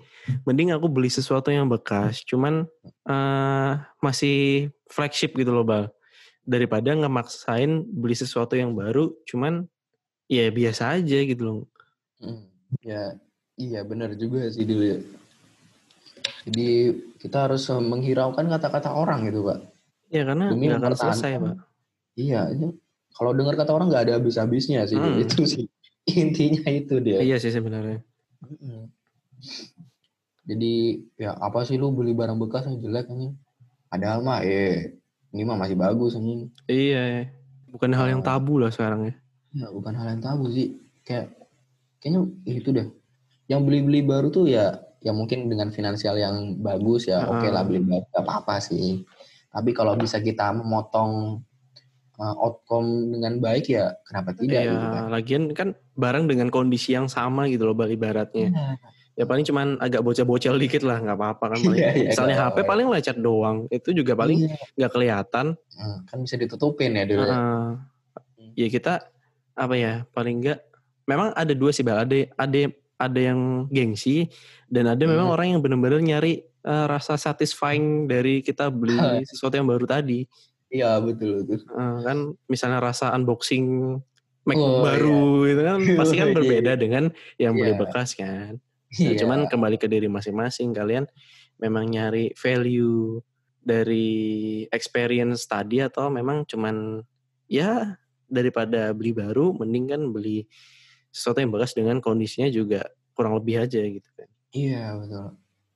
mending 0.42 0.72
aku 0.72 0.88
beli 0.88 1.08
sesuatu 1.08 1.52
yang 1.52 1.68
bekas 1.68 2.24
cuman 2.24 2.64
eh 3.04 3.72
masih 4.00 4.68
flagship 4.88 5.36
gitu 5.36 5.52
loh 5.52 5.62
bal 5.62 5.84
daripada 6.44 6.92
ngemaksain 6.92 7.84
beli 7.84 8.16
sesuatu 8.16 8.56
yang 8.56 8.72
baru 8.72 9.12
cuman 9.24 9.64
ya 10.26 10.48
biasa 10.48 10.96
aja 10.96 11.18
gitu 11.22 11.42
loh 11.44 11.58
Hmm, 12.18 12.46
Ya, 12.80 13.12
iya 13.54 13.84
benar 13.84 14.16
juga 14.16 14.48
sih 14.48 14.64
dulu 14.64 14.82
ya. 14.82 14.98
Jadi 16.48 16.68
kita 17.20 17.48
harus 17.48 17.68
menghiraukan 17.68 18.44
kata-kata 18.48 18.92
orang 18.92 19.28
gitu, 19.28 19.44
Pak. 19.44 19.58
ya 20.08 20.22
karena 20.24 20.52
Demi 20.52 20.68
nggak 20.68 20.80
akan 20.80 20.94
selesai 20.94 21.32
pak 21.36 21.56
Iya, 22.14 22.48
ini 22.54 22.70
kalau 23.12 23.34
dengar 23.34 23.56
kata 23.56 23.74
orang 23.74 23.88
nggak 23.90 24.04
ada 24.08 24.12
habis-habisnya 24.16 24.86
sih. 24.86 24.96
Hmm. 24.96 25.20
itu 25.20 25.42
sih 25.44 25.64
intinya 26.06 26.68
itu 26.70 27.00
dia. 27.00 27.18
iya 27.20 27.36
sih 27.36 27.50
sebenarnya 27.50 28.00
Mm-mm. 28.50 28.88
Jadi 30.44 30.74
ya 31.16 31.32
apa 31.40 31.64
sih 31.64 31.80
lu 31.80 31.88
beli 31.90 32.12
barang 32.12 32.36
bekas 32.36 32.68
yang 32.68 32.76
jelek 32.80 33.08
anjing? 33.08 33.32
Padahal 33.88 34.20
mah 34.20 34.44
eh 34.44 35.00
ini 35.32 35.42
mah 35.48 35.56
masih 35.56 35.76
bagus 35.76 36.12
anjing. 36.14 36.52
Iya, 36.68 37.32
bukan 37.72 37.90
hal 37.96 38.06
yang 38.12 38.20
Oh. 38.20 38.26
tabu 38.26 38.60
lah 38.60 38.68
sekarang 38.68 39.08
ya. 39.08 39.14
Ya 39.54 39.66
bukan 39.72 39.94
hal 39.96 40.06
yang 40.12 40.22
tabu 40.22 40.52
sih. 40.52 40.76
Kayak 41.02 41.32
kayaknya 42.00 42.20
itu 42.44 42.68
deh. 42.70 42.88
Yang 43.48 43.60
beli-beli 43.64 44.00
baru 44.04 44.28
tuh 44.28 44.48
ya 44.48 44.80
ya 45.04 45.12
mungkin 45.12 45.48
dengan 45.52 45.68
finansial 45.68 46.16
yang 46.16 46.56
bagus 46.64 47.04
ya 47.08 47.28
oke 47.28 47.44
lah 47.48 47.64
Heeh. 47.64 47.68
beli 47.68 47.80
baru 47.80 48.04
apa-apa 48.12 48.60
sih. 48.60 49.00
Tapi 49.48 49.70
kalau 49.72 49.96
bisa 49.96 50.20
kita 50.20 50.52
memotong 50.52 51.40
uh, 52.16 52.34
outcome 52.38 52.86
dengan 53.10 53.38
baik 53.38 53.68
ya 53.68 53.94
kenapa 54.02 54.32
tidak 54.32 54.54
Iya, 54.56 54.70
gitu 54.70 54.86
kan. 54.86 55.02
lagian 55.08 55.42
kan 55.50 55.68
barang 55.94 56.24
dengan 56.26 56.48
kondisi 56.48 56.92
yang 56.92 57.06
sama 57.06 57.46
gitu 57.46 57.64
loh 57.64 57.72
Bali 57.72 57.94
Baratnya. 57.94 58.50
Iya. 58.50 58.74
Ya 59.14 59.24
paling 59.24 59.46
cuman 59.46 59.78
agak 59.78 60.02
bocel-bocel 60.02 60.58
dikit 60.58 60.82
lah, 60.82 60.98
nggak 60.98 61.14
apa-apa 61.14 61.54
kan 61.54 61.58
paling. 61.60 61.78
Iya, 61.78 61.90
iya, 61.94 62.08
Misalnya 62.10 62.34
HP 62.36 62.46
apa-apa. 62.50 62.66
paling 62.66 62.86
lecet 62.88 63.16
doang, 63.16 63.56
itu 63.68 63.88
juga 63.92 64.12
paling 64.12 64.38
Iya. 64.42 64.58
nggak 64.74 64.90
kelihatan. 64.90 65.46
Hmm, 65.54 65.98
kan 66.04 66.18
bisa 66.18 66.34
ditutupin 66.34 66.90
ya 66.92 67.04
dulu 67.04 67.22
ya. 67.22 67.30
Heeh. 67.30 67.66
ya 68.54 68.66
kita 68.68 68.92
apa 69.52 69.74
ya 69.74 69.92
paling 70.08 70.38
nggak 70.40 70.58
memang 71.04 71.30
ada 71.32 71.50
dua 71.50 71.70
sih 71.70 71.82
bal 71.82 72.02
ada 72.02 72.14
ada 72.34 72.70
ada 72.96 73.20
yang 73.20 73.40
gengsi 73.68 74.26
dan 74.66 74.86
ada 74.88 75.02
memang 75.04 75.26
Hmm. 75.26 75.34
orang 75.34 75.46
yang 75.48 75.60
benar-benar 75.60 75.98
nyari 76.00 76.34
eh, 76.40 76.86
rasa 76.88 77.14
satisfying 77.14 78.06
dari 78.06 78.40
kita 78.40 78.66
beli 78.66 78.94
sesuatu 79.30 79.52
yang 79.52 79.66
baru 79.66 79.84
tadi 79.84 80.26
Iya 80.74 80.98
betul 80.98 81.46
betul. 81.46 81.70
Eh, 81.70 81.98
kan 82.02 82.18
misalnya 82.50 82.78
rasa 82.82 83.14
unboxing 83.14 83.98
Mac 84.44 84.58
Oh, 84.60 84.84
baru 84.84 85.48
gitu 85.48 85.62
kan 85.64 85.78
pasti 85.96 86.14
kan 86.20 86.28
Iya, 86.28 86.34
berbeda 86.36 86.72
dengan 86.76 87.04
yang 87.40 87.54
beli 87.56 87.72
Iya. 87.72 87.80
bekas 87.80 88.12
kan 88.18 88.58
Nah, 88.94 89.10
Iya. 89.10 89.20
cuman 89.24 89.40
kembali 89.50 89.76
ke 89.80 89.86
diri 89.90 90.06
masing-masing 90.06 90.70
kalian 90.76 91.06
memang 91.58 91.88
nyari 91.88 92.30
value 92.36 93.18
dari 93.64 94.62
experience 94.68 95.48
tadi 95.48 95.80
atau 95.80 96.12
memang 96.12 96.44
cuman 96.44 97.00
ya 97.48 97.96
daripada 98.28 98.92
beli 98.92 99.16
baru 99.16 99.56
mending 99.56 99.86
kan 99.90 100.02
beli 100.12 100.44
sesuatu 101.10 101.40
yang 101.40 101.50
bekas 101.54 101.72
dengan 101.72 101.98
kondisinya 102.04 102.50
juga 102.52 102.84
kurang 103.16 103.38
lebih 103.38 103.64
aja 103.64 103.80
gitu 103.80 104.08
kan. 104.18 104.28
Iya 104.52 104.98
betul. 105.00 105.26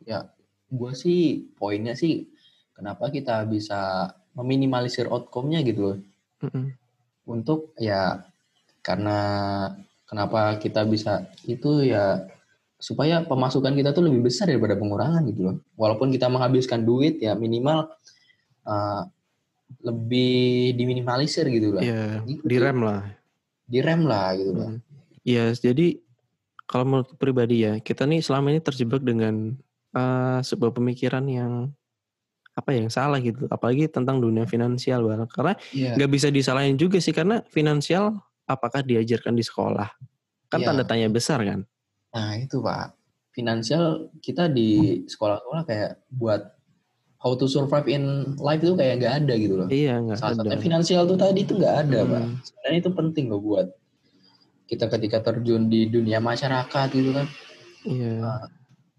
Ya, 0.05 0.21
gue 0.69 0.93
sih 0.95 1.49
poinnya 1.57 1.95
sih 1.99 2.29
kenapa 2.77 3.09
kita 3.11 3.49
bisa 3.49 4.13
meminimalisir 4.39 5.11
outcome-nya 5.11 5.61
gitu 5.67 5.81
loh. 5.83 5.99
Mm-mm. 6.47 6.73
Untuk 7.27 7.75
ya 7.77 8.23
karena 8.81 9.19
kenapa 10.07 10.57
kita 10.63 10.87
bisa 10.87 11.27
itu 11.45 11.85
ya 11.85 12.25
supaya 12.79 13.27
pemasukan 13.27 13.75
kita 13.75 13.91
tuh 13.91 14.07
lebih 14.07 14.31
besar 14.31 14.47
daripada 14.47 14.79
pengurangan 14.79 15.27
gitu 15.27 15.41
loh. 15.51 15.57
Walaupun 15.75 16.15
kita 16.15 16.31
menghabiskan 16.31 16.87
duit 16.87 17.19
ya 17.19 17.35
minimal 17.35 17.91
uh, 18.63 19.03
lebih 19.83 20.73
diminimalisir 20.79 21.51
gitu 21.51 21.75
lah. 21.75 21.83
Ya 21.83 22.23
Gitu 22.23 22.47
direm 22.47 22.79
lah. 22.87 23.03
Direm 23.67 24.07
lah 24.07 24.39
gitu 24.39 24.53
loh. 24.55 24.69
Mm. 24.73 24.81
Ya 25.27 25.45
jadi 25.53 25.99
kalau 26.69 26.85
menurut 26.85 27.11
pribadi 27.19 27.67
ya 27.67 27.81
kita 27.83 28.05
nih 28.05 28.21
selama 28.21 28.53
ini 28.53 28.61
terjebak 28.61 29.01
dengan 29.01 29.57
eh, 29.97 30.39
sebuah 30.45 30.77
pemikiran 30.77 31.25
yang 31.25 31.73
apa 32.59 32.75
ya, 32.75 32.83
yang 32.83 32.91
salah 32.91 33.23
gitu 33.23 33.47
apalagi 33.47 33.87
tentang 33.87 34.19
dunia 34.19 34.43
finansial 34.45 35.07
Bang. 35.07 35.31
karena 35.31 35.55
Iya. 35.71 35.95
nggak 35.95 36.11
bisa 36.11 36.29
disalahin 36.29 36.75
juga 36.75 36.99
sih 36.99 37.15
karena 37.15 37.47
finansial 37.47 38.19
apakah 38.45 38.83
diajarkan 38.83 39.33
di 39.33 39.47
sekolah 39.47 39.87
kan 40.51 40.59
Iya. 40.59 40.67
tanda 40.67 40.83
tanya 40.83 41.07
besar 41.09 41.39
kan 41.41 41.63
Nah 42.09 42.35
itu 42.35 42.59
pak, 42.59 42.97
finansial 43.31 44.11
kita 44.19 44.49
di 44.49 45.01
sekolah-sekolah 45.07 45.63
kayak 45.63 46.03
buat 46.11 46.41
how 47.19 47.35
to 47.35 47.47
survive 47.47 47.87
in 47.87 48.05
life 48.37 48.59
itu 48.59 48.75
kayak 48.75 48.99
nggak 48.99 49.15
ada 49.23 49.35
gitu 49.37 49.55
loh. 49.55 49.69
iya 49.69 50.01
nggak 50.01 50.17
Salah 50.17 50.35
satunya 50.35 50.59
finansial 50.59 51.03
tuh 51.05 51.15
tadi 51.15 51.45
itu 51.45 51.55
nggak 51.55 51.77
ada 51.87 51.99
pak. 52.03 52.23
Hmm. 52.25 52.35
Sebenarnya 52.43 52.79
itu 52.81 52.91
penting 52.91 53.25
loh 53.29 53.39
buat 53.39 53.67
kita 54.65 54.85
ketika 54.89 55.19
terjun 55.23 55.67
di 55.67 55.87
dunia 55.87 56.19
masyarakat 56.19 56.89
gitu 56.91 57.11
kan 57.13 57.27
iya 57.85 58.51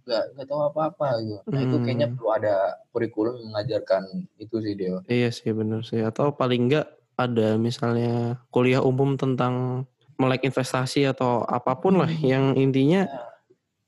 nggak 0.09 0.23
nggak 0.33 0.47
tahu 0.49 0.61
apa-apa 0.65 1.07
gitu. 1.21 1.39
Nah 1.45 1.61
itu 1.61 1.75
Hmm. 1.77 1.83
kayaknya 1.85 2.07
perlu 2.09 2.29
ada 2.33 2.55
kurikulum 2.89 3.33
yang 3.37 3.47
mengajarkan 3.53 4.03
itu 4.35 4.55
sih 4.59 4.73
Dio. 4.73 5.05
iya 5.05 5.29
sih 5.29 5.53
benar 5.53 5.85
sih 5.85 6.01
atau 6.01 6.33
paling 6.33 6.65
nggak 6.65 6.87
ada 7.13 7.55
misalnya 7.55 8.41
kuliah 8.49 8.81
umum 8.81 9.13
tentang 9.13 9.85
melek 10.17 10.43
investasi 10.43 11.05
atau 11.05 11.45
apa 11.45 11.77
pun 11.77 11.95
lah 11.95 12.09
Hmm. 12.09 12.25
yang 12.25 12.45
intinya 12.55 13.05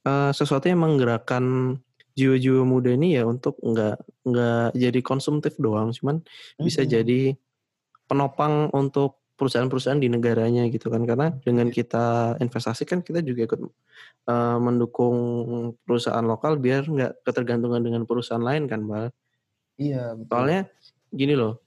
eh, 0.01 0.31
sesuatu 0.31 0.65
yang 0.65 0.81
menggerakkan 0.81 1.77
jiwa-jiwa 2.11 2.65
muda 2.65 2.91
ini 2.91 3.15
ya 3.15 3.23
untuk 3.23 3.55
nggak 3.57 3.97
nggak 4.25 4.67
jadi 4.73 4.99
konsumtif 4.99 5.55
doang 5.57 5.89
cuman 5.91 6.25
bisa 6.57 6.81
Hmm. 6.81 6.91
jadi 6.91 7.21
penopang 8.05 8.67
untuk 8.71 9.20
perusahaan-perusahaan 9.41 9.97
di 9.97 10.05
negaranya 10.05 10.69
gitu 10.69 10.93
kan. 10.93 11.01
Karena 11.01 11.33
dengan 11.41 11.73
kita 11.73 12.37
investasi 12.37 12.85
kan 12.85 13.01
kita 13.01 13.25
juga 13.25 13.49
ikut 13.49 13.59
eh, 14.29 14.57
mendukung 14.61 15.17
perusahaan 15.81 16.21
lokal 16.21 16.61
biar 16.61 16.85
nggak 16.85 17.25
ketergantungan 17.25 17.81
dengan 17.81 18.05
perusahaan 18.05 18.41
lain 18.41 18.69
kan 18.69 18.85
bal 18.85 19.09
Iya 19.81 20.13
betul. 20.13 20.29
soalnya 20.29 20.61
gini 21.09 21.33
loh 21.33 21.57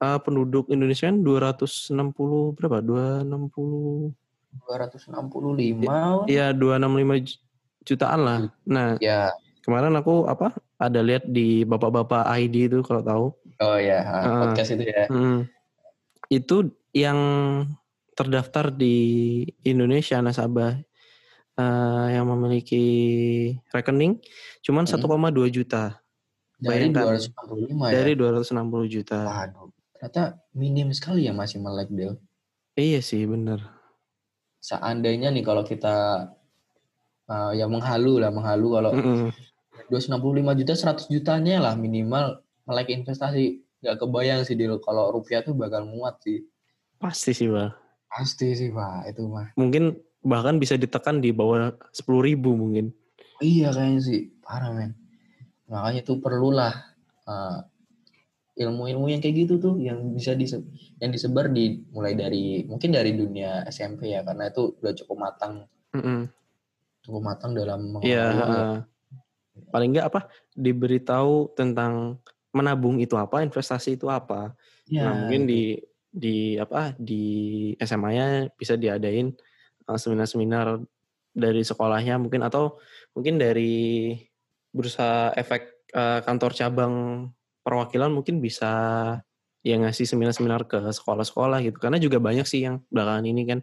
eh, 0.00 0.18
penduduk 0.24 0.72
Indonesia 0.72 1.12
kan 1.12 1.20
260 1.20 2.56
berapa? 2.56 2.80
260 2.80 4.16
265 4.64 6.26
ya 6.26 6.50
265 6.56 7.20
ju- 7.28 7.40
jutaan 7.84 8.20
lah. 8.24 8.38
Nah 8.64 8.96
ya 8.96 9.28
kemarin 9.60 9.92
aku 9.94 10.24
apa 10.24 10.56
ada 10.80 11.04
lihat 11.04 11.28
di 11.28 11.68
bapak-bapak 11.68 12.24
ID 12.40 12.72
itu 12.72 12.80
kalau 12.80 13.04
tahu. 13.04 13.26
Oh 13.60 13.76
ya 13.76 14.00
podcast 14.24 14.72
itu 14.72 14.88
ya. 14.88 15.04
Hmm. 15.12 15.44
Itu 16.32 16.72
yang 16.90 17.18
terdaftar 18.12 18.68
di 18.70 18.96
Indonesia 19.62 20.18
nasabah 20.20 20.76
eh, 21.56 22.06
yang 22.12 22.26
memiliki 22.28 22.84
rekening 23.70 24.18
cuman 24.60 24.84
Hmm. 24.84 25.00
1,2 25.00 25.48
juta 25.48 25.96
Dari 26.60 26.92
Bayangkan. 26.92 27.16
265 27.16 27.88
ya. 27.88 27.92
dari 27.96 28.12
260 28.12 28.84
juta. 28.92 29.20
Waduh, 29.24 29.72
ternyata 29.96 30.22
minim 30.52 30.92
sekali 30.92 31.24
yang 31.24 31.40
masih 31.40 31.56
melek 31.56 31.88
Del. 31.88 32.20
Iya 32.76 33.00
sih 33.00 33.24
bener. 33.24 33.64
Seandainya 34.60 35.32
nih 35.32 35.40
kalau 35.40 35.64
kita 35.64 36.28
uh, 37.32 37.52
ya 37.56 37.64
menghalu 37.64 38.20
lah, 38.20 38.28
menghalu 38.28 38.76
kalau 38.76 38.90
Mm-mm. 38.92 39.32
265 39.88 40.60
juta, 40.60 40.72
100 40.76 41.08
jutanya 41.08 41.64
lah 41.64 41.72
minimal 41.80 42.44
melek 42.68 42.92
investasi. 42.92 43.64
Gak 43.80 43.96
kebayang 43.96 44.44
sih 44.44 44.52
Del, 44.52 44.76
kalau 44.84 45.08
rupiah 45.16 45.40
tuh 45.40 45.56
bakal 45.56 45.88
muat 45.88 46.20
sih. 46.20 46.44
Pasti 47.00 47.32
sih 47.32 47.48
bang. 47.48 47.72
Pasti 48.06 48.52
sih 48.52 48.68
Pak, 48.68 49.08
itu 49.08 49.24
mah. 49.24 49.48
Mungkin 49.56 49.96
bahkan 50.20 50.60
bisa 50.60 50.76
ditekan 50.76 51.24
di 51.24 51.32
bawah 51.32 51.72
10 51.90 52.20
ribu 52.20 52.52
mungkin. 52.52 52.92
Iya 53.40 53.72
kayaknya 53.72 54.00
sih, 54.04 54.20
parah 54.44 54.68
men. 54.70 54.92
Makanya 55.64 56.04
tuh 56.04 56.20
perlulah 56.20 56.76
uh, 57.24 57.64
ilmu-ilmu 58.52 59.08
yang 59.08 59.24
kayak 59.24 59.48
gitu 59.48 59.54
tuh 59.56 59.74
yang 59.80 60.12
bisa 60.12 60.36
dise- 60.36 60.66
yang 61.00 61.08
disebar 61.08 61.48
di 61.48 61.80
mulai 61.88 62.12
dari 62.12 62.68
mungkin 62.68 62.92
dari 62.92 63.16
dunia 63.16 63.64
SMP 63.64 64.12
ya 64.12 64.20
karena 64.20 64.52
itu 64.52 64.76
udah 64.76 64.92
cukup 64.92 65.16
matang 65.16 65.64
Mm-mm. 65.96 66.28
cukup 67.00 67.22
matang 67.24 67.56
dalam 67.56 67.96
Iya. 68.04 68.20
ya. 68.20 68.34
heeh. 68.36 68.74
Paling 69.72 69.88
nggak 69.94 70.08
apa 70.12 70.20
diberitahu 70.52 71.54
tentang 71.54 72.20
menabung 72.50 72.98
itu 72.98 73.14
apa, 73.14 73.40
investasi 73.40 73.94
itu 73.96 74.10
apa. 74.10 74.52
Iya, 74.84 75.06
Nah, 75.06 75.14
mungkin 75.16 75.46
gitu. 75.46 75.50
di 75.54 75.62
di 76.10 76.58
apa 76.58 76.94
di 76.98 77.22
SMA-nya 77.78 78.50
bisa 78.58 78.74
diadain 78.74 79.30
uh, 79.86 79.98
seminar-seminar 79.98 80.82
dari 81.30 81.62
sekolahnya 81.62 82.18
mungkin 82.18 82.42
atau 82.42 82.82
mungkin 83.14 83.38
dari 83.38 84.14
bursa 84.74 85.30
efek 85.38 85.86
uh, 85.94 86.22
kantor 86.26 86.50
cabang 86.54 86.94
perwakilan 87.62 88.10
mungkin 88.10 88.42
bisa 88.42 88.72
ya 89.62 89.76
ngasih 89.78 90.08
seminar-seminar 90.08 90.66
ke 90.66 90.80
sekolah-sekolah 90.90 91.62
gitu. 91.62 91.78
Karena 91.78 92.02
juga 92.02 92.18
banyak 92.18 92.46
sih 92.48 92.66
yang 92.66 92.82
belakangan 92.90 93.24
ini 93.26 93.42
kan 93.46 93.60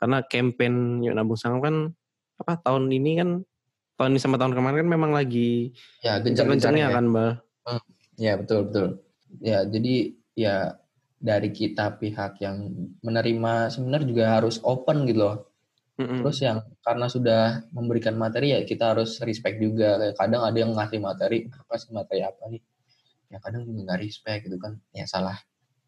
karena 0.00 0.24
campaign 0.24 1.04
yuk 1.04 1.12
nabung 1.12 1.36
saham 1.36 1.60
kan 1.60 1.92
apa 2.40 2.56
tahun 2.64 2.88
ini 2.88 3.10
kan 3.20 3.28
tahun 4.00 4.16
ini 4.16 4.20
sama 4.20 4.40
tahun 4.40 4.56
kemarin 4.56 4.80
kan 4.80 4.88
memang 4.88 5.12
lagi 5.12 5.76
ya 6.00 6.16
kencang-kencangnya 6.24 6.88
ya. 6.88 6.94
kan 6.96 7.04
bal 7.12 7.30
ya 8.16 8.32
betul 8.40 8.68
betul. 8.68 8.88
Ya 9.40 9.64
jadi 9.64 10.16
ya 10.36 10.76
dari 11.20 11.52
kita 11.52 12.00
pihak 12.00 12.40
yang 12.40 12.72
menerima 13.04 13.68
seminar 13.68 14.00
juga 14.08 14.40
harus 14.40 14.56
open 14.64 15.04
gitu 15.04 15.20
loh 15.20 15.36
Mm-mm. 16.00 16.24
terus 16.24 16.40
yang 16.40 16.64
karena 16.80 17.06
sudah 17.12 17.42
memberikan 17.76 18.16
materi 18.16 18.56
ya 18.56 18.64
kita 18.64 18.96
harus 18.96 19.20
respect 19.20 19.60
juga 19.60 20.00
kayak 20.00 20.16
kadang 20.16 20.42
ada 20.48 20.56
yang 20.56 20.72
ngasih 20.72 20.96
materi 20.96 21.44
apa 21.52 21.74
sih 21.76 21.92
materi 21.92 22.24
apa 22.24 22.42
nih 22.48 22.62
ya 23.28 23.38
kadang 23.38 23.68
juga 23.68 23.78
nggak 23.84 24.00
respect 24.00 24.40
gitu 24.48 24.56
kan 24.56 24.80
ya 24.96 25.04
salah 25.04 25.36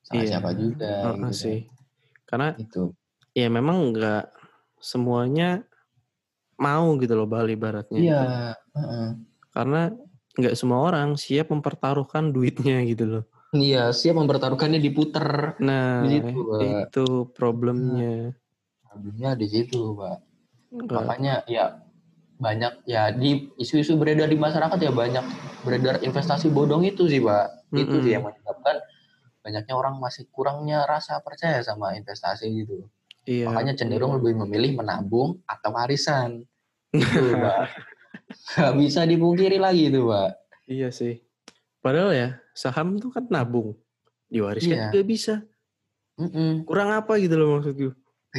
salah 0.05 0.21
Iya. 0.21 0.31
siapa 0.37 0.51
juga 0.53 0.93
Heeh 1.01 1.17
gitu 1.17 1.33
sih 1.35 1.59
karena 2.29 2.49
kan. 2.53 2.61
itu 2.61 2.83
ya 3.33 3.49
memang 3.49 3.97
nggak 3.97 4.25
semuanya 4.85 5.65
mau 6.61 6.95
gitu 7.01 7.17
loh 7.17 7.27
Bali 7.27 7.57
ibaratnya. 7.57 7.99
iya 7.99 8.23
heeh. 8.77 9.09
Karena 9.51 9.91
nggak 10.39 10.55
semua 10.55 10.85
orang 10.87 11.17
siap 11.17 11.51
mempertaruhkan 11.51 12.31
duitnya 12.31 12.85
gitu 12.87 13.05
loh. 13.09 13.25
Iya, 13.53 13.93
siap 13.93 14.17
mempertaruhkannya 14.17 14.81
diputer. 14.81 15.61
Nah, 15.61 16.01
Di 16.01 16.25
situ, 16.25 16.41
Pak. 16.41 16.61
itu 16.89 17.05
problemnya. 17.37 18.33
Problemnya 18.81 19.31
di 19.37 19.45
situ, 19.45 19.93
Pak. 19.93 20.17
Nggak- 20.73 20.97
Makanya 21.05 21.35
ya 21.45 21.85
banyak 22.41 22.73
ya 22.89 23.13
di 23.13 23.53
isu-isu 23.61 24.01
beredar 24.01 24.27
di 24.27 24.41
masyarakat 24.41 24.79
ya 24.81 24.89
banyak 24.91 25.25
beredar 25.63 26.01
investasi 26.01 26.49
bodong 26.49 26.81
itu 26.89 27.05
sih, 27.13 27.21
Pak. 27.21 27.69
Itu 27.77 27.93
Mm-mm. 27.93 28.05
sih 28.09 28.13
yang 28.17 28.25
menyebabkan 28.25 28.81
banyaknya 29.45 29.75
orang 29.77 30.01
masih 30.01 30.25
kurangnya 30.33 30.89
rasa 30.89 31.21
percaya 31.21 31.61
sama 31.61 31.93
investasi 31.93 32.49
gitu. 32.57 32.89
Iya. 33.29 33.53
Makanya 33.53 33.77
cenderung 33.77 34.17
lebih 34.17 34.33
memilih 34.49 34.81
menabung 34.81 35.45
atau 35.45 35.77
warisan. 35.77 36.49
Gitu, 36.89 37.21
Pak. 37.45 37.69
Gak 38.57 38.75
bisa 38.81 39.05
dipungkiri 39.05 39.61
lagi 39.61 39.93
itu, 39.93 40.09
Pak. 40.09 40.41
Iya 40.65 40.89
sih. 40.89 41.21
Padahal 41.83 42.15
ya 42.15 42.29
saham 42.55 42.97
tuh 42.97 43.11
kan 43.11 43.27
nabung. 43.27 43.75
Diwariskan 44.31 44.71
Iya. 44.73 44.87
juga 44.89 45.03
bisa. 45.03 45.35
Mm-mm. 46.17 46.63
Kurang 46.65 46.89
apa 46.89 47.19
gitu 47.19 47.35
loh 47.35 47.59
maksud 47.59 47.75
gue. 47.75 47.93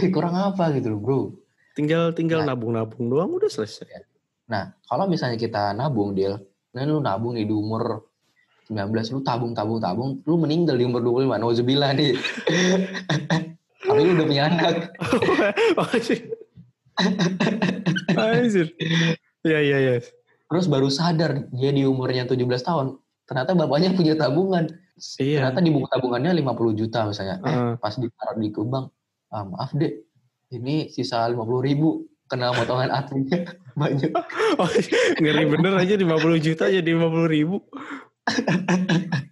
Kurang 0.09 0.33
apa 0.33 0.73
gitu 0.73 0.89
loh, 0.89 0.99
Bro. 0.99 1.19
Tinggal 1.75 2.13
tinggal 2.13 2.41
Nah. 2.41 2.55
nabung-nabung 2.55 3.11
doang 3.11 3.29
udah 3.29 3.49
selesai. 3.49 3.85
Nah, 4.47 4.73
kalau 4.83 5.05
misalnya 5.05 5.35
kita 5.35 5.73
nabung, 5.73 6.13
Deal, 6.13 6.37
nah 6.71 6.81
lu 6.81 6.97
nabung 6.97 7.33
nih 7.33 7.43
di 7.43 7.53
umur 7.53 8.05
19, 8.63 8.79
lu 9.11 9.19
tabung, 9.21 9.51
tabung, 9.51 9.77
tabung, 9.77 10.23
lu 10.23 10.33
meninggal 10.35 10.77
di 10.77 10.85
umur 10.85 11.01
25, 11.01 11.35
nauzubillah 11.35 11.91
nih. 11.93 12.13
Tapi 13.83 13.99
lu 13.99 14.15
udah 14.15 14.25
punya 14.25 14.43
anak. 14.47 14.75
Anjir. 15.75 16.19
Anjir. 18.15 18.67
Iya 19.43 19.59
iya 19.59 19.77
iya. 19.79 19.93
Terus 20.47 20.65
baru 20.65 20.87
sadar 20.87 21.49
dia 21.49 21.69
di 21.69 21.83
umurnya 21.83 22.23
17 22.23 22.37
tahun, 22.61 22.87
ternyata 23.23 23.51
bapaknya 23.55 23.95
punya 23.95 24.13
tabungan. 24.15 24.67
Iya. 25.17 25.41
Ternyata 25.41 25.59
di 25.65 25.71
buku 25.73 25.87
tabungannya 25.89 26.31
50 26.37 26.79
juta 26.79 26.99
misalnya. 27.09 27.35
Eh, 27.41 27.49
Heeh. 27.49 27.73
pas 27.81 27.93
ditaruh 27.97 28.37
di 28.37 28.49
bank, 28.53 28.85
ah, 29.33 29.43
maaf 29.43 29.71
dek, 29.73 29.93
ini 30.53 30.87
sisa 30.93 31.25
50 31.25 31.65
ribu, 31.65 32.05
kena 32.29 32.53
potongan 32.53 32.93
adminnya 32.97 33.57
banyak. 33.73 34.11
Oh, 34.61 34.69
ngeri 35.17 35.49
bener 35.49 35.73
aja 35.81 35.97
50 35.97 36.45
juta 36.45 36.69
jadi 36.69 36.85
50 36.85 37.25
ribu. 37.25 37.65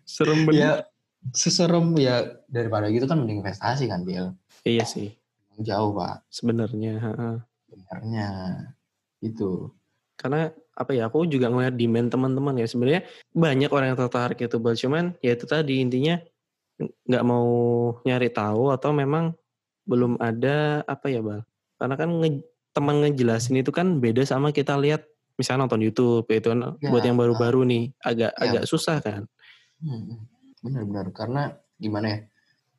Serem 0.03 0.49
bener. 0.49 0.57
Ya, 0.57 0.71
seserem 1.31 1.93
ya 2.01 2.25
daripada 2.49 2.89
gitu 2.89 3.05
kan 3.05 3.21
mending 3.21 3.45
investasi 3.45 3.85
kan, 3.85 4.01
Deal. 4.01 4.33
Iya 4.65 4.83
sih. 4.89 5.13
Jauh, 5.61 5.93
Pak. 5.93 6.25
Sebenarnya. 6.33 6.97
heeh. 6.97 7.35
Sebenarnya 7.69 8.27
itu. 9.21 9.69
Karena 10.17 10.49
apa 10.81 10.91
ya 10.91 11.07
aku 11.07 11.23
juga 11.25 11.47
ngeliat 11.47 11.77
demand 11.77 12.09
teman-teman 12.09 12.57
ya 12.57 12.65
sebenarnya 12.65 13.01
banyak 13.31 13.69
orang 13.69 13.93
yang 13.93 13.99
tertarik 13.99 14.39
itu 14.41 14.57
bal 14.57 14.73
cuman 14.73 15.13
ya 15.21 15.31
itu 15.33 15.45
tadi 15.45 15.79
intinya 15.79 16.17
nggak 16.81 17.23
mau 17.23 17.47
nyari 18.01 18.29
tahu 18.33 18.73
atau 18.73 18.89
memang 18.89 19.37
belum 19.85 20.17
ada 20.17 20.81
apa 20.85 21.07
ya 21.07 21.21
bal 21.21 21.41
karena 21.77 21.95
kan 21.97 22.09
nge- 22.09 22.45
teman 22.71 23.03
ngejelasin 23.03 23.59
itu 23.59 23.69
kan 23.69 23.99
beda 23.99 24.23
sama 24.23 24.49
kita 24.49 24.79
lihat 24.79 25.05
misalnya 25.35 25.65
nonton 25.65 25.81
YouTube 25.83 26.25
itu 26.29 26.47
kan 26.49 26.77
Ya, 26.79 26.89
buat 26.89 27.03
yang 27.03 27.17
baru-baru 27.17 27.65
nih 27.65 27.83
agak 28.01 28.31
Ya. 28.33 28.41
agak 28.41 28.63
susah 28.65 28.97
kan 29.01 29.25
Hmm, 29.81 30.29
Benar-benar 30.61 31.09
karena 31.09 31.41
gimana 31.81 32.05
ya? 32.05 32.19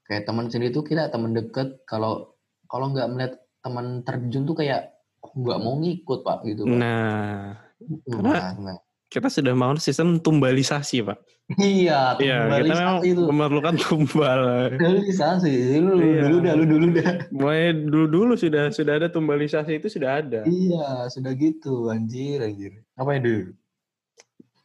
Kayak 0.07 0.23
teman 0.31 0.47
sendiri 0.47 0.71
tuh 0.71 0.87
kita 0.87 1.11
teman 1.11 1.35
deket 1.35 1.83
kalau 1.83 2.31
kalau 2.71 2.95
nggak 2.95 3.11
melihat 3.11 3.33
teman 3.59 4.07
terjun 4.07 4.47
tuh 4.47 4.55
kayak 4.55 4.95
oh, 5.19 5.35
nggak 5.35 5.59
mau 5.59 5.75
ngikut 5.83 6.23
pak 6.23 6.47
gitu. 6.47 6.63
Pak. 6.63 6.79
nah 6.79 7.59
karena-. 8.05 8.55
Nah, 8.55 8.78
kita 9.07 9.28
sudah 9.28 9.53
mau 9.53 9.76
sistem 9.76 10.16
tumbalisasi 10.16 11.05
pak 11.05 11.20
Iya, 11.53 12.16
Iya 12.16 12.37
kita 12.49 12.64
memang 12.64 12.97
tumbalisasi 13.05 13.09
itu. 13.09 13.22
memerlukan 13.28 13.74
tumbal 13.76 14.41
Tumbalisasi. 14.72 15.53
Lu 15.76 15.93
Iya. 16.01 16.20
dulu 16.24 16.37
dah, 16.41 16.53
lu 16.57 16.64
dulu 16.64 16.87
dah. 16.97 17.12
mulai 17.28 17.62
dulu 17.72 18.07
dulu 18.09 18.33
sudah 18.35 18.70
sudah 18.70 18.95
ada 18.97 19.09
tumbalisasi 19.09 19.76
itu 19.76 19.89
sudah 19.89 20.16
ada 20.18 20.41
Iya, 20.45 21.07
sudah 21.07 21.33
gitu, 21.35 21.89
anjir, 21.89 22.41
anjir. 22.41 22.72
Apa 22.95 23.14
ya 23.14 23.20
dulu? 23.20 23.43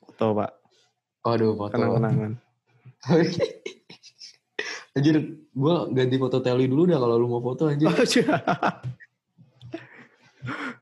foto 0.07 0.27
pak 0.33 0.51
Waduh, 1.21 1.51
foto. 1.53 1.71
kenang-kenangan 1.73 2.31
anjir, 4.95 5.15
gua 5.51 5.85
ganti 5.87 6.15
foto 6.15 6.39
teli 6.39 6.65
dulu 6.65 6.87
dah 6.87 6.97
kalau 6.97 7.15
lu 7.15 7.27
mau 7.27 7.37
foto 7.37 7.67
anjir. 7.67 7.85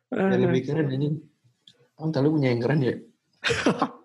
Yang 0.07 0.39
lebih 0.39 0.61
keren 0.63 0.87
anjing. 0.87 1.15
Kamu 1.95 2.11
teli 2.11 2.27
punya 2.27 2.51
yang 2.51 2.59
keren 2.59 2.83
ya? 2.83 2.95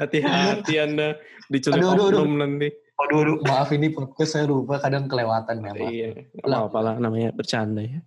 Hati-hati 0.00 0.74
anda 0.76 1.16
diculik 1.48 1.80
Aduh, 1.80 1.96
aduh, 1.96 2.08
aduh. 2.12 2.28
nanti. 2.28 2.68
Aduh, 2.96 3.18
aduh, 3.24 3.36
maaf 3.44 3.72
ini 3.72 3.92
podcast 3.92 4.36
saya 4.36 4.44
lupa 4.48 4.80
kadang 4.80 5.08
kelewatan 5.08 5.64
memang. 5.64 5.88
Iya, 5.88 6.28
nggak 6.44 6.60
apa-apa 6.60 6.80
lah 6.80 6.94
namanya 7.00 7.32
bercanda 7.32 7.84
ya. 7.84 8.00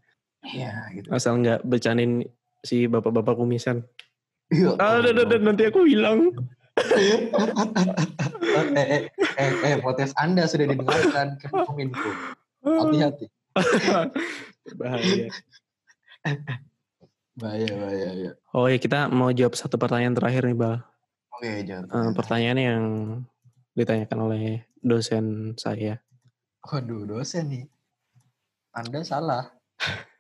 Iya, 0.46 0.74
gitu. 0.98 1.08
Asal 1.10 1.42
nggak 1.42 1.66
bercandain 1.66 2.26
si 2.62 2.86
bapak-bapak 2.86 3.34
kumisan. 3.38 3.82
Iya. 4.54 4.78
Ah, 4.82 5.02
udah, 5.02 5.14
udah, 5.14 5.40
nanti 5.42 5.64
aku 5.70 5.86
hilang. 5.90 6.34
eh, 6.80 7.28
eh, 8.78 9.10
eh, 9.38 9.52
eh, 9.66 9.78
podcast 9.82 10.14
Anda 10.22 10.46
sudah 10.46 10.70
didengarkan 10.70 11.38
ke. 11.38 11.50
Hati-hati. 12.66 13.26
Bahaya. 14.78 15.30
Bahaya, 17.40 17.72
bahaya, 17.80 18.10
ya. 18.20 18.32
Oh 18.52 18.68
ya 18.68 18.76
kita 18.76 19.08
mau 19.08 19.32
jawab 19.32 19.56
satu 19.56 19.80
pertanyaan 19.80 20.14
terakhir 20.14 20.44
nih 20.44 20.58
Bal. 20.60 20.84
Oke. 21.40 21.64
Eh, 21.64 22.12
pertanyaan 22.12 22.60
yang 22.60 22.84
ditanyakan 23.80 24.20
oleh 24.28 24.68
dosen 24.84 25.56
saya. 25.56 26.04
Waduh, 26.68 27.08
dosen 27.08 27.48
nih. 27.48 27.66
Anda 28.76 29.08
salah. 29.08 29.56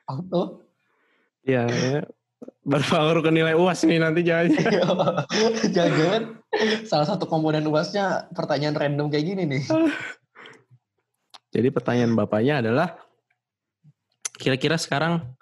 Auto. 0.07 0.63
Ya, 1.43 1.67
ya 1.67 2.07
berpengaruh 2.63 3.23
ke 3.25 3.31
nilai 3.33 3.55
uas 3.57 3.83
nih 3.83 3.99
nanti 3.99 4.21
jangan. 4.29 4.47
Jangan 5.75 6.21
salah 6.87 7.07
satu 7.07 7.27
komponen 7.27 7.67
UASnya 7.67 8.31
pertanyaan 8.31 8.77
random 8.77 9.11
kayak 9.11 9.25
gini 9.25 9.43
nih. 9.43 9.63
Jadi 11.49 11.67
pertanyaan 11.73 12.13
bapaknya 12.13 12.61
adalah 12.61 12.95
kira-kira 14.37 14.77
sekarang 14.79 15.35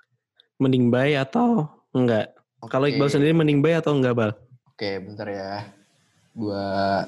mending 0.57 0.89
buy 0.89 1.13
atau 1.15 1.69
enggak? 1.93 2.33
Kalau 2.67 2.89
Iqbal 2.89 3.09
sendiri 3.09 3.31
mending 3.31 3.61
buy 3.61 3.77
atau 3.77 3.93
enggak, 3.93 4.13
Bal? 4.13 4.31
Oke, 4.73 5.01
bentar 5.01 5.27
ya. 5.29 5.51
Gua 6.33 7.05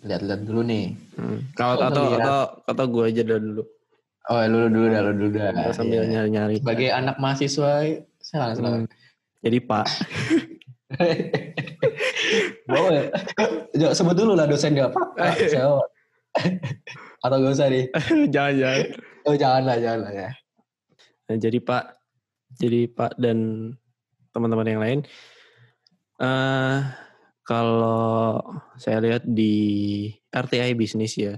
lihat-lihat 0.00 0.40
dulu 0.42 0.60
nih. 0.62 0.94
Hmm. 1.14 1.38
Kalau 1.54 1.74
atau 1.78 2.02
ngeliat? 2.06 2.22
atau 2.22 2.40
atau 2.66 2.84
gue 2.86 3.04
aja 3.06 3.22
dulu. 3.26 3.62
Oh, 4.30 4.40
lu 4.46 4.70
dulu 4.70 4.86
dah, 4.88 5.00
lu 5.02 5.12
dulu 5.16 5.30
dah. 5.34 5.50
Sambil 5.74 6.06
Iya. 6.06 6.10
nyari-nyari. 6.22 6.56
Sebagai 6.62 6.88
anak 6.92 7.16
mahasiswa, 7.18 7.72
silakan, 8.20 8.54
silakan. 8.54 8.80
Hmm. 8.86 8.90
Jadi 9.40 9.58
Pak, 9.64 9.86
Boleh. 12.66 13.04
Ya, 13.74 13.90
sebut 13.94 14.14
dulu 14.14 14.36
lah 14.36 14.46
dosennya 14.46 14.90
Pak. 14.90 15.06
Pak, 15.16 15.34
saya- 15.52 15.86
Atau 17.20 17.36
gak 17.42 17.52
usah 17.52 17.68
nih. 17.68 17.84
jangan-jangan. 18.34 18.80
Oh 19.26 19.34
jangan 19.34 19.62
lah, 19.66 19.76
jangan 19.76 20.00
lah 20.06 20.12
ya. 20.14 20.30
Nah, 21.28 21.36
jadi 21.36 21.58
Pak, 21.60 21.84
jadi 22.60 22.92
Pak 22.92 23.16
dan 23.16 23.72
teman-teman 24.36 24.68
yang 24.68 24.80
lain, 24.84 25.00
eh 26.20 26.78
kalau 27.48 28.38
saya 28.76 29.00
lihat 29.00 29.24
di 29.24 30.06
RTI 30.30 30.76
bisnis 30.76 31.16
ya, 31.16 31.34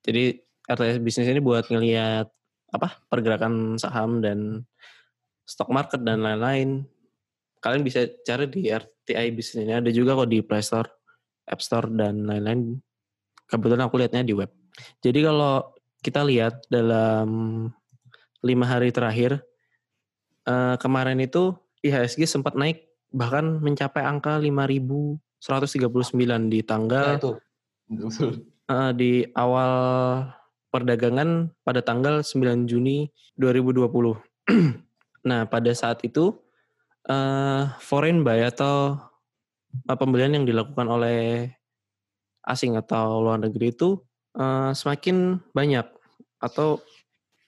jadi 0.00 0.40
RTI 0.66 0.98
bisnis 1.04 1.28
ini 1.28 1.44
buat 1.44 1.68
ngelihat 1.68 2.26
apa 2.72 2.98
pergerakan 3.06 3.78
saham 3.78 4.24
dan 4.24 4.64
stock 5.46 5.70
market 5.70 6.02
dan 6.02 6.24
lain-lain. 6.24 6.88
Kalian 7.62 7.84
bisa 7.86 8.08
cari 8.26 8.50
di 8.50 8.72
RTI 8.72 9.28
bisnis 9.36 9.62
ini 9.68 9.76
ada 9.76 9.92
juga 9.92 10.18
kok 10.18 10.32
di 10.32 10.42
Play 10.42 10.64
Store, 10.64 10.88
App 11.46 11.62
Store 11.62 11.86
dan 11.92 12.26
lain-lain. 12.26 12.80
Kebetulan 13.46 13.86
aku 13.86 14.02
lihatnya 14.02 14.26
di 14.26 14.34
web. 14.34 14.50
Jadi 14.98 15.20
kalau 15.22 15.62
kita 16.02 16.26
lihat 16.26 16.66
dalam 16.66 17.28
lima 18.42 18.66
hari 18.66 18.90
terakhir 18.90 19.42
eh, 20.46 20.76
kemarin 20.78 21.20
itu 21.20 21.54
IHSG 21.82 22.26
sempat 22.26 22.54
naik 22.56 22.86
bahkan 23.14 23.62
mencapai 23.62 24.02
angka 24.02 24.38
5.139 24.42 26.50
di 26.50 26.60
Nah, 26.60 26.66
tanggal 26.66 27.06
itu. 27.18 27.32
Betul. 27.86 28.30
eh, 28.66 28.90
di 28.98 29.12
awal 29.38 29.72
perdagangan 30.74 31.54
pada 31.62 31.80
tanggal 31.80 32.20
9 32.20 32.66
Juni 32.66 33.06
2020. 33.38 34.18
nah, 35.28 35.46
pada 35.46 35.70
saat 35.72 36.02
itu 36.02 36.34
eh, 37.06 37.62
foreign 37.78 38.26
buy 38.26 38.50
atau 38.50 38.98
pembelian 39.86 40.34
yang 40.40 40.46
dilakukan 40.48 40.88
oleh 40.88 41.50
asing 42.46 42.78
atau 42.78 43.22
luar 43.22 43.38
negeri 43.42 43.74
itu 43.74 44.02
eh, 44.34 44.70
semakin 44.74 45.38
banyak 45.54 45.86
atau 46.42 46.82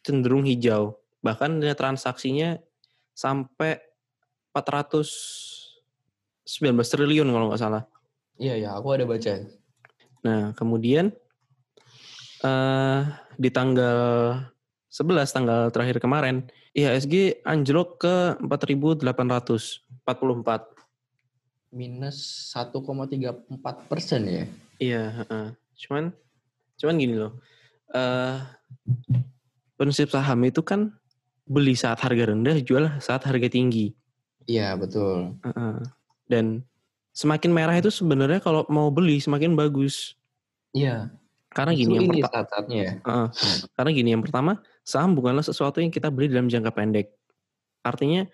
cenderung 0.06 0.46
hijau. 0.46 0.96
Bahkan 1.20 1.60
transaksinya 1.74 2.56
sampai 3.18 3.82
19 6.46 6.78
triliun 6.86 7.26
kalau 7.26 7.50
nggak 7.50 7.58
salah. 7.58 7.82
Iya 8.38 8.54
ya, 8.54 8.70
aku 8.78 8.94
ada 8.94 9.02
baca. 9.02 9.42
Nah, 10.22 10.54
kemudian 10.54 11.10
eh 12.46 13.02
di 13.34 13.50
tanggal 13.50 13.98
11 14.86 15.34
tanggal 15.34 15.74
terakhir 15.74 15.98
kemarin, 15.98 16.46
IHSG 16.78 17.42
anjlok 17.42 17.98
ke 17.98 18.14
4.844. 18.38 19.02
Minus 21.74 22.48
1,34 22.54 23.90
persen 23.90 24.22
ya. 24.30 24.44
Iya, 24.78 25.26
heeh. 25.26 25.46
cuman 25.78 26.14
cuman 26.78 26.94
gini 26.98 27.14
loh. 27.18 27.34
eh 27.94 28.38
prinsip 29.78 30.10
saham 30.10 30.42
itu 30.42 30.60
kan 30.62 30.97
beli 31.48 31.72
saat 31.72 31.98
harga 32.04 32.30
rendah, 32.30 32.60
jual 32.60 32.84
saat 33.00 33.24
harga 33.24 33.48
tinggi. 33.48 33.96
Iya 34.44 34.76
betul. 34.76 35.40
Heeh. 35.42 35.76
Dan 36.28 36.62
semakin 37.16 37.50
merah 37.50 37.74
itu 37.74 37.88
sebenarnya 37.88 38.38
kalau 38.44 38.68
mau 38.68 38.92
beli 38.92 39.18
semakin 39.18 39.56
bagus. 39.56 40.14
Iya. 40.76 41.10
Karena 41.48 41.72
gini 41.72 41.96
yang 41.96 42.06
ini 42.12 42.20
pertama, 42.20 42.32
saat-saatnya 42.36 42.78
ya. 42.78 42.92
karena 43.72 43.90
gini 43.90 44.08
yang 44.12 44.22
pertama, 44.22 44.52
saham 44.84 45.16
bukanlah 45.16 45.40
sesuatu 45.40 45.80
yang 45.80 45.88
kita 45.88 46.12
beli 46.12 46.28
dalam 46.28 46.46
jangka 46.46 46.70
pendek. 46.76 47.08
Artinya 47.80 48.28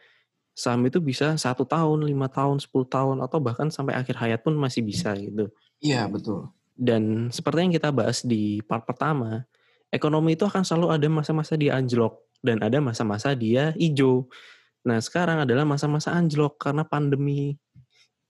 saham 0.51 0.83
itu 0.91 0.99
bisa 0.99 1.39
satu 1.39 1.63
tahun, 1.63 2.03
lima 2.03 2.27
tahun, 2.27 2.59
10 2.59 2.75
tahun, 2.91 3.17
atau 3.23 3.39
bahkan 3.39 3.71
sampai 3.71 3.95
akhir 3.95 4.19
hayat 4.19 4.43
pun 4.43 4.59
masih 4.59 4.83
bisa 4.83 5.15
gitu. 5.15 5.47
Iya 5.79 6.11
betul. 6.11 6.51
Dan 6.75 7.31
seperti 7.31 7.71
yang 7.71 7.75
kita 7.75 7.95
bahas 7.95 8.27
di 8.27 8.59
part 8.67 8.83
pertama, 8.83 9.47
ekonomi 9.95 10.35
itu 10.35 10.43
akan 10.43 10.67
selalu 10.67 10.91
ada 10.91 11.07
masa-masa 11.07 11.55
dia 11.55 11.79
anjlok 11.79 12.19
dan 12.45 12.61
ada 12.61 12.79
masa-masa 12.85 13.33
dia 13.33 13.73
hijau. 13.81 14.29
Nah 14.85 15.01
sekarang 15.01 15.49
adalah 15.49 15.65
masa-masa 15.65 16.13
anjlok 16.13 16.61
karena 16.61 16.85
pandemi 16.85 17.57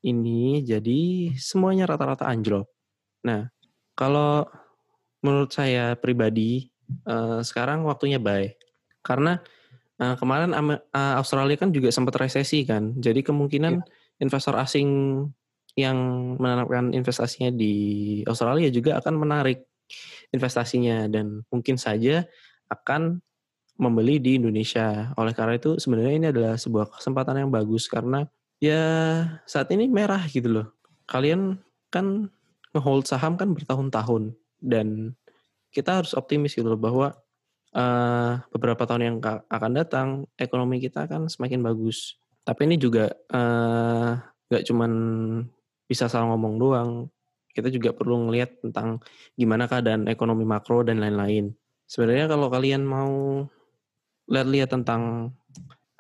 ini. 0.07 0.62
Jadi 0.62 1.35
semuanya 1.35 1.91
rata-rata 1.91 2.31
anjlok. 2.31 2.71
Nah 3.27 3.51
kalau 3.99 4.47
menurut 5.27 5.51
saya 5.51 5.99
pribadi 5.99 6.71
eh, 7.11 7.41
sekarang 7.43 7.83
waktunya 7.83 8.23
buy 8.23 8.55
karena 9.03 9.43
eh, 9.99 10.15
kemarin 10.15 10.55
eh, 10.55 11.15
Australia 11.19 11.59
kan 11.59 11.75
juga 11.75 11.91
sempat 11.91 12.15
resesi 12.23 12.62
kan, 12.62 12.95
jadi 12.95 13.27
kemungkinan 13.27 13.83
investor 14.23 14.55
asing 14.55 14.89
yang 15.75 15.99
menanamkan 16.39 16.95
investasinya 16.95 17.51
di 17.51 17.75
Australia 18.31 18.71
juga 18.71 19.03
akan 19.03 19.15
menarik 19.19 19.67
investasinya. 20.31 21.11
Dan 21.11 21.43
mungkin 21.51 21.77
saja 21.77 22.23
akan 22.71 23.19
membeli 23.75 24.22
di 24.22 24.39
Indonesia. 24.39 25.11
Oleh 25.18 25.35
karena 25.35 25.59
itu 25.59 25.77
sebenarnya 25.79 26.14
ini 26.14 26.27
adalah 26.31 26.55
sebuah 26.55 26.95
kesempatan 26.99 27.47
yang 27.47 27.51
bagus 27.51 27.91
karena 27.91 28.27
ya 28.62 28.83
saat 29.45 29.70
ini 29.75 29.91
merah 29.91 30.22
gitu 30.31 30.51
loh. 30.51 30.66
Kalian 31.11 31.59
kan 31.91 32.31
ngehold 32.75 33.07
saham 33.07 33.39
kan 33.39 33.55
bertahun-tahun 33.55 34.35
dan 34.62 35.14
kita 35.75 36.03
harus 36.03 36.14
optimis 36.14 36.55
gitu 36.55 36.70
loh 36.70 36.79
bahwa 36.79 37.14
eh, 37.75 38.33
beberapa 38.55 38.87
tahun 38.87 39.03
yang 39.03 39.16
ka- 39.18 39.43
akan 39.51 39.72
datang 39.75 40.09
ekonomi 40.39 40.79
kita 40.79 41.11
akan 41.11 41.27
semakin 41.27 41.62
bagus. 41.62 42.18
Tapi 42.47 42.70
ini 42.70 42.77
juga 42.79 43.11
eh, 43.11 44.11
nggak 44.51 44.64
cuman 44.70 44.93
bisa 45.91 46.07
salah 46.07 46.31
ngomong 46.31 46.55
doang. 46.57 46.91
Kita 47.55 47.70
juga 47.70 47.95
perlu 47.95 48.27
ngelihat 48.27 48.66
tentang 48.66 48.99
gimana 49.39 49.70
keadaan 49.70 50.11
ekonomi 50.11 50.43
makro 50.43 50.83
dan 50.83 50.99
lain-lain. 50.99 51.55
Sebenarnya 51.87 52.27
kalau 52.27 52.51
kalian 52.51 52.83
mau 52.83 53.47
lihat-lihat 54.29 54.72
tentang 54.72 55.33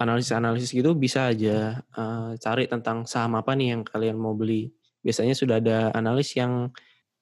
analisis-analisis 0.00 0.74
gitu 0.74 0.92
bisa 0.98 1.30
aja 1.30 1.80
eh, 1.80 2.30
cari 2.40 2.66
tentang 2.66 3.06
saham 3.06 3.38
apa 3.38 3.54
nih 3.54 3.76
yang 3.76 3.82
kalian 3.86 4.18
mau 4.18 4.34
beli. 4.34 4.72
Biasanya 5.04 5.34
sudah 5.36 5.60
ada 5.60 5.92
analis 5.92 6.32
yang 6.34 6.72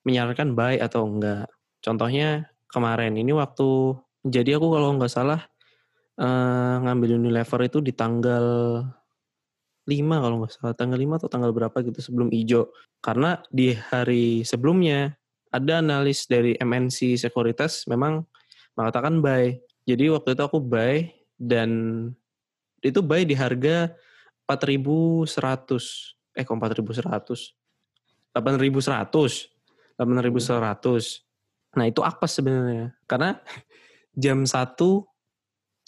menyarankan 0.06 0.54
buy 0.54 0.78
atau 0.78 1.06
enggak. 1.06 1.50
Contohnya 1.82 2.50
kemarin 2.70 3.18
ini 3.18 3.34
waktu 3.34 3.98
jadi 4.22 4.56
aku 4.58 4.72
kalau 4.72 4.94
nggak 4.96 5.12
salah 5.12 5.40
eh, 6.18 6.74
ngambil 6.82 7.18
Unilever 7.18 7.60
itu 7.66 7.78
di 7.82 7.92
tanggal 7.92 8.46
5 9.82 10.22
kalau 10.22 10.34
nggak 10.42 10.52
salah 10.54 10.74
tanggal 10.78 10.98
5 10.98 11.18
atau 11.18 11.28
tanggal 11.28 11.50
berapa 11.50 11.76
gitu 11.82 11.98
sebelum 11.98 12.30
hijau. 12.30 12.70
Karena 13.02 13.42
di 13.50 13.74
hari 13.74 14.46
sebelumnya 14.46 15.18
ada 15.52 15.84
analis 15.84 16.24
dari 16.30 16.56
MNC 16.56 17.20
Sekuritas 17.20 17.84
memang 17.90 18.24
mengatakan 18.78 19.20
buy. 19.20 19.58
Jadi 19.82 20.10
waktu 20.10 20.38
itu 20.38 20.42
aku 20.42 20.58
buy 20.62 21.10
dan 21.38 21.70
itu 22.82 23.02
buy 23.02 23.26
di 23.26 23.34
harga 23.34 23.94
4.100. 24.46 26.38
Eh 26.38 26.42
kok 26.46 26.56
4.100? 26.58 27.54
8.100. 28.34 29.50
8.100. 29.98 31.78
Nah 31.78 31.84
itu 31.88 32.00
apa 32.04 32.26
sebenarnya? 32.28 32.94
Karena 33.06 33.38
jam 34.14 34.44
1 34.44 35.06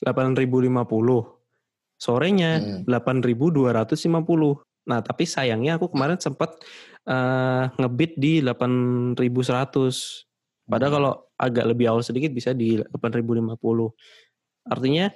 8.050. 0.03 0.43
Sorenya 1.95 2.59
Hmm. 2.59 2.83
8.250. 2.85 4.61
Nah, 4.85 5.01
tapi 5.01 5.25
sayangnya 5.25 5.81
aku 5.81 5.89
kemarin 5.95 6.21
sempat 6.21 6.61
eh, 7.09 7.65
ngebit 7.79 8.19
di 8.21 8.43
8.100. 8.45 9.17
Padahal 10.65 10.91
Hmm. 10.91 10.99
kalau 11.01 11.13
agak 11.37 11.65
lebih 11.69 11.87
awal 11.93 12.01
sedikit 12.01 12.33
bisa 12.33 12.57
di 12.57 12.81
8.050. 12.81 13.93
Artinya 14.65 15.13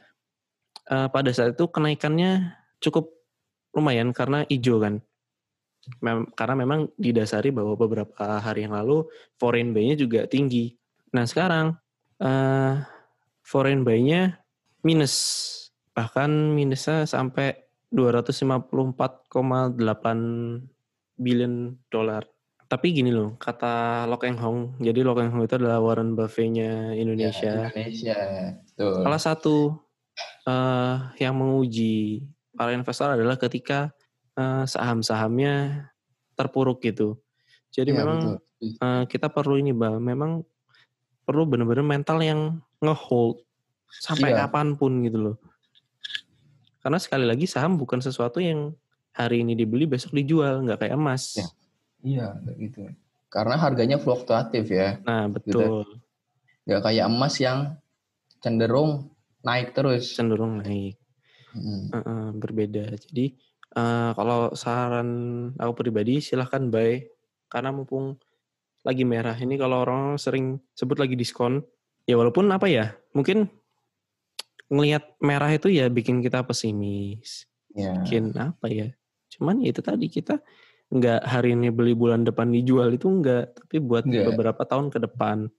eh, 0.89 1.09
pada 1.13 1.31
saat 1.37 1.53
itu 1.57 1.69
kenaikannya 1.69 2.57
cukup 2.81 3.13
lumayan 3.77 4.13
karena 4.17 4.45
hijau 4.49 4.81
kan. 4.81 5.05
Mem- 6.05 6.29
karena 6.37 6.55
memang 6.59 6.89
didasari 7.01 7.49
bahwa 7.49 7.73
beberapa 7.77 8.41
hari 8.41 8.69
yang 8.69 8.77
lalu 8.77 9.09
foreign 9.41 9.73
buy-nya 9.73 9.97
juga 9.97 10.29
tinggi. 10.29 10.77
Nah, 11.13 11.25
sekarang 11.25 11.77
eh 12.21 12.75
foreign 13.45 13.85
buy-nya 13.87 14.37
minus 14.85 15.15
bahkan 15.97 16.29
minusnya 16.53 17.09
sampai 17.09 17.57
254,8 17.89 20.69
billion 21.17 21.73
dolar. 21.89 22.29
Tapi 22.69 22.93
gini 22.93 23.09
loh, 23.09 23.33
kata 23.41 24.05
Lok 24.05 24.29
Eng 24.29 24.37
Hong, 24.45 24.59
jadi 24.77 25.01
Lok 25.01 25.25
Eng 25.25 25.33
Hong 25.33 25.43
itu 25.49 25.57
adalah 25.57 25.81
Warren 25.81 26.13
Buffett-nya 26.13 26.93
Ya, 26.93 27.01
Indonesia. 27.01 27.73
Indonesia. 27.73 28.17
Betul. 28.69 29.09
Salah 29.09 29.23
satu 29.25 29.57
eh, 30.45 30.97
yang 31.17 31.33
menguji 31.33 32.29
para 32.53 32.77
investor 32.77 33.17
adalah 33.17 33.41
ketika 33.41 33.89
eh, 34.37 34.65
saham-sahamnya 34.69 35.89
terpuruk 36.37 36.85
gitu. 36.85 37.17
Jadi 37.73 37.89
Iya, 37.89 37.99
memang 38.05 38.19
betul. 38.37 38.37
eh, 38.85 39.03
kita 39.09 39.33
perlu 39.33 39.57
ini, 39.57 39.73
Bang, 39.73 40.05
memang 40.05 40.45
perlu 41.25 41.49
benar-benar 41.49 41.89
mental 41.89 42.21
yang 42.21 42.41
ngehold 42.85 43.49
sampai 43.89 44.37
Iya. 44.37 44.45
kapan 44.45 44.77
pun 44.77 45.01
gitu 45.09 45.17
loh. 45.17 45.37
Karena 46.79 47.01
sekali 47.01 47.25
lagi 47.25 47.49
saham 47.49 47.81
bukan 47.81 48.05
sesuatu 48.05 48.45
yang 48.45 48.77
hari 49.17 49.41
ini 49.41 49.57
dibeli 49.57 49.89
besok 49.89 50.13
dijual, 50.13 50.69
nggak 50.69 50.85
kayak 50.85 51.01
emas. 51.01 51.33
Ya. 51.35 51.49
Iya, 52.03 52.39
kayak 52.45 52.57
gitu. 52.63 52.81
Karena 53.29 53.55
harganya 53.61 53.99
fluktuatif 54.01 54.71
ya. 54.71 54.99
Nah 55.05 55.29
betul, 55.29 55.85
Gak 56.65 56.85
kayak 56.85 57.09
emas 57.09 57.35
yang 57.41 57.77
cenderung 58.41 59.13
naik 59.43 59.73
terus. 59.75 60.15
cenderung 60.15 60.61
naik. 60.63 60.97
Hmm. 61.53 61.89
Heeh, 61.93 62.25
berbeda. 62.37 62.93
Jadi 62.97 63.35
eh, 63.77 64.11
kalau 64.15 64.53
saran 64.53 65.09
aku 65.57 65.73
pribadi 65.85 66.21
silahkan 66.21 66.69
buy 66.69 67.03
karena 67.49 67.73
mumpung 67.73 68.17
lagi 68.87 69.03
merah 69.05 69.35
ini 69.37 69.59
kalau 69.59 69.83
orang 69.85 70.17
sering 70.17 70.61
sebut 70.73 70.97
lagi 71.01 71.19
diskon 71.19 71.61
ya 72.07 72.15
walaupun 72.17 72.49
apa 72.53 72.69
ya 72.71 72.95
mungkin 73.13 73.49
ngelihat 74.69 75.17
merah 75.21 75.49
itu 75.53 75.73
ya 75.73 75.89
bikin 75.89 76.21
kita 76.21 76.45
pesimis 76.45 77.45
Ya. 77.77 77.95
bikin 77.95 78.33
apa 78.35 78.67
ya 78.67 78.89
cuman 79.31 79.61
ya 79.63 79.71
itu 79.71 79.85
tadi 79.85 80.09
kita 80.11 80.41
nggak 80.89 81.21
hari 81.23 81.53
ini 81.53 81.69
beli 81.69 81.93
bulan 81.93 82.25
depan 82.25 82.49
dijual 82.49 82.89
itu 82.91 83.07
enggak 83.07 83.53
tapi 83.55 83.77
buat 83.79 84.03
Nggak. 84.03 84.25
beberapa 84.33 84.63
tahun 84.65 84.89
ke 84.89 84.99
depan 85.05 85.53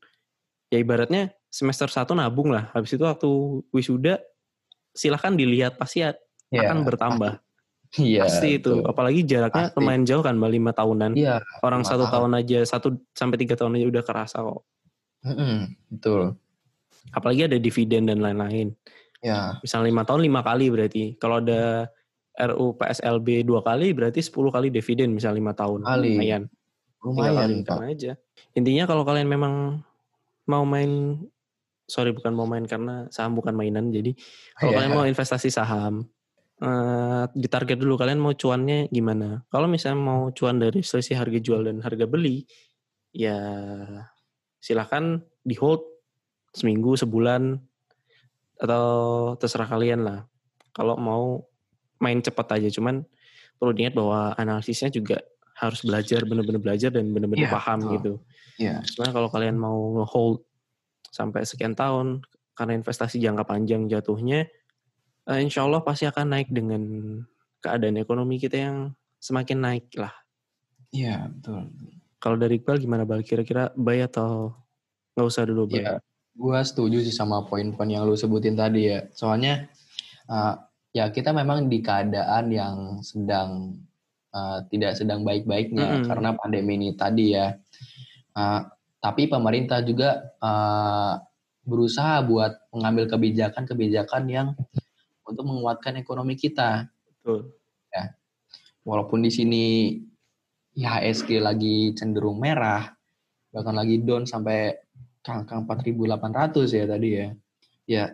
ya 0.67 0.77
ibaratnya 0.77 1.29
semester 1.47 1.85
satu 1.85 2.13
nabung 2.13 2.49
lah 2.49 2.73
habis 2.73 2.91
itu 2.91 3.01
waktu 3.01 3.29
wisuda 3.69 4.17
silahkan 4.91 5.33
dilihat 5.33 5.77
pasti 5.77 6.01
a- 6.01 6.17
Ya, 6.49 6.65
akan 6.65 6.81
bertambah 6.81 7.37
Iya. 7.93 8.25
pasti 8.25 8.57
itu 8.57 8.73
betul. 8.75 8.89
apalagi 8.89 9.21
jaraknya 9.21 9.69
Pasti. 9.69 9.77
lumayan 9.77 10.01
jauh 10.01 10.21
kan 10.21 10.33
mbak 10.33 10.49
lima 10.49 10.71
tahunan 10.73 11.13
Iya. 11.13 11.41
orang 11.61 11.81
lima 11.81 11.89
satu 11.89 12.05
tahun. 12.05 12.31
aja 12.33 12.59
satu 12.63 12.87
sampai 13.13 13.37
tiga 13.37 13.53
tahun 13.53 13.77
aja 13.77 13.85
udah 13.87 14.03
kerasa 14.03 14.41
kok 14.41 14.61
Mm-mm, 15.21 15.55
betul. 15.89 16.33
apalagi 17.11 17.45
ada 17.45 17.57
dividen 17.57 18.09
dan 18.09 18.17
lain-lain 18.17 18.73
Ya. 19.19 19.61
misalnya 19.61 19.89
lima 19.89 20.01
tahun 20.01 20.21
lima 20.23 20.41
kali 20.41 20.65
berarti 20.69 21.03
kalau 21.17 21.37
ada 21.37 21.85
RU 22.39 22.73
PSLB 22.79 23.43
dua 23.43 23.59
kali 23.59 23.91
berarti 23.91 24.23
10 24.23 24.31
kali 24.55 24.67
dividen 24.71 25.11
misalnya 25.11 25.37
lima 25.43 25.53
tahun 25.53 25.83
Kali. 25.83 26.15
lumayan 26.15 26.43
Lumayan, 26.99 27.63
Pak. 27.63 27.79
aja 27.83 28.11
intinya 28.55 28.83
kalau 28.87 29.03
kalian 29.03 29.27
memang 29.27 29.83
mau 30.47 30.63
main 30.63 31.19
sorry 31.85 32.11
bukan 32.11 32.31
mau 32.31 32.47
main 32.47 32.63
karena 32.63 33.07
saham 33.11 33.35
bukan 33.35 33.51
mainan 33.55 33.91
jadi 33.91 34.11
kalau 34.55 34.71
Iya. 34.71 34.77
kalian 34.83 34.93
mau 34.95 35.05
investasi 35.07 35.49
saham 35.51 36.07
uh, 36.63 37.23
ditarget 37.33 37.79
dulu 37.79 37.95
kalian 37.95 38.19
mau 38.19 38.35
cuannya 38.35 38.91
gimana. 38.91 39.43
Kalau 39.47 39.67
misalnya 39.71 39.99
mau 39.99 40.21
cuan 40.35 40.59
dari 40.59 40.83
selisih 40.83 41.17
harga 41.17 41.39
jual 41.39 41.65
dan 41.65 41.79
harga 41.79 42.05
beli, 42.05 42.43
ya 43.15 43.39
silahkan 44.59 45.23
di 45.41 45.55
hold 45.55 45.81
seminggu, 46.51 46.99
sebulan, 46.99 47.57
atau 48.59 48.87
terserah 49.39 49.69
kalian 49.71 50.03
lah. 50.03 50.19
Kalau 50.75 50.99
mau 50.99 51.48
main 51.99 52.19
cepat 52.23 52.59
aja, 52.59 52.69
cuman 52.71 53.03
perlu 53.59 53.71
diingat 53.75 53.95
bahwa 53.95 54.33
analisisnya 54.39 54.89
juga 54.89 55.19
harus 55.59 55.83
belajar, 55.83 56.23
benar-benar 56.23 56.63
belajar 56.63 56.89
dan 56.95 57.11
benar-benar 57.11 57.51
yeah, 57.51 57.53
paham 57.53 57.79
oh. 57.83 57.91
gitu. 57.99 58.13
Iya. 58.59 58.79
Yeah. 58.83 59.11
kalau 59.11 59.27
kalian 59.27 59.59
mau 59.59 59.99
nge-hold 59.99 60.47
sampai 61.11 61.43
sekian 61.43 61.75
tahun, 61.75 62.23
karena 62.55 62.79
investasi 62.79 63.19
jangka 63.19 63.43
panjang 63.43 63.87
jatuhnya, 63.91 64.47
uh, 65.27 65.39
insya 65.39 65.67
Allah 65.67 65.83
pasti 65.83 66.07
akan 66.07 66.35
naik 66.35 66.51
dengan 66.51 66.83
keadaan 67.59 67.99
ekonomi 67.99 68.39
kita 68.39 68.55
yang 68.55 68.77
semakin 69.19 69.59
naik 69.59 69.91
lah. 69.99 70.11
Iya, 70.95 71.27
betul. 71.27 71.71
Kalau 72.19 72.35
dari 72.35 72.59
Iqbal 72.59 72.83
gimana 72.83 73.03
Bal? 73.07 73.23
Kira-kira 73.23 73.71
buy 73.75 74.03
atau 74.03 74.55
nggak 75.15 75.27
usah 75.27 75.43
dulu 75.47 75.71
Bal? 75.71 75.79
Ya, 75.79 75.93
gue 76.35 76.59
setuju 76.63 77.03
sih 77.03 77.15
sama 77.15 77.43
poin-poin 77.47 77.87
yang 77.87 78.07
lu 78.07 78.15
sebutin 78.15 78.59
tadi 78.59 78.91
ya. 78.91 79.07
Soalnya 79.15 79.71
uh, 80.27 80.55
ya 80.95 81.13
kita 81.13 81.29
memang 81.33 81.69
di 81.69 81.79
keadaan 81.85 82.49
yang 82.49 82.75
sedang 83.05 83.77
uh, 84.33 84.65
tidak 84.69 84.97
sedang 84.97 85.21
baik-baiknya 85.21 85.85
mm 85.85 85.95
-hmm. 86.01 86.07
karena 86.09 86.29
pandemi 86.37 86.77
ini 86.77 86.89
tadi 86.97 87.37
ya. 87.37 87.53
Uh, 88.33 88.61
tapi 88.99 89.31
pemerintah 89.31 89.79
juga 89.79 90.35
uh, 90.43 91.15
berusaha 91.63 92.19
buat 92.25 92.51
mengambil 92.75 93.07
kebijakan-kebijakan 93.07 94.23
yang 94.27 94.47
untuk 95.23 95.45
menguatkan 95.45 96.01
ekonomi 96.01 96.35
kita. 96.35 96.89
Betul. 97.05 97.53
Ya. 97.93 98.17
Walaupun 98.83 99.23
di 99.23 99.31
sini 99.31 99.65
IHSG 100.73 101.39
lagi 101.39 101.93
cenderung 101.93 102.41
merah, 102.41 102.91
bahkan 103.53 103.77
lagi 103.77 104.01
down 104.01 104.25
sampai 104.25 104.73
angka 105.29 105.61
4.800 105.61 106.73
ya 106.73 106.85
tadi 106.89 107.09
ya. 107.13 107.27
Ya, 107.89 108.05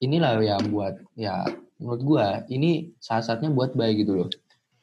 inilah 0.00 0.40
yang 0.40 0.64
buat 0.72 1.00
ya 1.16 1.44
menurut 1.84 2.02
gua 2.02 2.26
ini 2.48 2.96
saat-saatnya 2.96 3.52
buat 3.52 3.76
buy 3.76 3.92
gitu 3.92 4.16
loh. 4.16 4.28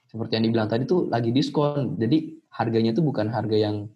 Seperti 0.06 0.38
yang 0.38 0.46
dibilang 0.46 0.70
tadi 0.70 0.86
tuh 0.86 1.10
lagi 1.10 1.34
diskon. 1.34 1.98
Jadi 1.98 2.38
harganya 2.54 2.94
tuh 2.94 3.02
bukan 3.02 3.34
harga 3.34 3.58
yang 3.58 3.90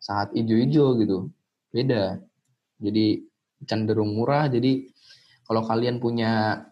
saat 0.00 0.32
hijau-hijau 0.32 0.96
gitu. 1.04 1.28
Beda. 1.68 2.16
Jadi 2.80 3.28
cenderung 3.68 4.16
murah. 4.16 4.48
Jadi 4.48 4.88
kalau 5.44 5.60
kalian 5.68 6.00
punya 6.00 6.64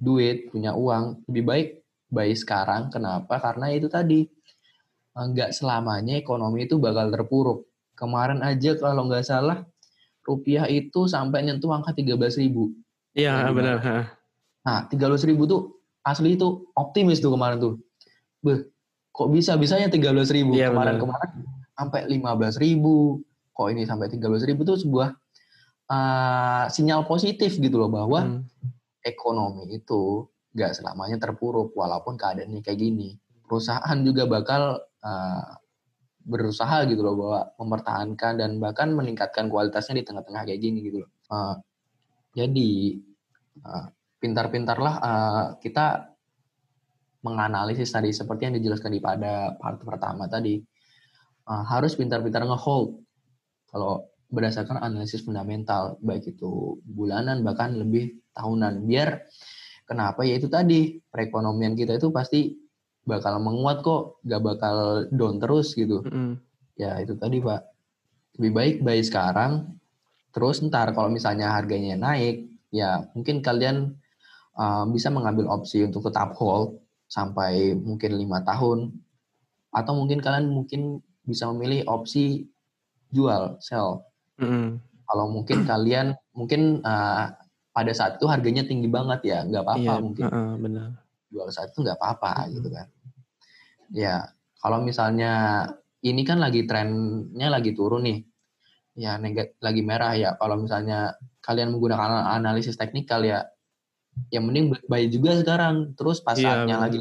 duit, 0.00 0.48
punya 0.48 0.72
uang, 0.72 1.28
lebih 1.28 1.44
baik 1.44 1.68
buy 2.08 2.32
sekarang. 2.32 2.88
Kenapa? 2.88 3.36
Karena 3.36 3.68
itu 3.74 3.92
tadi 3.92 4.24
nggak 5.16 5.52
selamanya 5.52 6.16
ekonomi 6.16 6.64
itu 6.64 6.80
bakal 6.80 7.12
terpuruk. 7.12 7.68
Kemarin 7.96 8.44
aja 8.44 8.76
kalau 8.76 9.08
nggak 9.08 9.24
salah 9.24 9.64
rupiah 10.26 10.68
itu 10.68 11.08
sampai 11.08 11.46
nyentuh 11.46 11.72
angka 11.72 11.96
13 11.96 12.40
ribu. 12.40 12.74
Iya 13.16 13.48
benar. 13.54 14.16
Nah 14.66 14.90
13 14.90 15.30
ribu 15.30 15.46
tuh 15.46 15.78
asli 16.02 16.34
itu 16.34 16.66
optimis 16.74 17.22
tuh 17.22 17.30
kemarin 17.34 17.62
tuh. 17.62 17.74
Beh, 18.42 18.66
kok 19.14 19.30
bisa 19.30 19.54
bisanya 19.54 19.86
13 19.86 20.26
ribu 20.34 20.58
ya, 20.58 20.74
kemarin 20.74 20.98
kemarin 20.98 21.30
sampai 21.78 22.10
15 22.10 22.58
ribu. 22.62 23.22
Kok 23.54 23.68
ini 23.72 23.86
sampai 23.86 24.10
13 24.10 24.48
ribu 24.50 24.66
tuh 24.66 24.76
sebuah 24.76 25.08
uh, 25.88 26.64
sinyal 26.68 27.06
positif 27.06 27.56
gitu 27.56 27.78
loh 27.78 27.88
bahwa 27.88 28.26
hmm. 28.26 28.42
ekonomi 29.06 29.70
itu 29.70 30.26
gak 30.56 30.76
selamanya 30.76 31.16
terpuruk 31.20 31.72
walaupun 31.72 32.18
keadaannya 32.18 32.60
kayak 32.60 32.80
gini. 32.82 33.16
Perusahaan 33.46 33.98
juga 34.02 34.26
bakal 34.26 34.82
uh, 35.06 35.46
berusaha 36.26 36.82
gitu 36.90 37.06
loh 37.06 37.14
bahwa 37.14 37.40
mempertahankan 37.62 38.32
dan 38.42 38.50
bahkan 38.58 38.90
meningkatkan 38.90 39.46
kualitasnya 39.46 40.02
di 40.02 40.04
tengah-tengah 40.04 40.42
kayak 40.42 40.60
gini 40.60 40.78
gitu 40.82 41.06
loh. 41.06 41.10
Uh, 41.30 41.54
jadi 42.34 43.00
uh, 43.62 43.95
pintar-pintarlah 44.16 44.94
uh, 44.98 45.46
kita 45.60 46.16
menganalisis 47.26 47.90
tadi 47.90 48.14
seperti 48.14 48.48
yang 48.48 48.54
dijelaskan 48.56 48.92
di 48.94 49.00
pada 49.02 49.58
part 49.58 49.82
pertama 49.82 50.30
tadi 50.30 50.62
uh, 51.50 51.64
harus 51.66 51.98
pintar-pintar 51.98 52.46
ngehold. 52.46 53.02
Kalau 53.66 54.06
berdasarkan 54.30 54.82
analisis 54.82 55.22
fundamental 55.22 55.98
baik 56.02 56.38
itu 56.38 56.78
bulanan 56.82 57.42
bahkan 57.42 57.74
lebih 57.74 58.18
tahunan 58.34 58.86
biar 58.86 59.26
kenapa? 59.86 60.22
Ya 60.22 60.38
itu 60.38 60.46
tadi 60.46 60.98
perekonomian 61.10 61.74
kita 61.74 61.98
itu 61.98 62.10
pasti 62.14 62.54
bakal 63.06 63.38
menguat 63.38 63.86
kok 63.86 64.18
gak 64.26 64.42
bakal 64.42 65.06
down 65.14 65.38
terus 65.38 65.74
gitu. 65.74 66.02
Mm. 66.02 66.42
ya 66.76 67.00
itu 67.00 67.16
tadi 67.16 67.40
pak. 67.40 67.62
Lebih 68.36 68.52
baik 68.52 68.76
baik 68.84 69.04
sekarang 69.08 69.76
terus 70.36 70.60
ntar 70.60 70.92
kalau 70.92 71.08
misalnya 71.08 71.56
harganya 71.56 71.96
naik 71.96 72.44
ya 72.68 73.08
mungkin 73.16 73.40
kalian 73.40 73.96
uh, 74.58 74.84
bisa 74.90 75.12
mengambil 75.12 75.48
opsi 75.52 75.84
untuk 75.86 76.08
tetap 76.08 76.34
hold 76.36 76.80
sampai 77.06 77.76
mungkin 77.78 78.18
lima 78.18 78.42
tahun 78.42 78.90
atau 79.70 79.92
mungkin 79.94 80.18
kalian 80.18 80.50
mungkin 80.50 80.98
bisa 81.22 81.46
memilih 81.52 81.86
opsi 81.86 82.50
jual 83.14 83.60
sell 83.62 84.06
Mm. 84.36 84.80
Kalau 84.80 85.26
mungkin 85.32 85.58
kalian 85.70 86.16
mungkin 86.36 86.84
uh, 86.84 87.32
pada 87.72 87.92
saat 87.92 88.16
itu 88.16 88.26
harganya 88.28 88.64
tinggi 88.64 88.88
banget 88.88 89.20
ya, 89.24 89.38
nggak 89.44 89.62
apa-apa 89.64 89.80
iya, 89.80 90.00
mungkin. 90.00 90.24
Uh, 90.28 90.54
benar. 90.60 90.88
Jual 91.28 91.48
saat 91.52 91.72
itu 91.72 91.84
nggak 91.84 91.98
apa-apa 92.00 92.32
mm. 92.46 92.48
gitu 92.60 92.68
kan. 92.72 92.86
Ya, 93.94 94.14
kalau 94.58 94.82
misalnya 94.82 95.32
ini 96.02 96.22
kan 96.26 96.42
lagi 96.42 96.66
trennya 96.66 97.48
lagi 97.48 97.70
turun 97.72 98.04
nih, 98.06 98.18
ya 98.98 99.18
lagi 99.62 99.82
merah 99.84 100.12
ya. 100.16 100.30
Kalau 100.36 100.58
misalnya 100.58 101.14
kalian 101.44 101.70
menggunakan 101.70 102.34
analisis 102.34 102.74
teknikal 102.74 103.22
ya, 103.22 103.46
yang 104.32 104.44
mending 104.48 104.74
buy 104.88 105.04
juga 105.08 105.36
sekarang. 105.38 105.92
Terus 105.94 106.20
pas 106.20 106.36
iya, 106.38 106.64
lagi 106.66 107.00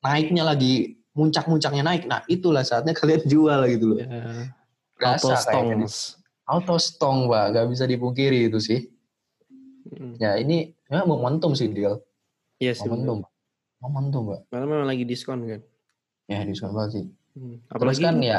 naiknya 0.00 0.42
lagi 0.44 0.98
muncak-muncaknya 1.14 1.84
naik, 1.86 2.10
nah 2.10 2.26
itulah 2.26 2.66
saatnya 2.66 2.92
kalian 2.98 3.22
jual 3.24 3.60
gitu 3.70 3.84
loh. 3.94 3.98
Yeah. 4.02 4.50
Berasa 4.98 5.38
kayaknya 5.50 5.86
auto 6.48 6.76
stong 6.80 7.30
pak. 7.30 7.44
Nggak 7.54 7.66
bisa 7.70 7.84
dipungkiri 7.88 8.50
itu 8.50 8.60
sih. 8.60 8.80
Hmm. 9.84 10.16
ya 10.16 10.40
ini 10.40 10.72
ya 10.88 11.04
momentum 11.04 11.52
sih 11.52 11.68
deal 11.68 12.00
iya 12.56 12.72
sih 12.72 12.88
momentum. 12.88 13.20
bener. 13.20 13.30
momentum 13.84 14.22
pak. 14.32 14.40
Karena 14.48 14.64
memang 14.64 14.88
lagi 14.88 15.04
diskon 15.04 15.44
kan? 15.44 15.60
Ya 16.24 16.40
diskon 16.40 16.72
banget 16.72 16.90
sih. 16.96 17.04
Hmm. 17.36 17.56
apalagi 17.68 18.00
Terus 18.00 18.08
kan 18.08 18.16
ya 18.24 18.38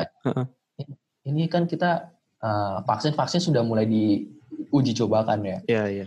ini 1.29 1.45
kan 1.45 1.69
kita 1.69 2.09
uh, 2.41 2.81
vaksin-vaksin 2.89 3.45
sudah 3.45 3.61
mulai 3.61 3.85
diuji 3.85 4.97
cobakan 4.97 5.45
ya. 5.45 5.57
Iya 5.69 5.83
iya 5.85 6.05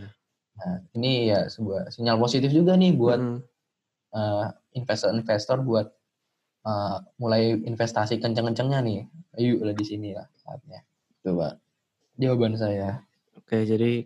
nah 0.59 0.82
ini 0.98 1.30
ya 1.30 1.46
sebuah 1.46 1.94
sinyal 1.94 2.18
positif 2.18 2.50
juga 2.50 2.74
nih 2.74 2.92
buat 2.98 3.20
hmm. 3.22 3.38
uh, 4.12 4.46
investor-investor 4.74 5.62
buat 5.62 5.86
uh, 6.66 6.98
mulai 7.22 7.54
investasi 7.54 8.18
kenceng-kencengnya 8.18 8.82
nih 8.82 9.06
ayo 9.38 9.62
lah 9.62 9.74
di 9.74 9.86
sini 9.86 10.12
lah 10.18 10.26
saatnya 10.42 10.82
coba 11.22 11.59
jawaban 12.18 12.59
saya. 12.59 13.06
Oke, 13.38 13.64
jadi 13.64 14.04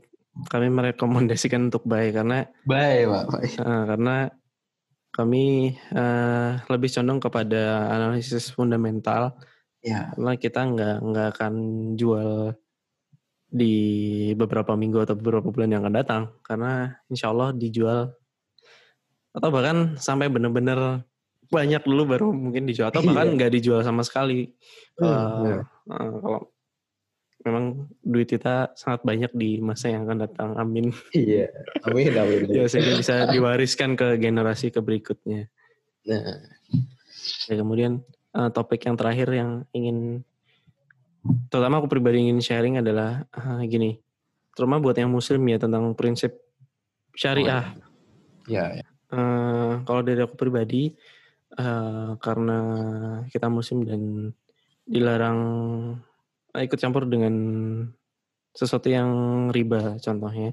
kami 0.52 0.68
merekomendasikan 0.68 1.72
untuk 1.72 1.88
buy 1.88 2.12
karena 2.12 2.46
buy, 2.68 3.08
Pak. 3.08 3.24
Buy. 3.32 3.46
Uh, 3.58 3.82
karena 3.88 4.16
kami 5.12 5.76
uh, 5.92 6.60
lebih 6.68 6.88
condong 6.92 7.20
kepada 7.20 7.88
analisis 7.90 8.52
fundamental. 8.52 9.36
Ya. 9.82 10.14
Karena 10.14 10.32
kita 10.38 10.60
nggak 10.62 10.96
nggak 11.02 11.28
akan 11.36 11.54
jual 11.98 12.54
di 13.52 13.76
beberapa 14.32 14.72
minggu 14.72 15.04
atau 15.04 15.12
beberapa 15.12 15.52
bulan 15.52 15.76
yang 15.76 15.84
akan 15.84 15.96
datang 16.00 16.22
karena 16.40 16.96
insya 17.12 17.28
Allah 17.28 17.52
dijual 17.52 18.08
atau 19.32 19.48
bahkan 19.52 19.96
sampai 20.00 20.32
benar-benar 20.32 21.04
banyak 21.52 21.84
dulu 21.84 22.02
baru 22.08 22.28
mungkin 22.32 22.64
dijual 22.64 22.88
atau 22.88 23.04
bahkan 23.08 23.28
iya. 23.28 23.36
nggak 23.36 23.52
dijual 23.60 23.80
sama 23.84 24.00
sekali. 24.00 24.48
Uh, 24.96 25.04
uh, 25.04 25.60
uh, 25.92 26.12
kalau 26.24 26.40
memang 27.42 27.64
duit 28.00 28.30
kita 28.30 28.72
sangat 28.78 29.02
banyak 29.02 29.32
di 29.36 29.60
masa 29.60 29.92
yang 29.92 30.08
akan 30.08 30.18
datang. 30.24 30.50
Amin. 30.56 30.88
Iya. 31.12 31.52
Amin. 31.84 32.14
Amin. 32.16 32.48
ya, 32.48 32.64
sehingga 32.70 32.96
bisa 32.96 33.28
diwariskan 33.28 33.98
ke 33.98 34.16
generasi 34.16 34.72
ke 34.72 34.80
berikutnya. 34.80 35.52
Nah. 36.08 36.40
Ya, 37.46 37.54
kemudian 37.54 38.02
uh, 38.34 38.50
topik 38.50 38.82
yang 38.88 38.96
terakhir 38.98 39.28
yang 39.30 39.50
ingin, 39.76 40.26
terutama 41.48 41.78
aku 41.78 41.88
pribadi 41.88 42.22
ingin 42.26 42.42
sharing 42.42 42.78
adalah 42.78 43.26
uh, 43.34 43.62
gini, 43.66 43.98
terutama 44.54 44.82
buat 44.82 44.96
yang 44.98 45.10
muslim 45.10 45.42
ya 45.48 45.58
tentang 45.62 45.94
prinsip 45.94 46.34
syariah. 47.14 47.72
Oh, 47.72 48.50
ya. 48.50 48.82
ya. 48.82 48.86
Uh, 49.12 49.84
kalau 49.84 50.00
dari 50.00 50.24
aku 50.24 50.34
pribadi, 50.34 50.96
uh, 51.60 52.16
karena 52.18 52.58
kita 53.28 53.46
muslim 53.52 53.84
dan 53.84 54.02
dilarang 54.88 55.40
ikut 56.52 56.78
campur 56.80 57.06
dengan 57.06 57.34
sesuatu 58.52 58.88
yang 58.88 59.10
riba 59.52 59.96
contohnya, 60.00 60.52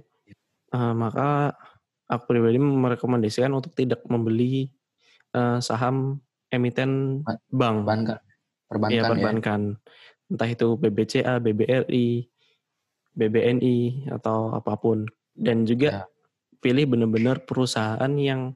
uh, 0.72 0.94
maka 0.96 1.56
aku 2.08 2.36
pribadi 2.36 2.58
merekomendasikan 2.58 3.52
untuk 3.52 3.76
tidak 3.76 4.04
membeli 4.08 4.72
uh, 5.36 5.60
saham 5.60 6.20
emiten 6.50 7.22
bank. 7.54 7.86
Perbankan. 7.86 8.20
Perbankan 8.70 8.94
Iya 8.94 9.02
ya. 9.02 9.10
perbankan. 9.10 9.62
Entah 10.30 10.50
itu 10.50 10.78
BBCA, 10.78 11.42
BBRI, 11.42 12.30
BBNI 13.18 13.78
atau 14.14 14.54
apa 14.54 14.78
pun. 14.78 15.04
Dan 15.34 15.66
juga 15.66 15.90
Ya. 15.90 16.04
pilih 16.62 16.86
benar-benar 16.92 17.44
perusahaan 17.44 18.12
yang 18.16 18.54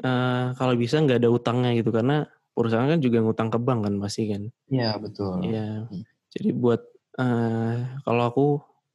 eh 0.00 0.46
kalau 0.56 0.74
bisa 0.74 0.96
nggak 0.98 1.20
ada 1.20 1.28
utangnya 1.28 1.76
gitu 1.76 1.92
karena 1.92 2.24
perusahaan 2.56 2.88
kan 2.88 3.00
juga 3.04 3.20
ngutang 3.20 3.52
ke 3.52 3.58
bank 3.60 3.80
kan 3.84 3.94
pasti 4.00 4.22
kan. 4.32 4.42
Iya, 4.72 4.96
betul. 4.96 5.44
Iya. 5.44 5.84
Hmm. 5.88 6.02
Jadi 6.32 6.48
buat 6.56 6.80
eh 7.20 7.76
kalau 8.02 8.22
aku 8.24 8.46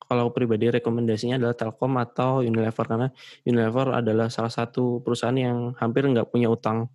kalau 0.08 0.32
pribadi 0.32 0.72
rekomendasinya 0.72 1.38
adalah 1.38 1.54
Telkom 1.54 2.00
atau 2.00 2.40
Unilever 2.42 2.86
karena 2.88 3.08
Unilever 3.46 3.94
adalah 3.94 4.32
salah 4.34 4.50
satu 4.50 5.04
perusahaan 5.06 5.36
yang 5.38 5.76
hampir 5.78 6.08
nggak 6.08 6.32
punya 6.32 6.48
utang 6.50 6.88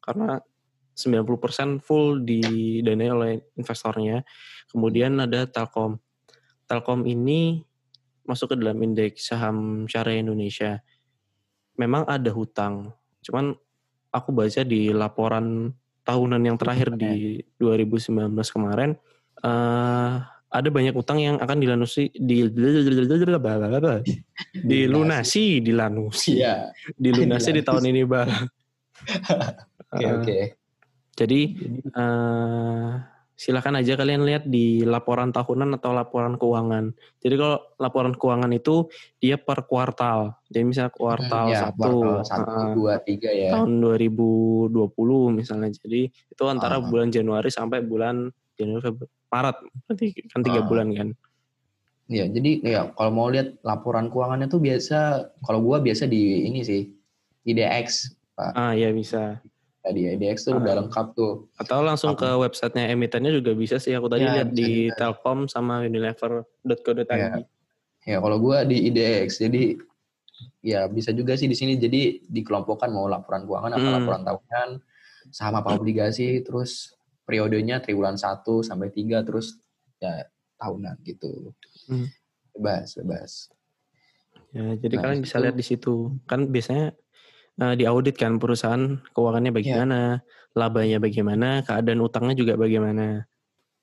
karena 0.00 0.40
90% 1.00 1.80
full 1.80 2.20
didanai 2.20 3.08
oleh 3.08 3.32
investornya. 3.56 4.20
Kemudian 4.68 5.16
ada 5.16 5.48
Telkom. 5.48 5.96
Telkom 6.68 7.08
ini 7.08 7.64
masuk 8.28 8.52
ke 8.52 8.56
dalam 8.60 8.78
indeks 8.84 9.32
saham 9.32 9.88
syariah 9.88 10.20
Indonesia. 10.20 10.78
Memang 11.80 12.04
ada 12.04 12.28
hutang, 12.28 12.92
cuman 13.24 13.56
aku 14.12 14.30
baca 14.36 14.60
di 14.62 14.92
laporan 14.92 15.72
tahunan 16.04 16.42
yang 16.44 16.56
terakhir 16.60 16.92
di 16.98 17.40
2019 17.56 18.34
kemarin 18.50 18.98
eh 19.40 20.14
ada 20.50 20.66
banyak 20.66 20.98
utang 20.98 21.22
yang 21.22 21.38
akan 21.38 21.62
dilanusi 21.62 22.10
di 22.10 22.42
dilunasi 24.70 25.62
dilanusi 25.62 26.42
Iya. 26.42 26.74
dilunasi 26.98 27.50
di 27.54 27.62
tahun 27.62 27.84
ini 27.94 28.02
bang 28.02 28.28
Oke, 29.90 30.06
oke. 30.06 30.38
Jadi 31.20 31.40
eh 31.92 32.88
silakan 33.40 33.80
aja 33.80 33.96
kalian 33.96 34.28
lihat 34.28 34.44
di 34.44 34.84
laporan 34.84 35.32
tahunan 35.32 35.80
atau 35.80 35.96
laporan 35.96 36.36
keuangan. 36.36 36.92
Jadi 37.24 37.34
kalau 37.40 37.56
laporan 37.80 38.12
keuangan 38.12 38.52
itu 38.52 38.84
dia 39.16 39.40
per 39.40 39.64
kuartal. 39.64 40.36
Jadi 40.52 40.60
misalnya 40.60 40.92
kuartal 40.92 41.46
ya, 41.48 41.72
satu, 41.72 41.80
kuartal 41.80 42.28
satu, 42.28 42.52
eh, 42.52 42.72
dua, 42.76 42.92
tiga 43.00 43.30
ya. 43.32 43.56
tahun 43.56 43.80
2020 43.80 45.32
misalnya. 45.32 45.72
Jadi 45.72 46.12
itu 46.12 46.42
antara 46.44 46.76
Ah. 46.76 46.84
bulan 46.84 47.08
Januari 47.08 47.48
sampai 47.48 47.80
bulan 47.80 48.28
Januari 48.60 48.84
Februari, 48.84 49.08
Maret. 49.32 49.56
Berarti 49.88 50.06
kan 50.28 50.40
tiga 50.44 50.60
Ah. 50.60 50.66
bulan 50.68 50.88
kan. 50.92 51.08
Ya, 52.12 52.28
jadi 52.28 52.52
ya 52.60 52.80
kalau 52.92 53.08
mau 53.14 53.32
lihat 53.32 53.56
laporan 53.64 54.12
keuangannya 54.12 54.52
tuh 54.52 54.60
biasa, 54.60 55.30
kalau 55.40 55.64
gua 55.64 55.80
biasa 55.80 56.04
di 56.04 56.44
ini 56.44 56.60
sih, 56.60 56.92
IDX. 57.48 58.12
Pak. 58.36 58.52
Ah 58.52 58.76
ya 58.76 58.92
bisa. 58.92 59.40
Ya, 59.80 59.90
di 59.96 60.02
IDX 60.04 60.44
tuh 60.44 60.60
udah 60.60 60.72
Ah. 60.76 60.78
lengkap 60.84 61.06
tuh. 61.16 61.48
Atau 61.56 61.80
langsung 61.80 62.12
ke 62.12 62.28
websitenya 62.36 62.92
emitennya 62.92 63.32
juga 63.32 63.56
bisa 63.56 63.80
sih. 63.80 63.96
Aku 63.96 64.12
tadi 64.12 64.28
Ya, 64.28 64.36
lihat 64.36 64.52
di 64.52 64.92
juga. 64.92 64.96
Telkom 65.16 65.48
sama 65.48 65.80
Unilever.co.id. 65.80 67.08
Ya. 67.08 67.40
Ya, 68.04 68.16
kalau 68.20 68.36
gua 68.36 68.64
di 68.64 68.88
IDX, 68.88 69.40
jadi 69.40 69.76
ya 70.60 70.84
bisa 70.84 71.12
juga 71.12 71.32
sih 71.36 71.48
di 71.48 71.56
sini. 71.56 71.80
Jadi 71.80 72.28
dikelompokkan 72.28 72.92
mau 72.92 73.08
laporan 73.08 73.44
keuangan 73.44 73.72
apa 73.72 73.80
Hmm. 73.82 73.96
laporan 73.96 74.22
tahunan, 74.22 74.68
saham 75.32 75.54
apa 75.56 75.72
obligasi, 75.72 76.44
terus 76.44 76.92
periodenya 77.24 77.80
triwulan 77.80 78.20
1 78.20 78.60
sampai 78.60 78.92
3, 78.92 79.24
terus 79.24 79.56
ya 79.96 80.28
tahunan 80.56 81.00
gitu. 81.04 81.56
Hmm. 81.88 82.04
Bebas, 82.52 83.00
bebas. 83.00 83.32
Ya, 84.52 84.76
jadi 84.76 84.94
Nah, 84.96 85.02
kalian 85.08 85.22
bisa 85.24 85.40
lihat 85.40 85.56
di 85.56 85.64
situ. 85.64 86.12
Kan 86.26 86.52
biasanya 86.52 86.92
eh, 87.60 87.74
diaudit 87.76 88.16
kan 88.16 88.40
perusahaan 88.40 88.98
keuangannya 89.12 89.52
Iya. 89.52 89.56
bagaimana, 89.60 89.98
labanya 90.56 90.98
bagaimana, 90.98 91.48
keadaan 91.62 92.00
utangnya 92.00 92.34
juga 92.34 92.56
bagaimana. 92.56 93.28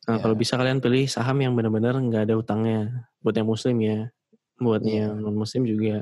Nah, 0.08 0.16
Ya. 0.18 0.22
kalau 0.24 0.36
bisa 0.36 0.58
kalian 0.58 0.80
pilih 0.82 1.06
saham 1.06 1.38
yang 1.40 1.54
benar-benar 1.54 1.94
nggak 2.00 2.28
ada 2.32 2.36
utangnya. 2.40 3.08
Buat 3.22 3.36
yang 3.38 3.48
muslim 3.48 3.76
ya. 3.80 4.10
Buat 4.58 4.82
Iya. 4.84 5.14
yang 5.14 5.22
non 5.22 5.36
muslim 5.38 5.64
juga. 5.64 6.02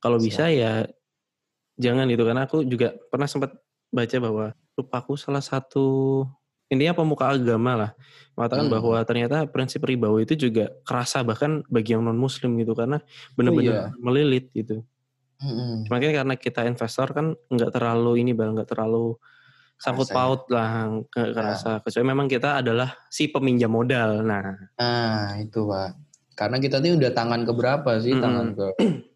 Kalau 0.00 0.16
bisa 0.16 0.48
ya 0.48 0.86
jangan 1.76 2.06
itu 2.08 2.22
karena 2.22 2.44
aku 2.44 2.62
juga 2.64 2.92
pernah 3.08 3.24
sempat 3.28 3.56
baca 3.90 4.16
bahwa 4.20 4.46
lupa 4.76 4.96
aku 5.02 5.16
salah 5.16 5.42
satu 5.42 6.22
intinya 6.70 6.94
pemuka 6.94 7.26
agama 7.26 7.74
lah 7.74 7.90
mengatakan 8.38 8.70
Hmm. 8.70 8.74
bahwa 8.78 8.96
ternyata 9.02 9.42
prinsip 9.50 9.82
ribawi 9.82 10.22
itu 10.22 10.38
juga 10.38 10.70
kerasa 10.86 11.20
bahkan 11.26 11.66
bagi 11.66 11.98
yang 11.98 12.06
non 12.06 12.14
muslim 12.16 12.54
gitu 12.62 12.72
karena 12.78 13.02
benar-benar 13.34 13.90
iya. 13.90 13.98
melilit 13.98 14.46
gitu. 14.54 14.86
Makanya 15.88 16.24
karena 16.24 16.34
kita 16.36 16.60
investor 16.68 17.08
kan 17.16 17.32
nggak 17.48 17.72
terlalu 17.72 18.20
ini 18.20 18.36
bang, 18.36 18.52
nggak 18.52 18.68
terlalu 18.68 19.16
sangkut 19.80 20.12
ya. 20.12 20.14
paut 20.14 20.42
lah, 20.52 21.00
ke 21.08 21.32
kerasa. 21.32 21.80
Kecuali 21.80 22.06
memang 22.12 22.28
kita 22.28 22.60
adalah 22.60 22.92
si 23.08 23.32
peminjam 23.32 23.72
modal. 23.72 24.20
Nah, 24.20 24.52
Nah, 24.76 25.40
itu 25.40 25.64
Pak. 25.64 25.90
Karena 26.36 26.56
kita 26.60 26.80
tuh 26.84 26.96
udah 26.96 27.12
tangan 27.16 27.44
ke 27.48 27.52
berapa 27.56 27.90
sih? 28.00 28.12
Mm-mm. 28.12 28.24
Tangan 28.24 28.46
ke 28.52 28.66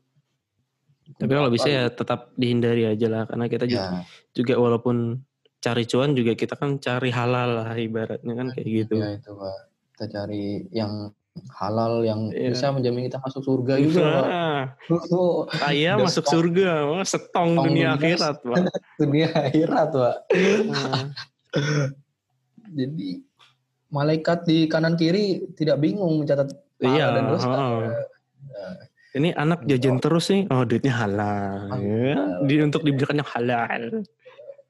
tapi 1.20 1.33
kalau 1.37 1.53
bisa 1.53 1.68
ya 1.68 1.85
tetap 1.93 2.33
dihindari 2.35 2.89
aja 2.89 3.07
lah, 3.12 3.22
karena 3.29 3.47
kita 3.47 3.68
juga, 3.68 3.87
ya, 3.93 4.01
juga 4.33 4.55
walaupun 4.57 5.20
cari 5.61 5.85
cuan 5.89 6.12
juga 6.12 6.33
kita 6.37 6.57
kan 6.57 6.77
cari 6.81 7.09
halal 7.12 7.49
lah 7.61 7.70
ibaratnya 7.77 8.33
kan 8.37 8.49
kayak 8.53 8.68
gitu. 8.68 9.01
ya 9.01 9.16
itu 9.16 9.31
Pak. 9.37 9.59
Kita 9.95 10.05
cari 10.11 10.64
yang 10.72 11.12
halal 11.53 12.01
yang 12.01 12.30
Iya. 12.30 12.51
bisa 12.51 12.70
menjamin 12.70 13.05
kita 13.05 13.18
masuk 13.18 13.43
surga 13.43 13.74
juga 13.76 14.01
Pak. 14.01 14.24
Nah, 14.30 14.62
saya 15.51 15.91
Udah 15.93 16.07
masuk 16.07 16.24
stok- 16.24 16.32
surga, 16.32 16.70
wah, 16.87 17.03
setong 17.03 17.51
Setong 17.53 17.66
dunia 17.66 17.89
lunas. 17.89 17.99
akhirat, 17.99 18.37
pak. 18.41 18.57
dunia 18.97 19.28
akhirat 19.30 19.89
Pak. 19.91 20.16
Nah, 20.70 21.05
Jadi 22.72 23.09
malaikat 23.89 24.39
di 24.43 24.66
kanan 24.66 24.95
kiri 24.95 25.24
tidak 25.53 25.78
bingung 25.78 26.18
mencatat 26.18 26.51
pahala 26.76 26.91
Iya, 26.91 27.07
dan 27.11 27.24
dosa. 27.24 27.47
Nah, 27.47 27.95
Ini 29.14 29.30
anak 29.32 29.62
jajan 29.64 29.99
terus 29.99 30.26
nih, 30.26 30.43
oh 30.49 30.64
duitnya 30.64 30.91
halal. 30.93 31.70
Halal. 31.70 31.78
Ya. 31.78 32.18
Di, 32.43 32.55
untuk 32.61 32.82
diberikan 32.82 33.14
yang 33.16 33.30
halal. 33.30 34.03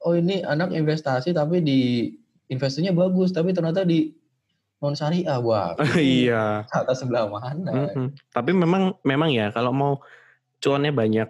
oh 0.01 0.13
ini 0.13 0.45
anak 0.45 0.69
investasi 0.71 1.33
tapi 1.33 1.61
di 1.61 2.13
investasinya 2.47 2.93
bagus 2.93 3.33
tapi 3.33 3.51
ternyata 3.51 3.81
di 3.83 4.13
non 4.85 4.93
syariah 4.93 5.41
wah 5.41 5.73
iya. 5.97 6.69
atas 6.69 7.01
sebelah 7.01 7.25
mana 7.25 7.73
Mm-mm. 7.89 8.13
Tapi 8.29 8.53
memang 8.53 9.01
memang 9.01 9.33
ya 9.33 9.49
kalau 9.49 9.73
mau 9.73 9.93
cuannya 10.59 10.93
banyak, 10.93 11.29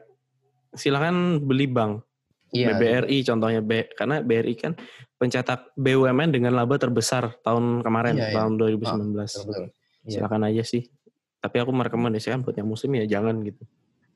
silakan 0.72 1.38
beli 1.40 1.66
bank. 1.66 2.02
iya 2.50 2.70
BBRI 2.70 3.22
contohnya 3.22 3.58
B, 3.60 3.90
karena 3.92 4.18
BRI 4.20 4.54
kan 4.54 4.74
pencetak 5.16 5.70
BUMN 5.74 6.30
dengan 6.30 6.52
laba 6.52 6.74
terbesar 6.76 7.38
tahun 7.40 7.80
kemarin 7.80 8.14
Iya, 8.14 8.26
iya. 8.28 8.34
tahun 8.36 8.52
2019. 8.54 9.10
betul, 9.10 9.42
betul. 9.44 9.64
Iya, 10.04 10.10
Silakan 10.12 10.42
aja 10.44 10.62
sih. 10.62 10.82
Tapi 11.36 11.56
aku 11.58 11.70
merekomendasikan 11.70 12.40
buat 12.40 12.54
yang 12.54 12.66
muslim 12.66 12.94
ya 12.94 13.06
jangan 13.08 13.38
gitu. 13.40 13.62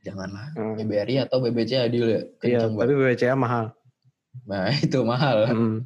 janganlah 0.00 0.54
Hmm. 0.54 0.78
BBRI 0.78 1.18
atau 1.20 1.38
BBC 1.38 1.74
adil 1.76 2.04
ya 2.06 2.20
Iya, 2.40 2.58
tapi. 2.68 2.86
BBCA 2.88 3.34
mahal. 3.34 3.74
nah 4.44 4.70
itu 4.86 4.98
mahal 5.02 5.50
Mm. 5.50 5.78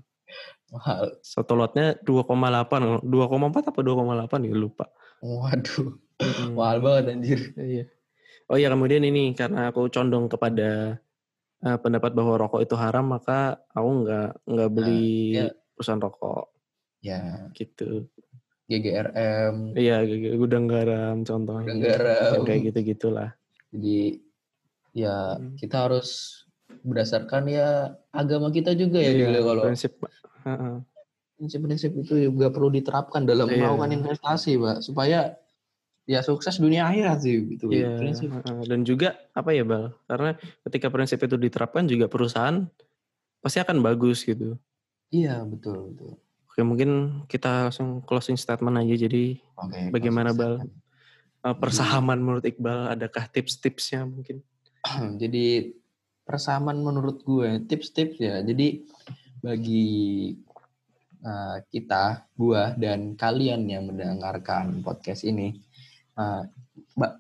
Mahal 0.72 1.20
Satu 1.20 1.52
lotnya 1.54 1.94
2,8, 2.00 3.04
2,4 3.04 3.70
apa 3.70 3.80
2,8 3.84 4.48
ya 4.48 4.54
lupa. 4.56 4.86
waduh 5.20 6.00
Mm. 6.22 6.54
mahal 6.54 6.78
banget 6.78 7.04
anjir 7.12 7.40
Iya. 7.58 7.84
Oh 8.46 8.54
iya 8.54 8.70
kemudian 8.70 9.02
ini 9.02 9.34
karena 9.34 9.74
aku 9.74 9.90
condong 9.90 10.30
kepada 10.30 11.02
eh, 11.60 11.78
pendapat 11.82 12.14
bahwa 12.14 12.38
rokok 12.38 12.62
itu 12.62 12.74
haram 12.78 13.10
maka 13.10 13.58
aku 13.74 14.06
nggak 14.06 14.28
nggak 14.46 14.70
beli 14.70 15.34
iya. 15.34 15.46
perusahaan 15.74 15.98
rokok 15.98 16.46
ya 17.02 17.50
gitu. 17.52 18.06
GGRM 18.70 19.74
Iya 19.74 20.06
gudang 20.38 20.70
garam 20.70 21.26
contohnya. 21.26 21.66
Gudang 21.66 21.80
garam. 21.82 22.30
Yang 22.38 22.44
kayak 22.46 22.60
gitu 22.70 22.78
gitulah. 22.94 23.30
jadi 23.72 24.00
ya 24.94 25.16
Hmm. 25.36 25.56
kita 25.58 25.76
harus 25.90 26.41
berdasarkan 26.82 27.42
ya 27.46 27.94
agama 28.10 28.50
kita 28.50 28.74
juga 28.74 28.98
ya 28.98 29.10
Iya, 29.14 29.26
ya, 29.38 29.40
kalau 29.42 29.62
prinsip. 29.66 29.92
Prinsip-prinsip 31.38 31.90
itu 31.98 32.14
juga 32.30 32.54
perlu 32.54 32.70
diterapkan 32.70 33.26
dalam 33.26 33.50
Iya. 33.50 33.66
melakukan 33.66 33.90
investasi, 33.98 34.58
Pak, 34.62 34.78
supaya 34.86 35.34
ya 36.06 36.20
sukses 36.22 36.58
dunia 36.58 36.86
akhirat 36.86 37.18
sih 37.22 37.58
gitu. 37.58 37.66
Iya. 37.70 37.98
Prinsip. 37.98 38.30
Dan 38.66 38.86
juga 38.86 39.18
apa 39.34 39.50
ya 39.50 39.66
bal? 39.66 39.90
Karena 40.06 40.38
ketika 40.66 40.86
prinsip 40.90 41.18
itu 41.18 41.34
diterapkan 41.34 41.86
juga 41.90 42.06
perusahaan 42.06 42.66
pasti 43.42 43.58
akan 43.58 43.82
bagus 43.82 44.22
gitu. 44.22 44.54
Iya, 45.10 45.42
betul, 45.42 45.94
betul. 45.94 46.12
Oke 46.52 46.60
mungkin 46.62 47.22
kita 47.26 47.72
langsung 47.72 48.04
closing 48.04 48.36
statement 48.38 48.76
aja. 48.78 48.94
Jadi 49.08 49.40
Oke. 49.56 49.88
Bagaimana, 49.90 50.30
Bal? 50.36 50.62
eh, 51.42 51.56
persahaman 51.58 52.22
menurut 52.22 52.44
Iqbal 52.46 52.92
adakah 52.92 53.26
tips-tipsnya 53.26 54.06
mungkin? 54.06 54.42
Jadi 55.22 55.74
persamaan 56.22 56.80
menurut 56.80 57.22
gue 57.26 57.62
tips-tips 57.66 58.16
ya. 58.22 58.40
Jadi 58.42 58.86
bagi 59.42 60.30
uh, 61.26 61.58
kita, 61.66 62.30
gua 62.38 62.74
dan 62.78 63.18
kalian 63.18 63.66
yang 63.66 63.90
mendengarkan 63.90 64.82
podcast 64.86 65.26
ini, 65.26 65.58
uh, 66.18 66.46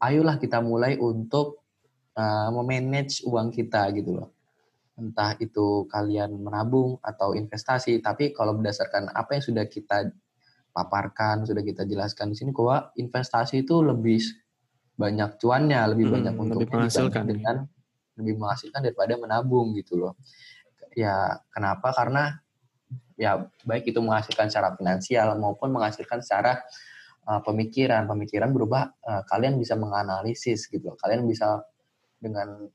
ayolah 0.02 0.38
kita 0.38 0.62
mulai 0.62 0.98
untuk 0.98 1.66
uh, 2.14 2.48
memanage 2.54 3.26
uang 3.26 3.50
kita 3.50 3.90
gitu 3.94 4.22
loh. 4.22 4.30
entah 4.92 5.34
itu 5.40 5.88
kalian 5.88 6.36
menabung 6.36 7.00
atau 7.00 7.32
investasi, 7.32 8.04
tapi 8.04 8.36
kalau 8.36 8.52
berdasarkan 8.60 9.08
apa 9.10 9.40
yang 9.40 9.44
sudah 9.44 9.64
kita 9.64 10.12
paparkan, 10.70 11.48
sudah 11.48 11.64
kita 11.64 11.88
jelaskan 11.88 12.30
di 12.32 12.36
sini, 12.36 12.52
bahwa 12.52 12.92
investasi 13.00 13.64
itu 13.64 13.80
lebih 13.80 14.20
banyak 15.00 15.40
cuannya, 15.40 15.80
lebih 15.96 16.06
Hmm, 16.06 16.14
banyak 16.20 16.32
lebih 16.36 16.42
untungnya 16.44 16.68
menghasilkan. 16.68 17.24
dibanding 17.24 17.40
dengan 17.40 17.56
lebih 18.18 18.36
menghasilkan 18.40 18.84
daripada 18.84 19.16
menabung 19.16 19.72
gitu 19.76 19.96
loh. 19.96 20.14
Ya 20.92 21.40
kenapa? 21.52 21.92
Karena 21.96 22.36
ya 23.16 23.48
baik 23.64 23.88
itu 23.88 24.00
menghasilkan 24.02 24.52
secara 24.52 24.76
finansial 24.76 25.36
maupun 25.40 25.72
menghasilkan 25.72 26.20
secara 26.20 26.60
uh, 27.28 27.40
pemikiran. 27.40 28.04
Pemikiran 28.04 28.52
berubah, 28.52 28.92
uh, 29.04 29.22
kalian 29.28 29.56
bisa 29.56 29.78
menganalisis 29.78 30.68
gitu 30.68 30.92
loh. 30.92 30.96
Kalian 31.00 31.24
bisa 31.24 31.64
dengan 32.20 32.68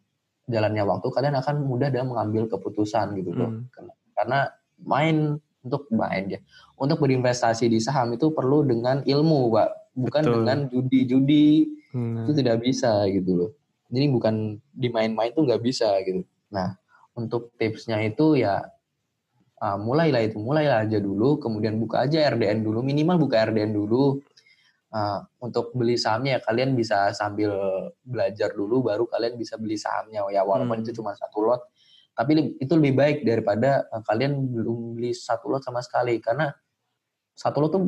jalannya 0.47 0.83
waktu 0.87 1.07
kalian 1.11 1.35
akan 1.37 1.55
mudah 1.67 1.91
dalam 1.91 2.15
mengambil 2.15 2.49
keputusan 2.49 3.13
gitu 3.19 3.35
loh. 3.35 3.51
Hmm. 3.51 3.69
Karena 4.17 4.49
main 4.81 5.37
untuk 5.61 5.91
main 5.93 6.31
ya. 6.31 6.39
Untuk 6.79 7.03
berinvestasi 7.03 7.67
di 7.67 7.77
saham 7.83 8.15
itu 8.15 8.31
perlu 8.31 8.63
dengan 8.63 9.03
ilmu, 9.03 9.51
Pak. 9.53 9.69
Bukan 9.97 10.23
Betul. 10.23 10.35
dengan 10.41 10.57
judi-judi 10.71 11.77
Hmm. 11.97 12.27
itu 12.27 12.31
tidak 12.37 12.61
bisa 12.61 13.09
gitu 13.09 13.31
loh. 13.33 13.51
Jadi 13.87 14.05
bukan 14.11 14.59
dimain-main 14.75 15.31
tuh 15.31 15.47
nggak 15.47 15.63
bisa 15.63 15.95
gitu. 16.03 16.27
Nah, 16.51 16.75
untuk 17.15 17.55
tipsnya 17.55 18.03
itu 18.03 18.37
ya 18.39 18.61
uh, 19.63 19.77
mulailah 19.79 20.21
itu, 20.27 20.37
mulailah 20.37 20.85
aja 20.85 20.99
dulu, 21.01 21.41
kemudian 21.41 21.79
buka 21.81 22.05
aja 22.05 22.29
RDN 22.29 22.61
dulu, 22.61 22.83
minimal 22.83 23.17
buka 23.17 23.47
RDN 23.47 23.73
dulu. 23.73 24.19
Uh, 24.87 25.19
untuk 25.43 25.75
beli 25.75 25.99
sahamnya 25.99 26.39
ya 26.39 26.41
kalian 26.47 26.71
bisa 26.71 27.11
sambil 27.11 27.51
belajar 28.07 28.55
dulu, 28.55 28.87
baru 28.87 29.03
kalian 29.03 29.35
bisa 29.35 29.59
beli 29.59 29.75
sahamnya. 29.75 30.23
Ya 30.31 30.47
walaupun 30.47 30.79
Hmm. 30.79 30.83
itu 30.87 31.03
cuma 31.03 31.11
satu 31.11 31.43
lot, 31.43 31.67
tapi 32.15 32.55
itu 32.55 32.71
lebih 32.71 32.95
baik 32.95 33.17
daripada 33.27 33.83
uh, 33.91 33.99
kalian 34.07 34.47
belum 34.47 34.95
beli 34.95 35.11
satu 35.11 35.51
lot 35.51 35.59
sama 35.59 35.83
sekali, 35.83 36.23
karena 36.23 36.55
satu 37.35 37.67
lot 37.67 37.71
tuh 37.75 37.83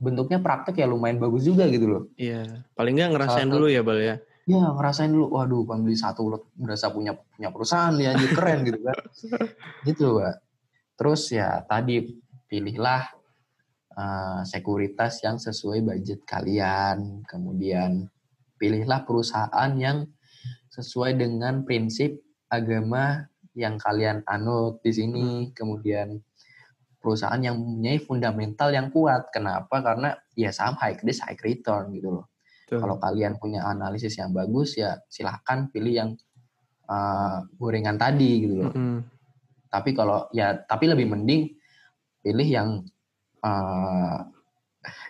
bentuknya 0.00 0.40
praktek 0.40 0.80
ya 0.80 0.86
lumayan 0.88 1.20
bagus 1.20 1.44
juga 1.44 1.68
gitu 1.68 1.86
loh. 1.90 2.02
Iya, 2.16 2.64
paling 2.72 2.96
nggak 2.96 3.10
ngerasain 3.12 3.44
Salah 3.44 3.54
dulu 3.58 3.66
ya, 3.68 3.82
Bal 3.84 4.00
ya. 4.00 4.16
Ya 4.48 4.64
ngerasain 4.72 5.12
dulu, 5.12 5.28
waduh 5.36 5.60
pengen 5.68 5.84
beli 5.84 5.96
satu 6.00 6.32
lot 6.32 6.48
berasa 6.56 6.88
punya 6.88 7.12
punya 7.12 7.52
perusahaan 7.52 7.92
dia 7.92 8.16
anjir 8.16 8.32
keren 8.32 8.64
gitu 8.64 8.80
kan. 8.80 8.96
gitu 9.88 10.06
Pak. 10.24 10.36
Terus 10.96 11.22
ya 11.28 11.60
tadi 11.68 12.16
pilihlah 12.48 13.12
uh, 13.92 14.40
sekuritas 14.48 15.20
yang 15.20 15.36
sesuai 15.36 15.84
budget 15.84 16.24
kalian. 16.24 17.28
Kemudian 17.28 18.08
pilihlah 18.56 19.04
perusahaan 19.04 19.70
yang 19.76 20.08
sesuai 20.72 21.20
dengan 21.20 21.68
prinsip 21.68 22.16
agama 22.48 23.28
yang 23.52 23.76
kalian 23.76 24.24
anut 24.24 24.80
di 24.80 24.96
sini. 24.96 25.52
Kemudian 25.52 26.24
perusahaan 27.04 27.36
yang 27.36 27.60
mempunyai 27.60 28.00
fundamental 28.00 28.72
yang 28.72 28.88
kuat. 28.88 29.28
Kenapa? 29.28 29.84
Karena 29.84 30.16
ya 30.32 30.48
saham 30.56 30.80
high 30.80 30.96
risk 31.04 31.20
high 31.28 31.36
return 31.44 31.92
gitu 31.92 32.16
loh. 32.16 32.32
Tuh. 32.68 32.84
Kalau 32.84 33.00
kalian 33.00 33.40
punya 33.40 33.64
analisis 33.64 34.20
yang 34.20 34.36
bagus 34.36 34.76
ya 34.76 35.00
silahkan 35.08 35.72
pilih 35.72 35.94
yang 35.96 36.10
uh, 36.84 37.40
gorengan 37.56 37.96
tadi 37.96 38.44
gitu 38.44 38.54
loh. 38.60 38.72
Mm-mm. 38.76 39.08
Tapi 39.72 39.90
kalau 39.96 40.28
ya 40.36 40.52
tapi 40.68 40.84
lebih 40.84 41.08
mending 41.08 41.56
pilih 42.20 42.44
yang 42.44 42.68
uh, 43.40 44.20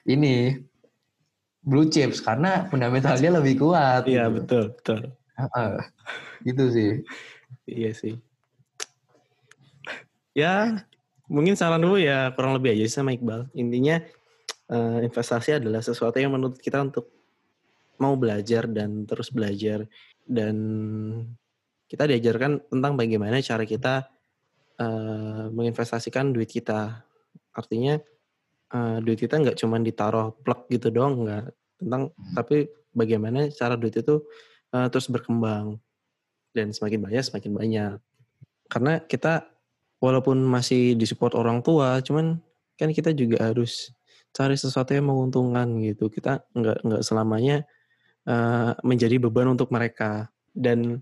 ini 0.06 0.54
blue 1.66 1.90
chips 1.90 2.22
karena 2.22 2.70
fundamentalnya 2.70 3.42
lebih 3.42 3.59
kuat. 3.59 4.06
Iya, 4.06 4.30
gitu. 4.30 4.34
betul, 4.38 4.64
betul. 4.78 5.00
Gitu 6.46 6.64
sih. 6.70 6.92
Iya 7.66 7.90
sih. 7.92 8.14
Ya, 10.32 10.86
mungkin 11.26 11.59
saran 11.59 11.82
dulu 11.82 11.98
ya 11.98 12.30
kurang 12.38 12.54
lebih 12.54 12.78
aja 12.78 12.86
sih 12.86 12.96
sama 13.02 13.11
Iqbal. 13.12 13.50
Intinya 13.59 13.98
eh, 14.70 14.98
investasi 15.02 15.59
adalah 15.59 15.82
sesuatu 15.82 16.16
yang 16.22 16.32
menuntut 16.32 16.62
kita 16.62 16.78
untuk 16.78 17.17
mau 17.99 18.14
belajar 18.14 18.66
dan 18.70 19.05
terus 19.05 19.30
belajar 19.30 19.86
dan 20.28 20.57
kita 21.88 22.05
diajarkan 22.05 22.68
tentang 22.68 22.92
bagaimana 23.01 23.40
cara 23.40 23.64
kita 23.64 24.07
eh, 24.76 25.44
menginvestasikan 25.49 26.30
duit 26.36 26.53
kita. 26.53 27.03
Artinya 27.57 27.96
eh, 28.72 28.96
duit 29.01 29.18
kita 29.18 29.40
nggak 29.40 29.57
cuma 29.57 29.80
ditaruh 29.80 30.36
plek 30.44 30.68
gitu 30.68 30.92
doang, 30.92 31.24
nggak 31.24 31.44
tentang 31.80 32.12
tapi 32.36 32.68
bagaimana 32.92 33.49
cara 33.55 33.74
duit 33.80 33.96
itu 33.96 34.20
eh, 34.76 34.86
terus 34.92 35.09
berkembang 35.09 35.80
dan 36.53 36.76
semakin 36.76 37.01
banyak 37.01 37.24
semakin 37.24 37.53
banyak. 37.57 37.92
Karena 38.68 39.01
kita 39.01 39.49
walaupun 40.05 40.44
masih 40.44 40.92
disupport 40.92 41.40
orang 41.40 41.64
tua, 41.64 42.05
cuman 42.05 42.36
kan 42.76 42.92
kita 42.92 43.16
juga 43.16 43.49
harus 43.49 43.90
cari 44.36 44.55
sesuatu 44.61 44.92
yang 44.92 45.09
menguntungkan 45.09 45.66
gitu. 45.80 46.12
Kita 46.12 46.44
nggak 46.53 46.84
nggak 46.84 47.03
selamanya 47.03 47.64
eh, 48.29 48.70
menjadi 48.85 49.16
beban 49.16 49.49
untuk 49.49 49.72
mereka. 49.72 50.29
Dan 50.53 51.01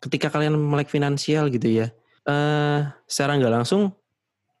ketika 0.00 0.32
kalian 0.32 0.56
melek 0.56 0.88
finansial 0.88 1.52
gitu 1.52 1.68
ya, 1.68 1.86
eh 2.24 2.80
secara 3.04 3.36
nggak 3.36 3.54
langsung 3.62 3.92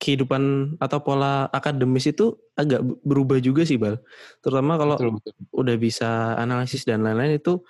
kehidupan 0.02 0.74
atau 0.82 0.98
pola 0.98 1.46
akademis 1.54 2.10
itu 2.10 2.34
agak 2.58 2.82
berubah 3.06 3.38
juga 3.38 3.62
sih 3.62 3.78
bal. 3.78 4.02
Terutama 4.42 4.74
kalau 4.74 4.96
Betul 4.98 5.12
betul. 5.16 5.32
udah 5.54 5.76
bisa 5.78 6.34
analisis 6.36 6.82
dan 6.82 7.06
lain-lain 7.06 7.38
itu 7.38 7.62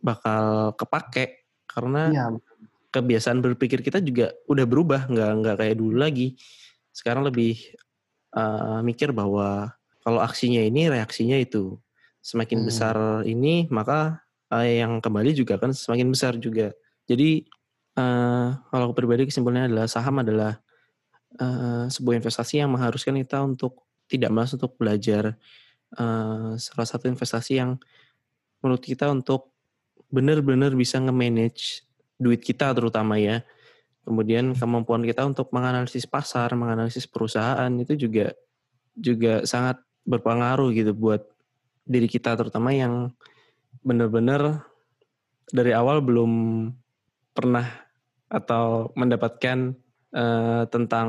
bakal 0.00 0.72
kepake 0.80 1.44
karena 1.68 2.08
Iya, 2.08 2.26
kebiasaan 2.94 3.42
berpikir 3.42 3.84
kita 3.84 3.98
juga 4.00 4.30
udah 4.46 4.64
berubah 4.64 5.10
nggak 5.10 5.30
nggak 5.42 5.56
kayak 5.60 5.76
dulu 5.76 5.96
lagi 5.98 6.38
sekarang 6.94 7.26
lebih 7.26 7.58
uh, 8.38 8.78
mikir 8.86 9.10
bahwa 9.10 9.74
kalau 10.06 10.22
aksinya 10.22 10.62
ini 10.62 10.86
reaksinya 10.86 11.34
itu 11.34 11.74
semakin 12.24 12.64
Hmm. 12.64 12.68
besar 12.72 12.96
ini 13.28 13.68
maka 13.68 14.24
uh, 14.48 14.64
yang 14.64 15.04
kembali 15.04 15.36
juga 15.36 15.60
akan 15.60 15.76
semakin 15.76 16.08
besar 16.08 16.40
juga 16.40 16.72
jadi 17.04 17.44
uh, 18.00 18.56
kalau 18.72 18.90
aku 18.90 19.04
pribadi 19.04 19.28
kesimpulannya 19.28 19.68
adalah 19.68 19.86
saham 19.86 20.24
adalah 20.24 20.56
uh, 21.36 21.84
sebuah 21.92 22.24
investasi 22.24 22.64
yang 22.64 22.72
mengharuskan 22.72 23.20
kita 23.20 23.44
untuk 23.44 23.84
tidak 24.08 24.32
malas 24.32 24.56
untuk 24.56 24.76
belajar 24.80 25.36
uh, 26.00 26.56
salah 26.56 26.88
satu 26.88 27.08
investasi 27.08 27.60
yang 27.60 27.76
menurut 28.64 28.80
kita 28.80 29.08
untuk 29.12 29.52
benar-benar 30.08 30.72
bisa 30.78 31.02
nge-manage 31.02 31.84
duit 32.16 32.40
kita 32.40 32.70
terutama 32.72 33.18
ya. 33.18 33.42
Kemudian 34.04 34.52
kemampuan 34.52 35.00
kita 35.00 35.24
untuk 35.24 35.48
menganalisis 35.50 36.04
pasar, 36.04 36.52
menganalisis 36.52 37.08
perusahaan 37.08 37.72
itu 37.80 37.96
juga 37.96 38.36
juga 38.94 39.42
sangat 39.48 39.80
berpengaruh 40.04 40.70
gitu 40.76 40.92
buat 40.92 41.24
diri 41.84 42.08
kita 42.08 42.32
terutama 42.34 42.72
yang 42.72 43.12
benar-benar 43.84 44.64
dari 45.52 45.76
awal 45.76 46.00
belum 46.00 46.32
pernah 47.36 47.68
atau 48.32 48.90
mendapatkan 48.96 49.76
eh, 50.14 50.62
tentang 50.72 51.08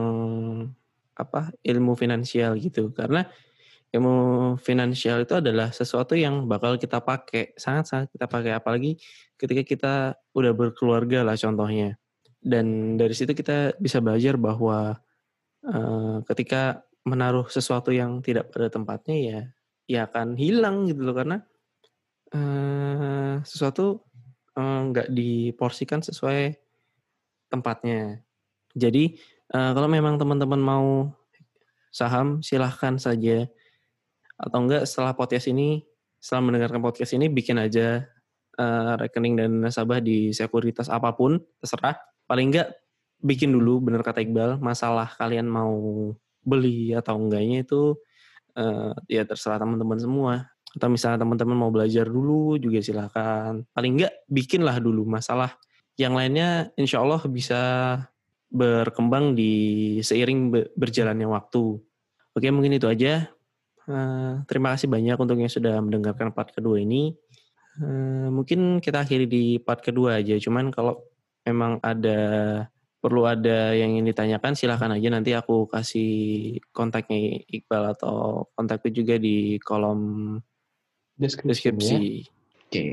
apa 1.16 1.56
ilmu 1.64 1.96
finansial 1.96 2.60
gitu. 2.60 2.92
Karena 2.92 3.24
ilmu 3.96 4.16
finansial 4.60 5.24
itu 5.24 5.40
adalah 5.40 5.72
sesuatu 5.72 6.20
yang 6.20 6.46
bakal 6.52 6.76
kita 6.76 7.00
pakai 7.00 7.56
sangat-sangat 7.56 8.12
kita 8.12 8.28
pakai. 8.28 8.52
Apalagi 8.60 9.00
ketika 9.40 9.64
kita 9.64 9.94
udah 10.36 10.52
berkeluarga 10.52 11.24
lah 11.24 11.40
contohnya. 11.40 11.96
Dan 12.46 13.00
dari 13.00 13.16
situ 13.18 13.34
kita 13.34 13.80
bisa 13.80 14.04
belajar 14.04 14.36
bahwa 14.36 15.00
eh, 15.64 16.18
ketika 16.30 16.84
menaruh 17.06 17.48
sesuatu 17.48 17.94
yang 17.94 18.20
tidak 18.20 18.50
pada 18.50 18.68
tempatnya 18.68 19.18
ya 19.18 19.40
ya 19.86 20.10
akan 20.10 20.38
hilang 20.38 20.90
gitu 20.90 21.02
loh. 21.06 21.16
Karena 21.16 21.38
eh, 22.34 23.36
sesuatu 23.46 24.06
eh, 24.58 24.80
nggak 24.92 25.08
diporsikan 25.14 26.02
sesuai 26.02 26.54
tempatnya. 27.50 28.22
Jadi 28.76 29.16
eh, 29.54 29.72
kalau 29.72 29.88
memang 29.88 30.20
teman-teman 30.20 30.62
mau 30.62 30.88
saham 31.96 32.44
silahkan 32.44 33.00
saja. 33.00 33.48
Atau 34.36 34.68
enggak 34.68 34.84
setelah 34.84 35.16
podcast 35.16 35.48
ini 35.48 35.88
setelah 36.20 36.52
mendengarkan 36.52 36.84
podcast 36.84 37.16
ini 37.16 37.32
bikin 37.32 37.56
aja 37.56 38.04
eh, 38.60 38.94
rekening 39.00 39.40
dan 39.40 39.52
nasabah 39.64 40.04
di 40.04 40.36
sekuritas 40.36 40.92
apa 40.92 41.16
pun 41.16 41.40
terserah. 41.64 41.96
Paling 42.28 42.52
enggak 42.52 42.76
bikin 43.24 43.56
dulu 43.56 43.80
bener 43.88 44.04
kata 44.04 44.22
Iqbal 44.22 44.60
masalah 44.60 45.08
kalian 45.16 45.48
mau 45.48 46.12
beli 46.46 46.94
atau 46.94 47.18
enggaknya 47.18 47.64
itu 47.64 47.96
eh, 48.56 48.94
ya 49.12 49.24
terserah 49.28 49.62
teman-teman 49.62 50.00
semua 50.00 50.34
atau 50.76 50.88
misalnya 50.92 51.24
teman-teman 51.24 51.56
mau 51.56 51.72
belajar 51.72 52.04
dulu 52.08 52.60
juga 52.60 52.84
silahkan 52.84 53.64
paling 53.72 54.02
enggak 54.02 54.14
bikinlah 54.28 54.76
dulu 54.84 55.08
masalah 55.08 55.56
yang 55.96 56.12
lainnya 56.12 56.72
insya 56.76 57.00
Allah 57.00 57.24
bisa 57.32 57.62
berkembang 58.52 59.36
di 59.36 59.54
seiring 60.04 60.40
be- 60.52 60.70
berjalannya 60.76 61.28
waktu 61.32 61.80
oke 62.36 62.48
mungkin 62.52 62.76
itu 62.76 62.88
aja 62.92 63.36
Eh, 63.86 64.34
terima 64.50 64.74
kasih 64.74 64.90
banyak 64.90 65.14
untuk 65.14 65.38
yang 65.38 65.52
sudah 65.52 65.78
mendengarkan 65.78 66.34
part 66.34 66.50
kedua 66.50 66.82
ini. 66.82 67.14
Eh, 67.78 68.28
mungkin 68.34 68.82
kita 68.82 69.06
akhiri 69.06 69.30
di 69.30 69.44
part 69.62 69.86
kedua 69.86 70.18
aja. 70.22 70.34
Cuman 70.42 70.74
kalau 70.74 71.06
memang 71.46 71.78
ada 71.86 72.20
perlu 73.06 73.30
ada 73.30 73.78
yang 73.78 73.94
ingin 73.94 74.10
ditanyakan 74.10 74.58
silahkan 74.58 74.90
aja 74.90 75.14
nanti 75.14 75.38
aku 75.38 75.70
kasih 75.70 76.10
kontaknya 76.74 77.38
Iqbal 77.46 77.94
atau 77.94 78.50
kontakku 78.58 78.90
juga 78.90 79.22
di 79.22 79.62
kolom 79.62 80.34
Deskripsi. 81.14 81.70
deskripsi. 81.70 81.94
ya. 81.94 82.02
Oke. 82.66 82.86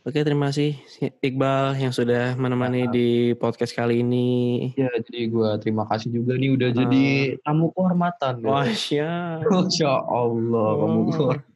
Oke, 0.00 0.20
terima 0.20 0.48
kasih 0.48 0.76
Iqbal 1.20 1.76
yang 1.76 1.88
sudah 1.90 2.36
menemani 2.36 2.88
di 2.88 3.08
podcast 3.32 3.72
kali 3.72 4.00
ini. 4.00 4.28
Ya, 4.72 4.92
jadi 4.92 5.28
gue 5.28 5.50
terima 5.58 5.84
kasih 5.84 6.08
juga 6.10 6.36
nih 6.36 6.56
udah 6.56 6.68
Ah. 6.68 6.76
jadi 6.76 7.04
tamu 7.40 7.72
kehormatan. 7.72 8.34
Wah, 8.44 8.64
ya. 8.88 9.40
Masya 9.48 9.92
Allah, 10.04 10.68
kamu 10.76 10.98
Oh. 11.00 11.04
kehormatan. 11.08 11.48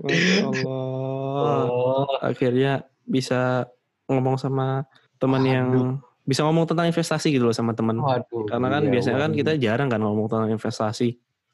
Masya 0.00 0.42
Allah. 0.48 1.60
Oh, 1.68 2.08
Akhirnya 2.20 2.72
bisa 3.04 3.68
ngomong 4.04 4.36
sama 4.36 4.84
teman 5.16 5.44
yang 5.44 5.68
bisa 6.22 6.46
ngomong 6.46 6.70
tentang 6.70 6.86
investasi 6.86 7.34
gitu 7.34 7.50
loh 7.50 7.56
sama 7.56 7.74
teman. 7.74 7.98
waduh. 7.98 8.46
Karena 8.46 8.68
kan 8.70 8.82
iya, 8.86 8.90
biasanya 8.94 9.18
kan 9.18 9.30
waduh. 9.34 9.38
kita 9.42 9.52
jarang 9.58 9.88
kan 9.90 10.00
ngomong 10.00 10.26
tentang 10.30 10.50
investasi. 10.50 11.08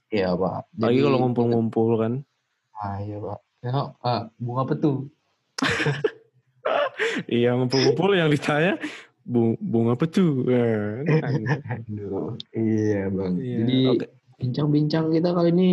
Iya, 0.08 0.32
Pak. 0.32 0.72
Jadi- 0.76 1.04
kalau 1.04 1.18
ngumpul-ngumpul 1.20 1.88
kan. 1.96 2.12
Ah, 2.76 3.00
iya, 3.00 3.16
Pak. 3.18 3.38
Ya, 3.58 3.70
ah, 4.00 4.20
bunga 4.38 4.64
petu. 4.64 5.08
Iya 7.26 7.56
ngumpul-ngumpul 7.56 8.14
yang 8.14 8.28
ditanya 8.30 8.78
"Bu- 9.24 9.58
bunga 9.60 9.92
tuh? 10.08 10.44
Eh, 10.48 11.04
kan. 11.04 11.32
Aduh, 11.84 12.32
iya, 12.56 13.12
Bang. 13.12 13.36
Iya, 13.36 13.56
Jadi 13.64 13.78
oke. 13.92 14.06
bincang-bincang 14.40 15.12
kita 15.12 15.36
kali 15.36 15.50
ini 15.52 15.70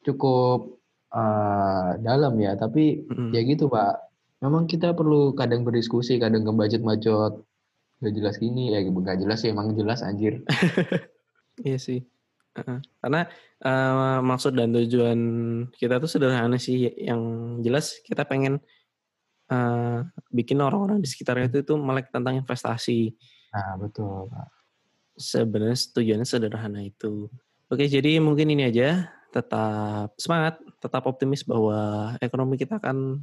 cukup 0.00 0.80
ah, 1.12 1.96
dalam 2.00 2.38
ya, 2.40 2.56
tapi 2.56 3.04
Mm-mm. 3.04 3.34
ya 3.36 3.40
gitu, 3.44 3.68
Pak. 3.68 4.08
Memang 4.40 4.64
kita 4.64 4.96
perlu 4.96 5.36
kadang 5.36 5.66
berdiskusi, 5.68 6.16
kadang 6.16 6.48
ngebacot-bacot. 6.48 7.44
Gak 8.00 8.14
jelas 8.16 8.36
gini, 8.40 8.72
ya 8.72 8.80
gak 8.80 9.18
jelas 9.20 9.38
sih, 9.44 9.52
emang 9.52 9.76
jelas 9.76 10.00
anjir. 10.00 10.40
Iya 11.60 11.76
sih. 11.76 12.00
Heeh. 12.56 12.78
Karena 13.04 13.28
eh, 13.60 14.18
maksud 14.24 14.56
dan 14.56 14.72
tujuan 14.72 15.20
kita 15.76 16.00
tuh 16.00 16.08
sederhana 16.08 16.56
sih. 16.56 16.88
Yang 16.96 17.22
jelas 17.60 17.86
kita 18.00 18.24
pengen 18.24 18.64
eh, 19.52 19.98
bikin 20.32 20.58
orang-orang 20.64 21.04
di 21.04 21.08
sekitar 21.10 21.36
itu 21.44 21.60
tuh 21.60 21.76
melek 21.76 22.08
tentang 22.08 22.40
investasi. 22.40 23.12
Nah, 23.52 23.76
betul, 23.76 24.30
Pak. 24.30 24.48
Sebenarnya 25.20 25.76
tujuannya 25.92 26.26
sederhana 26.26 26.80
itu. 26.80 27.28
Oke, 27.68 27.86
jadi 27.86 28.18
mungkin 28.22 28.50
ini 28.50 28.66
aja. 28.66 29.10
Tetap 29.30 30.18
semangat, 30.18 30.58
tetap 30.82 31.06
optimis 31.06 31.46
bahwa 31.46 32.14
ekonomi 32.18 32.58
kita 32.58 32.82
akan 32.82 33.22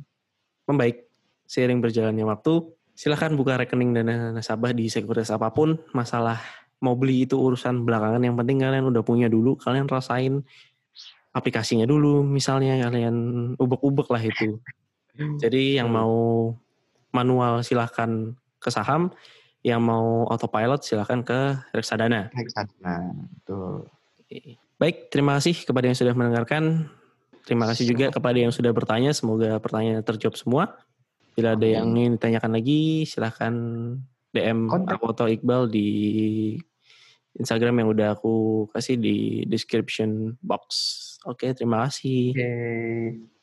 membaik 0.64 1.04
seiring 1.44 1.84
berjalannya 1.84 2.24
waktu. 2.24 2.64
Silahkan 2.98 3.30
buka 3.38 3.62
rekening 3.62 3.94
dana 3.94 4.34
nasabah 4.34 4.74
di 4.74 4.90
sekuritas 4.90 5.30
apa 5.30 5.54
pun. 5.54 5.78
Masalah 5.94 6.42
mau 6.82 6.98
beli 6.98 7.30
itu 7.30 7.38
urusan 7.38 7.86
belakangan. 7.86 8.26
Yang 8.26 8.36
penting 8.42 8.58
kalian 8.66 8.90
udah 8.90 9.06
punya 9.06 9.30
dulu. 9.30 9.54
Kalian 9.54 9.86
rasain 9.86 10.42
aplikasinya 11.30 11.86
dulu. 11.86 12.26
Misalnya 12.26 12.90
kalian 12.90 13.54
ubek-ubek 13.62 14.10
lah 14.10 14.24
itu. 14.26 14.58
Jadi 15.46 15.78
yang 15.78 15.94
mau 15.94 16.50
manual 17.14 17.62
silahkan 17.62 18.34
ke 18.58 18.74
saham. 18.74 19.14
Yang 19.62 19.82
mau 19.86 20.26
autopilot 20.34 20.82
silahkan 20.82 21.22
ke 21.22 21.54
reksadana. 21.78 22.34
Nah, 22.82 23.14
betul. 23.14 23.94
Baik, 24.82 25.14
terima 25.14 25.38
kasih 25.38 25.70
kepada 25.70 25.86
yang 25.86 25.98
sudah 25.98 26.18
mendengarkan. 26.18 26.90
Terima 27.46 27.70
kasih 27.70 27.94
juga 27.94 28.10
kepada 28.10 28.42
yang 28.42 28.50
sudah 28.50 28.74
bertanya. 28.74 29.14
Semoga 29.14 29.62
pertanyaan 29.62 30.02
terjawab 30.02 30.34
semua. 30.34 30.87
Bila 31.38 31.54
ada 31.54 31.68
yang 31.70 31.94
ingin 31.94 32.18
ditanyakan 32.18 32.58
lagi, 32.58 33.06
silahkan 33.06 33.54
DM 34.34 34.66
Kontak. 34.66 34.98
aku 34.98 35.06
atau 35.14 35.26
Iqbal 35.30 35.70
di 35.70 35.90
Instagram 37.38 37.86
yang 37.86 37.90
udah 37.94 38.18
aku 38.18 38.66
kasih 38.74 38.98
di 38.98 39.46
description 39.46 40.34
box. 40.42 40.66
Oke, 41.30 41.54
terima 41.54 41.86
kasih. 41.86 42.34
Oke. 42.34 43.37